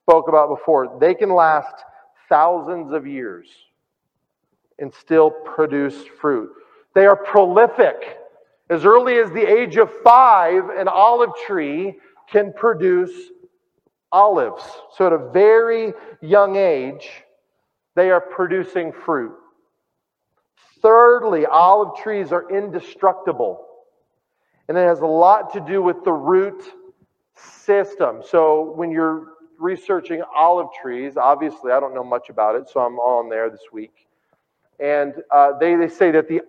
spoke 0.03 0.27
about 0.27 0.49
before, 0.49 0.97
they 0.99 1.15
can 1.15 1.33
last 1.33 1.73
thousands 2.29 2.93
of 2.93 3.07
years 3.07 3.47
and 4.77 4.93
still 4.93 5.31
produce 5.31 6.03
fruit. 6.19 6.51
They 6.93 7.07
are 7.07 7.15
prolific. 7.15 8.19
As 8.69 8.85
early 8.85 9.17
as 9.17 9.31
the 9.31 9.43
age 9.43 9.77
of 9.77 9.89
five, 10.03 10.69
an 10.69 10.87
olive 10.87 11.31
tree 11.47 11.97
can 12.29 12.53
produce 12.53 13.31
olives. 14.11 14.63
So, 14.95 15.07
at 15.07 15.13
a 15.13 15.31
very 15.31 15.93
young 16.21 16.55
age, 16.55 17.23
they 17.95 18.11
are 18.11 18.21
producing 18.21 18.91
fruit. 18.91 19.33
Thirdly, 20.81 21.45
olive 21.45 21.95
trees 22.01 22.31
are 22.31 22.49
indestructible. 22.49 23.65
And 24.67 24.77
it 24.77 24.81
has 24.81 25.01
a 25.01 25.05
lot 25.05 25.53
to 25.53 25.59
do 25.59 25.81
with 25.81 26.03
the 26.03 26.13
root 26.13 26.63
system. 27.35 28.21
So 28.27 28.71
when 28.75 28.91
you're 28.91 29.27
researching 29.59 30.23
olive 30.35 30.67
trees, 30.81 31.17
obviously 31.17 31.71
I 31.71 31.79
don't 31.79 31.93
know 31.93 32.03
much 32.03 32.29
about 32.29 32.55
it, 32.55 32.69
so 32.69 32.79
I'm 32.79 32.97
on 32.97 33.29
there 33.29 33.49
this 33.49 33.65
week. 33.71 34.07
And 34.79 35.13
uh, 35.29 35.57
they, 35.59 35.75
they 35.75 35.89
say 35.89 36.09
that 36.11 36.27
the 36.27 36.41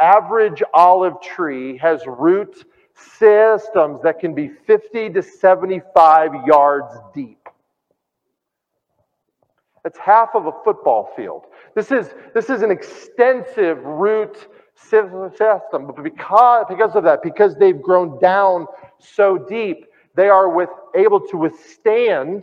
average 0.00 0.62
olive 0.72 1.20
tree 1.20 1.76
has 1.78 2.02
root 2.06 2.64
systems 2.94 4.00
that 4.02 4.18
can 4.18 4.34
be 4.34 4.48
50 4.48 5.10
to 5.10 5.22
75 5.22 6.30
yards 6.46 6.94
deep. 7.14 7.45
That's 9.86 9.98
half 10.00 10.30
of 10.34 10.46
a 10.46 10.52
football 10.64 11.12
field. 11.14 11.44
This 11.76 11.92
is, 11.92 12.12
this 12.34 12.50
is 12.50 12.62
an 12.62 12.72
extensive 12.72 13.78
root 13.84 14.48
system. 14.74 15.30
But 15.86 16.02
because, 16.02 16.66
because 16.68 16.96
of 16.96 17.04
that, 17.04 17.22
because 17.22 17.54
they've 17.54 17.80
grown 17.80 18.18
down 18.18 18.66
so 18.98 19.38
deep, 19.38 19.86
they 20.16 20.28
are 20.28 20.48
with, 20.48 20.70
able 20.96 21.20
to 21.28 21.36
withstand 21.36 22.42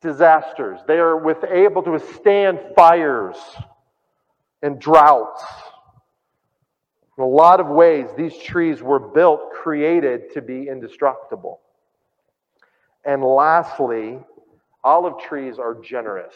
disasters. 0.00 0.80
They 0.88 0.98
are 0.98 1.16
with, 1.16 1.44
able 1.48 1.84
to 1.84 1.92
withstand 1.92 2.58
fires 2.74 3.36
and 4.60 4.80
droughts. 4.80 5.44
In 7.16 7.22
a 7.22 7.28
lot 7.28 7.60
of 7.60 7.68
ways, 7.68 8.08
these 8.16 8.36
trees 8.38 8.82
were 8.82 8.98
built, 8.98 9.52
created 9.52 10.34
to 10.34 10.42
be 10.42 10.66
indestructible. 10.66 11.60
And 13.04 13.22
lastly, 13.22 14.18
olive 14.84 15.18
trees 15.18 15.58
are 15.58 15.74
generous. 15.74 16.34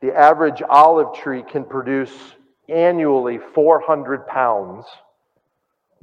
The 0.00 0.14
average 0.14 0.62
olive 0.68 1.14
tree 1.14 1.42
can 1.42 1.64
produce 1.64 2.12
annually 2.68 3.38
400 3.54 4.26
pounds 4.26 4.86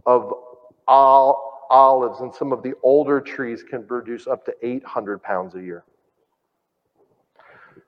of 0.05 0.33
olives, 0.87 2.19
and 2.19 2.33
some 2.33 2.51
of 2.51 2.61
the 2.63 2.73
older 2.83 3.21
trees 3.21 3.63
can 3.63 3.85
produce 3.85 4.27
up 4.27 4.45
to 4.45 4.53
800 4.61 5.21
pounds 5.21 5.55
a 5.55 5.61
year. 5.61 5.83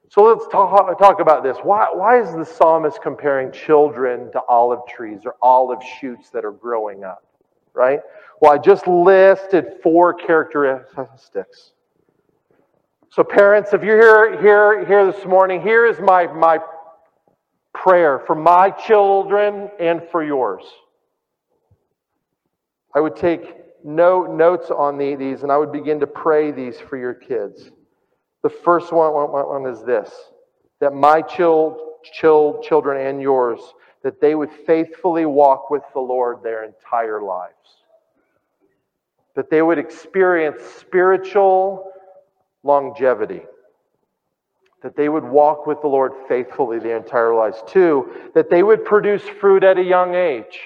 So 0.10 0.24
let's 0.24 0.48
talk, 0.48 0.98
talk 0.98 1.20
about 1.20 1.44
this. 1.44 1.58
Why, 1.64 1.88
why 1.92 2.22
is 2.22 2.34
the 2.34 2.46
psalmist 2.46 3.02
comparing 3.02 3.52
children 3.52 4.32
to 4.32 4.42
olive 4.48 4.80
trees 4.88 5.22
or 5.26 5.36
olive 5.42 5.80
shoots 6.00 6.30
that 6.30 6.46
are 6.46 6.52
growing 6.52 7.04
up? 7.04 7.26
Right? 7.74 8.00
Well, 8.40 8.54
I 8.54 8.58
just 8.58 8.88
listed 8.88 9.66
four 9.84 10.14
characteristics. 10.14 11.74
So, 13.18 13.24
parents, 13.24 13.74
if 13.74 13.82
you're 13.82 14.00
here, 14.00 14.40
here, 14.40 14.86
here 14.86 15.12
this 15.12 15.26
morning, 15.26 15.60
here 15.60 15.88
is 15.88 16.00
my, 16.00 16.28
my 16.28 16.60
prayer 17.74 18.20
for 18.28 18.36
my 18.36 18.70
children 18.70 19.72
and 19.80 20.04
for 20.12 20.24
yours. 20.24 20.62
I 22.94 23.00
would 23.00 23.16
take 23.16 23.56
no 23.84 24.26
notes 24.26 24.70
on 24.70 25.00
these 25.00 25.42
and 25.42 25.52
I 25.52 25.58
would 25.58 25.72
begin 25.72 26.00
to 26.02 26.06
pray 26.06 26.52
these 26.52 26.80
for 26.80 26.96
your 26.96 27.16
kids. 27.16 27.72
The 28.44 28.52
first 28.52 28.94
one, 28.94 29.12
one 29.12 29.66
is 29.66 29.82
this 29.82 30.14
that 30.80 30.94
my 30.94 31.24
child, 31.24 31.80
child, 32.04 32.62
children 32.62 33.04
and 33.04 33.20
yours, 33.20 33.60
that 34.04 34.22
they 34.22 34.36
would 34.36 34.52
faithfully 34.52 35.26
walk 35.26 35.72
with 35.72 35.82
the 35.96 36.00
Lord 36.00 36.44
their 36.44 36.66
entire 36.66 37.24
lives. 37.24 37.82
That 39.36 39.50
they 39.50 39.64
would 39.64 39.80
experience 39.80 40.62
spiritual 40.80 41.94
longevity 42.68 43.42
that 44.84 44.96
they 44.96 45.10
would 45.10 45.24
walk 45.24 45.66
with 45.66 45.82
the 45.82 45.88
Lord 45.88 46.12
faithfully 46.28 46.80
their 46.80 46.98
entire 46.98 47.34
lives. 47.34 47.64
Two, 47.68 48.12
that 48.36 48.50
they 48.50 48.62
would 48.62 48.86
produce 48.86 49.24
fruit 49.24 49.64
at 49.64 49.78
a 49.78 49.84
young 49.84 50.14
age. 50.14 50.60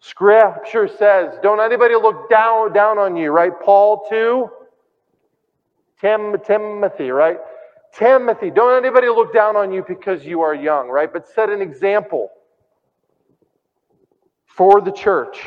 Scripture 0.00 0.88
says, 0.88 1.34
don't 1.42 1.60
anybody 1.60 1.94
look 1.94 2.30
down, 2.30 2.72
down 2.72 2.98
on 2.98 3.16
you, 3.16 3.30
right? 3.30 3.52
Paul 3.62 4.06
too. 4.08 4.48
Tim, 6.00 6.36
Timothy, 6.44 7.10
right? 7.10 7.38
Timothy, 7.94 8.50
don't 8.50 8.82
anybody 8.82 9.08
look 9.08 9.32
down 9.32 9.54
on 9.54 9.70
you 9.70 9.84
because 9.86 10.24
you 10.24 10.40
are 10.40 10.54
young, 10.54 10.88
right? 10.88 11.12
But 11.12 11.28
set 11.28 11.50
an 11.50 11.60
example 11.60 12.30
for 14.46 14.80
the 14.80 14.90
church. 14.90 15.38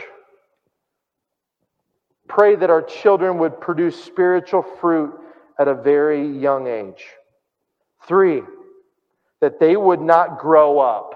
Pray 2.27 2.55
that 2.55 2.69
our 2.69 2.83
children 2.83 3.39
would 3.39 3.59
produce 3.59 4.01
spiritual 4.01 4.61
fruit 4.61 5.13
at 5.59 5.67
a 5.67 5.73
very 5.73 6.27
young 6.37 6.67
age. 6.67 7.03
Three, 8.07 8.41
that 9.41 9.59
they 9.59 9.75
would 9.75 10.01
not 10.01 10.39
grow 10.39 10.79
up, 10.79 11.11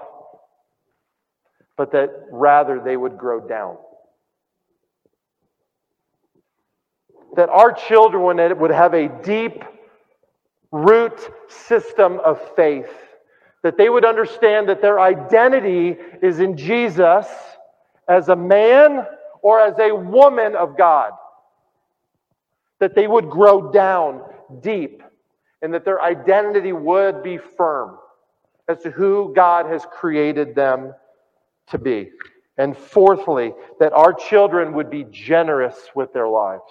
but 1.76 1.92
that 1.92 2.10
rather 2.30 2.80
they 2.80 2.96
would 2.96 3.16
grow 3.16 3.40
down. 3.40 3.76
That 7.36 7.48
our 7.48 7.72
children 7.72 8.22
would 8.58 8.70
have 8.70 8.94
a 8.94 9.08
deep 9.22 9.62
root 10.72 11.18
system 11.48 12.20
of 12.24 12.40
faith. 12.54 12.90
That 13.62 13.76
they 13.76 13.88
would 13.88 14.04
understand 14.04 14.68
that 14.68 14.82
their 14.82 15.00
identity 15.00 15.96
is 16.22 16.40
in 16.40 16.56
Jesus 16.56 17.26
as 18.08 18.28
a 18.28 18.36
man 18.36 19.06
or 19.42 19.60
as 19.60 19.78
a 19.78 19.94
woman 19.94 20.56
of 20.56 20.76
God. 20.76 21.12
That 22.80 22.94
they 22.94 23.06
would 23.06 23.30
grow 23.30 23.70
down 23.70 24.22
deep 24.60 25.02
and 25.62 25.72
that 25.74 25.84
their 25.84 26.02
identity 26.02 26.72
would 26.72 27.22
be 27.22 27.38
firm 27.38 27.98
as 28.68 28.82
to 28.82 28.90
who 28.90 29.32
God 29.34 29.66
has 29.66 29.86
created 29.90 30.54
them 30.54 30.94
to 31.68 31.78
be. 31.78 32.10
And 32.56 32.76
fourthly, 32.76 33.54
that 33.78 33.92
our 33.92 34.12
children 34.12 34.74
would 34.74 34.90
be 34.90 35.04
generous 35.04 35.90
with 35.94 36.12
their 36.12 36.28
lives. 36.28 36.62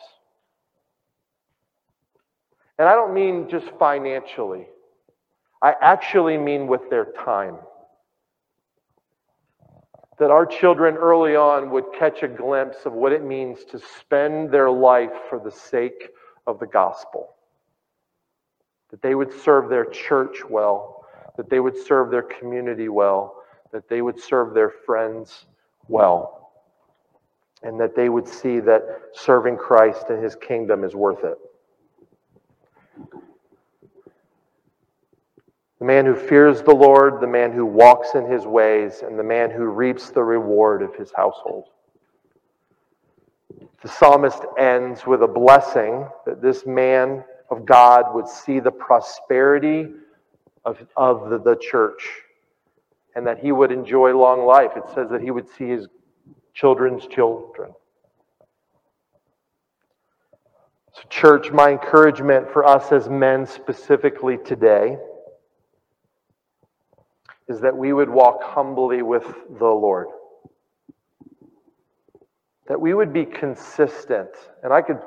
And 2.77 2.87
I 2.87 2.93
don't 2.93 3.13
mean 3.13 3.49
just 3.49 3.67
financially, 3.77 4.67
I 5.61 5.75
actually 5.81 6.37
mean 6.37 6.67
with 6.67 6.89
their 6.89 7.11
time. 7.25 7.57
That 10.19 10.31
our 10.31 10.45
children 10.45 10.95
early 10.95 11.35
on 11.35 11.69
would 11.71 11.85
catch 11.97 12.23
a 12.23 12.27
glimpse 12.27 12.85
of 12.85 12.93
what 12.93 13.13
it 13.13 13.23
means 13.23 13.63
to 13.65 13.79
spend 13.99 14.51
their 14.51 14.69
life 14.69 15.13
for 15.29 15.39
the 15.39 15.51
sake 15.51 16.09
of 16.45 16.59
the 16.59 16.67
gospel. 16.67 17.35
That 18.91 19.01
they 19.01 19.15
would 19.15 19.31
serve 19.31 19.69
their 19.69 19.85
church 19.85 20.43
well, 20.49 21.05
that 21.37 21.49
they 21.49 21.59
would 21.59 21.77
serve 21.77 22.11
their 22.11 22.23
community 22.23 22.89
well, 22.89 23.43
that 23.71 23.87
they 23.87 24.01
would 24.01 24.19
serve 24.19 24.53
their 24.53 24.69
friends 24.85 25.45
well, 25.87 26.51
and 27.63 27.79
that 27.79 27.95
they 27.95 28.09
would 28.09 28.27
see 28.27 28.59
that 28.59 28.81
serving 29.13 29.57
Christ 29.57 30.05
and 30.09 30.23
his 30.23 30.35
kingdom 30.35 30.83
is 30.83 30.95
worth 30.95 31.23
it. 31.23 31.37
The 35.79 35.85
man 35.85 36.05
who 36.05 36.15
fears 36.15 36.61
the 36.61 36.75
Lord, 36.75 37.21
the 37.21 37.27
man 37.27 37.53
who 37.53 37.65
walks 37.65 38.13
in 38.13 38.29
his 38.29 38.45
ways, 38.45 39.01
and 39.01 39.17
the 39.17 39.23
man 39.23 39.49
who 39.49 39.65
reaps 39.65 40.09
the 40.09 40.23
reward 40.23 40.81
of 40.81 40.93
his 40.95 41.11
household. 41.15 41.69
The 43.81 43.87
psalmist 43.87 44.43
ends 44.57 45.07
with 45.07 45.23
a 45.23 45.27
blessing 45.27 46.05
that 46.25 46.41
this 46.41 46.65
man 46.65 47.23
of 47.49 47.65
God 47.65 48.13
would 48.13 48.27
see 48.27 48.59
the 48.59 48.71
prosperity 48.71 49.87
of, 50.65 50.85
of 50.97 51.29
the, 51.29 51.39
the 51.39 51.55
church 51.55 52.09
and 53.15 53.25
that 53.25 53.39
he 53.39 53.53
would 53.53 53.71
enjoy 53.71 54.15
long 54.15 54.45
life. 54.45 54.71
It 54.75 54.83
says 54.93 55.09
that 55.11 55.21
he 55.21 55.31
would 55.31 55.47
see 55.49 55.69
his 55.69 55.87
children's 56.53 57.07
children. 57.07 57.73
So, 60.93 61.01
church, 61.09 61.51
my 61.51 61.71
encouragement 61.71 62.51
for 62.51 62.65
us 62.65 62.91
as 62.91 63.07
men 63.07 63.45
specifically 63.45 64.37
today 64.37 64.97
is 67.49 67.59
that 67.61 67.75
we 67.75 67.91
would 67.91 68.09
walk 68.09 68.43
humbly 68.43 69.01
with 69.01 69.25
the 69.57 69.65
Lord. 69.65 70.07
That 72.67 72.79
we 72.79 72.93
would 72.93 73.11
be 73.11 73.25
consistent. 73.25 74.29
And 74.63 74.71
I 74.71 74.81
could 74.81 74.99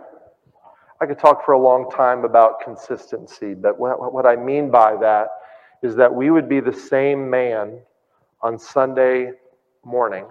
I 1.01 1.07
could 1.07 1.19
talk 1.19 1.45
for 1.45 1.53
a 1.53 1.59
long 1.59 1.91
time 1.91 2.25
about 2.25 2.61
consistency, 2.61 3.55
but 3.55 3.77
what, 3.77 4.13
what 4.13 4.25
I 4.25 4.37
mean 4.37 4.71
by 4.71 4.97
that 5.01 5.27
is 5.83 5.97
that 5.97 6.15
we 6.15 6.31
would 6.31 6.49
be 6.49 6.61
the 6.61 6.73
same 6.73 7.29
man 7.29 7.81
on 8.41 8.57
Sunday 8.57 9.33
morning 9.85 10.27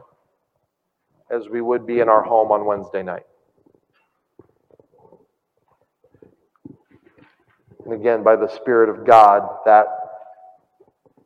as 1.30 1.50
we 1.50 1.60
would 1.60 1.86
be 1.86 2.00
in 2.00 2.08
our 2.08 2.24
home 2.24 2.54
on 2.54 2.64
Wednesday 2.64 3.04
night. 3.04 3.26
And 7.84 7.94
again, 7.94 8.24
by 8.24 8.38
the 8.38 8.48
Spirit 8.48 8.88
of 8.88 9.06
God, 9.06 9.42
that 9.66 9.88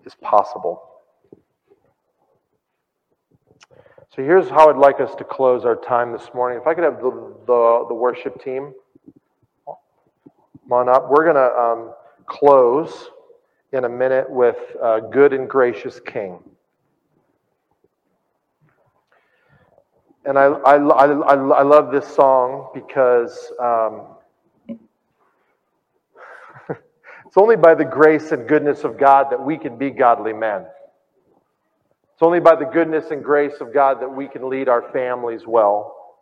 is 0.05 0.15
possible. 0.15 0.81
So 4.15 4.23
here's 4.23 4.49
how 4.49 4.69
I'd 4.69 4.77
like 4.77 5.01
us 5.01 5.13
to 5.15 5.23
close 5.23 5.65
our 5.65 5.75
time 5.75 6.13
this 6.13 6.29
morning. 6.33 6.59
If 6.59 6.67
I 6.67 6.73
could 6.73 6.85
have 6.85 7.01
the, 7.01 7.35
the, 7.45 7.85
the 7.89 7.93
worship 7.93 8.41
team 8.41 8.73
come 10.67 10.77
on 10.77 10.89
up. 10.89 11.09
We're 11.09 11.23
going 11.23 11.35
to 11.35 11.57
um, 11.57 11.93
close 12.25 13.09
in 13.71 13.85
a 13.85 13.89
minute 13.89 14.29
with 14.29 14.57
uh, 14.81 14.99
Good 14.99 15.33
and 15.33 15.49
Gracious 15.49 15.99
King. 15.99 16.39
And 20.25 20.39
I, 20.39 20.45
I, 20.45 20.75
I, 20.77 21.35
I 21.35 21.61
love 21.61 21.91
this 21.91 22.07
song 22.07 22.71
because 22.73 23.51
um, 23.59 24.14
it's 27.35 27.41
only 27.41 27.57
by 27.57 27.75
the 27.75 27.83
grace 27.83 28.31
and 28.31 28.47
goodness 28.47 28.85
of 28.85 28.97
God 28.97 29.29
that 29.29 29.43
we 29.43 29.57
can 29.57 29.77
be 29.77 29.89
godly 29.89 30.31
men. 30.31 30.61
It's 32.13 32.21
only 32.21 32.39
by 32.39 32.55
the 32.55 32.63
goodness 32.63 33.11
and 33.11 33.21
grace 33.21 33.55
of 33.59 33.73
God 33.73 34.01
that 34.01 34.07
we 34.07 34.29
can 34.29 34.49
lead 34.49 34.69
our 34.69 34.89
families 34.93 35.41
well. 35.45 36.21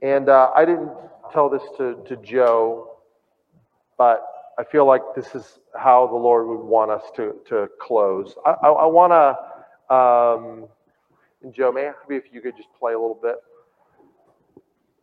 And 0.00 0.30
uh, 0.30 0.52
I 0.56 0.64
didn't 0.64 0.88
tell 1.30 1.50
this 1.50 1.60
to, 1.76 2.02
to 2.08 2.16
Joe, 2.24 2.96
but 3.98 4.24
I 4.58 4.64
feel 4.64 4.86
like 4.86 5.02
this 5.14 5.34
is 5.34 5.58
how 5.76 6.06
the 6.06 6.16
Lord 6.16 6.48
would 6.48 6.64
want 6.64 6.90
us 6.90 7.02
to, 7.16 7.34
to 7.50 7.68
close. 7.78 8.34
I, 8.46 8.52
I, 8.62 8.68
I 8.70 8.86
want 8.86 9.12
to. 9.12 9.94
Um, 9.94 10.68
Joe, 11.52 11.70
may 11.70 11.90
maybe 12.08 12.16
if 12.16 12.32
you 12.32 12.40
could 12.40 12.56
just 12.56 12.70
play 12.78 12.94
a 12.94 12.98
little 12.98 13.20
bit. 13.22 13.36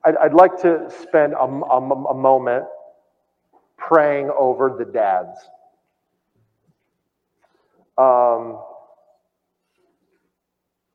I'd, 0.04 0.16
I'd 0.18 0.34
like 0.34 0.60
to 0.64 0.92
spend 1.00 1.34
a, 1.34 1.44
a, 1.44 1.78
a 1.78 2.14
moment 2.16 2.66
praying 3.88 4.30
over 4.38 4.76
the 4.78 4.84
dads. 4.84 5.40
Um, 7.98 8.62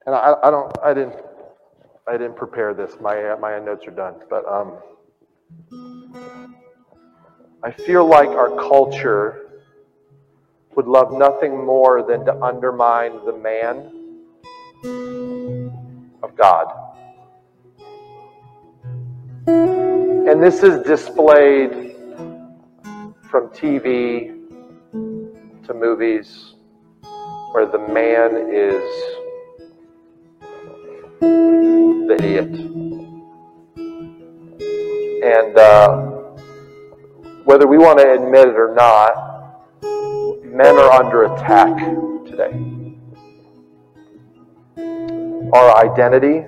and 0.05 0.15
I, 0.15 0.35
I 0.45 0.51
don't, 0.51 0.77
I 0.85 0.93
didn't, 0.93 1.17
I 2.07 2.13
didn't 2.13 2.37
prepare 2.37 2.75
this. 2.75 2.93
My 3.01 3.35
my 3.41 3.59
notes 3.59 3.87
are 3.87 3.93
done, 3.93 4.17
but 4.29 4.47
um, 4.47 4.75
I 7.65 7.71
feel 7.71 8.07
like 8.07 8.29
our 8.29 8.51
culture 8.57 9.63
would 10.77 10.87
love 10.87 11.13
nothing 11.13 11.65
more 11.65 12.03
than 12.07 12.25
to 12.27 12.35
undermine 12.43 13.25
the 13.25 13.33
man 13.33 13.91
of 16.23 16.37
God. 16.37 16.67
And 19.47 20.43
this 20.43 20.63
is 20.63 20.83
displayed 20.85 21.82
from 23.33 23.49
TV 23.49 24.29
to 25.67 25.73
movies 25.73 26.53
where 27.53 27.65
the 27.65 27.79
man 27.79 28.37
is 28.53 28.83
the 31.23 32.15
idiot. 32.21 32.51
And 35.25 35.59
uh, 35.59 35.89
whether 37.45 37.67
we 37.67 37.79
want 37.79 38.01
to 38.01 38.13
admit 38.13 38.49
it 38.49 38.55
or 38.55 38.75
not, 38.75 39.15
men 40.45 40.77
are 40.77 40.93
under 40.93 41.23
attack 41.23 41.75
today 42.27 42.83
our 45.55 45.85
identity, 45.85 46.47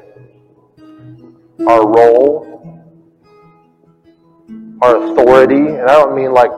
our 1.66 1.86
role, 1.86 2.54
our 4.82 5.12
authority. 5.12 5.56
And 5.56 5.82
I 5.82 5.94
don't 5.94 6.14
mean 6.14 6.32
like 6.32 6.50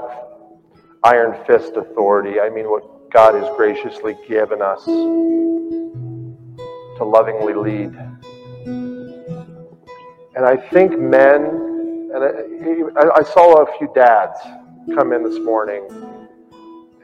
iron 1.07 1.39
fist 1.47 1.77
authority, 1.77 2.41
I 2.41 2.51
mean 2.51 2.69
what 2.69 3.13
God 3.13 3.37
has 3.37 3.49
graciously 3.57 4.17
given 4.27 4.61
us 4.61 4.85
to 4.85 4.91
lovingly 7.05 7.55
lead. 7.55 7.97
And 10.35 10.45
I 10.45 10.57
think 10.57 10.99
men, 10.99 11.45
and 12.13 12.25
I, 12.99 13.21
I 13.21 13.23
saw 13.23 13.63
a 13.63 13.67
few 13.79 13.89
dads 13.95 14.41
come 14.97 15.13
in 15.13 15.23
this 15.23 15.39
morning, 15.45 15.87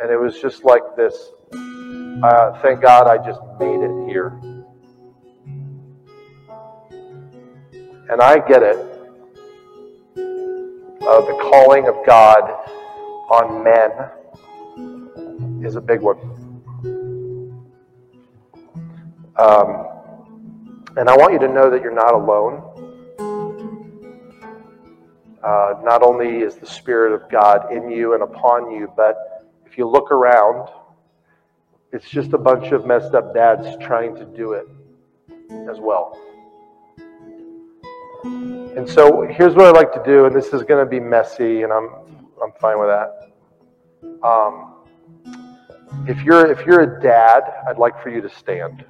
and 0.01 0.11
it 0.11 0.21
was 0.21 0.41
just 0.41 0.65
like 0.65 0.83
this. 0.97 1.15
Uh, 1.55 2.61
thank 2.61 2.83
God 2.83 3.07
I 3.07 3.19
just 3.25 3.41
made 3.61 3.83
it 3.83 4.09
here. 4.11 4.37
And 8.11 8.21
I 8.21 8.41
get 8.49 8.65
it. 8.65 8.79
Uh, 10.17 11.21
the 11.21 11.39
calling 11.51 11.87
of 11.87 11.95
God 12.05 12.51
on 13.33 13.65
men 13.65 13.91
is 15.65 15.77
a 15.77 15.81
big 15.81 16.01
one. 16.03 16.19
Um, 19.37 19.87
and 20.99 21.09
I 21.09 21.17
want 21.17 21.33
you 21.33 21.39
to 21.39 21.49
know 21.49 21.71
that 21.71 21.81
you're 21.83 21.95
not 21.95 22.13
alone. 22.13 22.63
Uh, 25.43 25.75
not 25.83 26.03
only 26.03 26.43
is 26.43 26.57
the 26.57 26.67
Spirit 26.67 27.15
of 27.15 27.31
God 27.31 27.73
in 27.73 27.91
you 27.91 28.13
and 28.13 28.23
upon 28.23 28.71
you, 28.71 28.93
but 28.95 29.51
if 29.65 29.79
you 29.79 29.89
look 29.89 30.13
around, 30.13 30.69
it's 31.93 32.09
just 32.09 32.35
a 32.35 32.39
bunch 32.39 32.73
of 32.73 32.85
messed 32.87 33.15
up 33.15 33.33
dads 33.35 33.67
trying 33.83 34.15
to 34.17 34.27
do 34.27 34.53
it 34.53 34.67
as 35.71 35.81
well. 35.81 36.19
And 38.25 38.89
so 38.89 39.27
here's 39.27 39.55
what 39.55 39.67
I'd 39.67 39.77
like 39.77 39.93
to 39.95 40.03
do, 40.05 40.27
and 40.27 40.37
this 40.37 40.49
is 40.49 40.63
going 40.63 40.85
to 40.85 40.89
be 40.89 41.01
messy, 41.01 41.63
and 41.63 41.73
I'm 41.73 41.91
I'm 42.43 42.53
fine 42.61 42.79
with 42.79 42.89
that. 42.89 43.33
Um, 44.27 44.75
if 46.09 46.23
you're 46.25 46.51
if 46.51 46.67
you're 46.67 46.81
a 46.81 47.01
dad, 47.01 47.43
I'd 47.69 47.79
like 47.79 48.03
for 48.03 48.11
you 48.11 48.21
to 48.21 48.29
stand. 48.29 48.85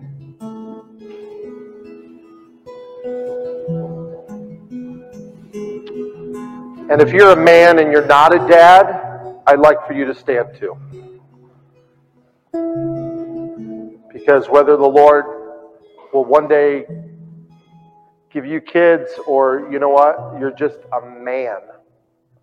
And 6.91 7.01
if 7.03 7.13
you're 7.13 7.33
a 7.33 7.37
man 7.37 7.79
and 7.79 7.93
you're 7.93 8.07
not 8.07 8.35
a 8.35 8.39
dad, 8.49 9.41
I'd 9.47 9.59
like 9.59 9.87
for 9.87 9.93
you 9.93 10.07
to 10.07 10.15
stand 10.15 10.57
too. 10.59 10.77
Because 14.13 14.49
whether 14.49 14.77
the 14.79 14.89
Lord 14.89 15.25
will 16.15 16.25
one 16.25 16.49
day 16.49 16.87
give 18.33 18.47
you 18.47 18.63
kids, 18.63 19.11
or 19.27 19.69
you 19.71 19.79
know 19.79 19.91
what? 19.91 20.39
You're 20.39 20.53
just 20.53 20.79
a 20.93 21.07
man 21.07 21.59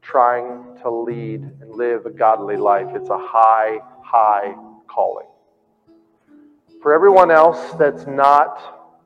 trying 0.10 0.64
to 0.82 0.90
lead 0.90 1.42
and 1.62 1.70
live 1.70 2.08
a 2.08 2.10
godly 2.10 2.58
life. 2.58 2.88
It's 2.96 3.10
a 3.10 3.18
high, 3.18 3.78
high 4.04 4.56
calling. 4.88 5.28
For 6.82 6.96
everyone 6.96 7.30
else 7.30 7.76
that's 7.78 8.08
not 8.08 8.98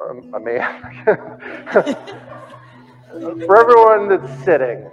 um, 0.00 0.32
a 0.32 0.38
man, 0.38 1.04
for 3.46 3.58
everyone 3.58 4.08
that's 4.08 4.44
sitting, 4.44 4.88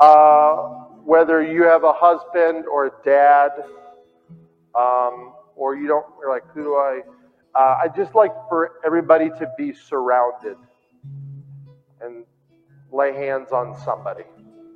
uh, 0.00 0.56
whether 1.04 1.40
you 1.40 1.62
have 1.62 1.84
a 1.84 1.92
husband 1.92 2.64
or 2.66 2.86
a 2.86 2.92
dad, 3.04 3.50
um, 4.74 5.34
or 5.54 5.76
you 5.76 5.86
don't, 5.86 6.04
you're 6.20 6.32
like, 6.32 6.42
who 6.52 6.64
do 6.64 6.74
I? 6.74 7.02
Uh, 7.54 7.78
I 7.84 7.88
just 7.96 8.16
like 8.16 8.32
for 8.48 8.80
everybody 8.84 9.28
to 9.28 9.48
be 9.56 9.72
surrounded 9.72 10.56
lay 12.92 13.12
hands 13.12 13.52
on 13.52 13.78
somebody. 13.84 14.24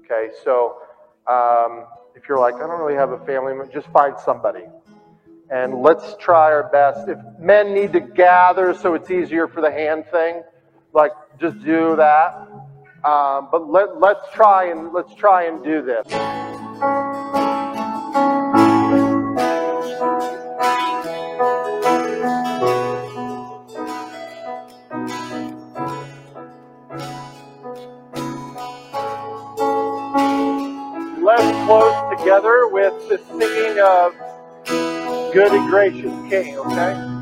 Okay, 0.04 0.32
so 0.44 0.78
um, 1.26 1.86
if 2.14 2.28
you're 2.28 2.38
like, 2.38 2.54
I 2.54 2.60
don't 2.60 2.80
really 2.80 2.94
have 2.94 3.10
a 3.10 3.24
family, 3.24 3.54
just 3.72 3.86
find 3.88 4.14
somebody. 4.24 4.64
And 5.50 5.82
let's 5.82 6.16
try 6.18 6.52
our 6.52 6.70
best. 6.70 7.08
If 7.08 7.18
men 7.38 7.74
need 7.74 7.92
to 7.92 8.00
gather 8.00 8.74
so 8.74 8.94
it's 8.94 9.10
easier 9.10 9.46
for 9.46 9.60
the 9.60 9.70
hand 9.70 10.04
thing, 10.10 10.42
like 10.92 11.12
just 11.40 11.62
do 11.64 11.96
that. 11.96 12.48
Um, 13.04 13.48
but 13.52 13.70
let, 13.70 14.00
let's 14.00 14.30
try 14.32 14.70
and 14.70 14.92
let's 14.92 15.14
try 15.14 15.44
and 15.44 15.62
do 15.62 15.82
this. 15.82 16.53
Together 32.34 32.66
with 32.66 33.08
the 33.08 33.18
singing 33.28 33.78
of 33.78 34.12
Good 35.32 35.52
and 35.52 35.70
Gracious 35.70 36.12
King, 36.28 36.58
okay? 36.58 37.13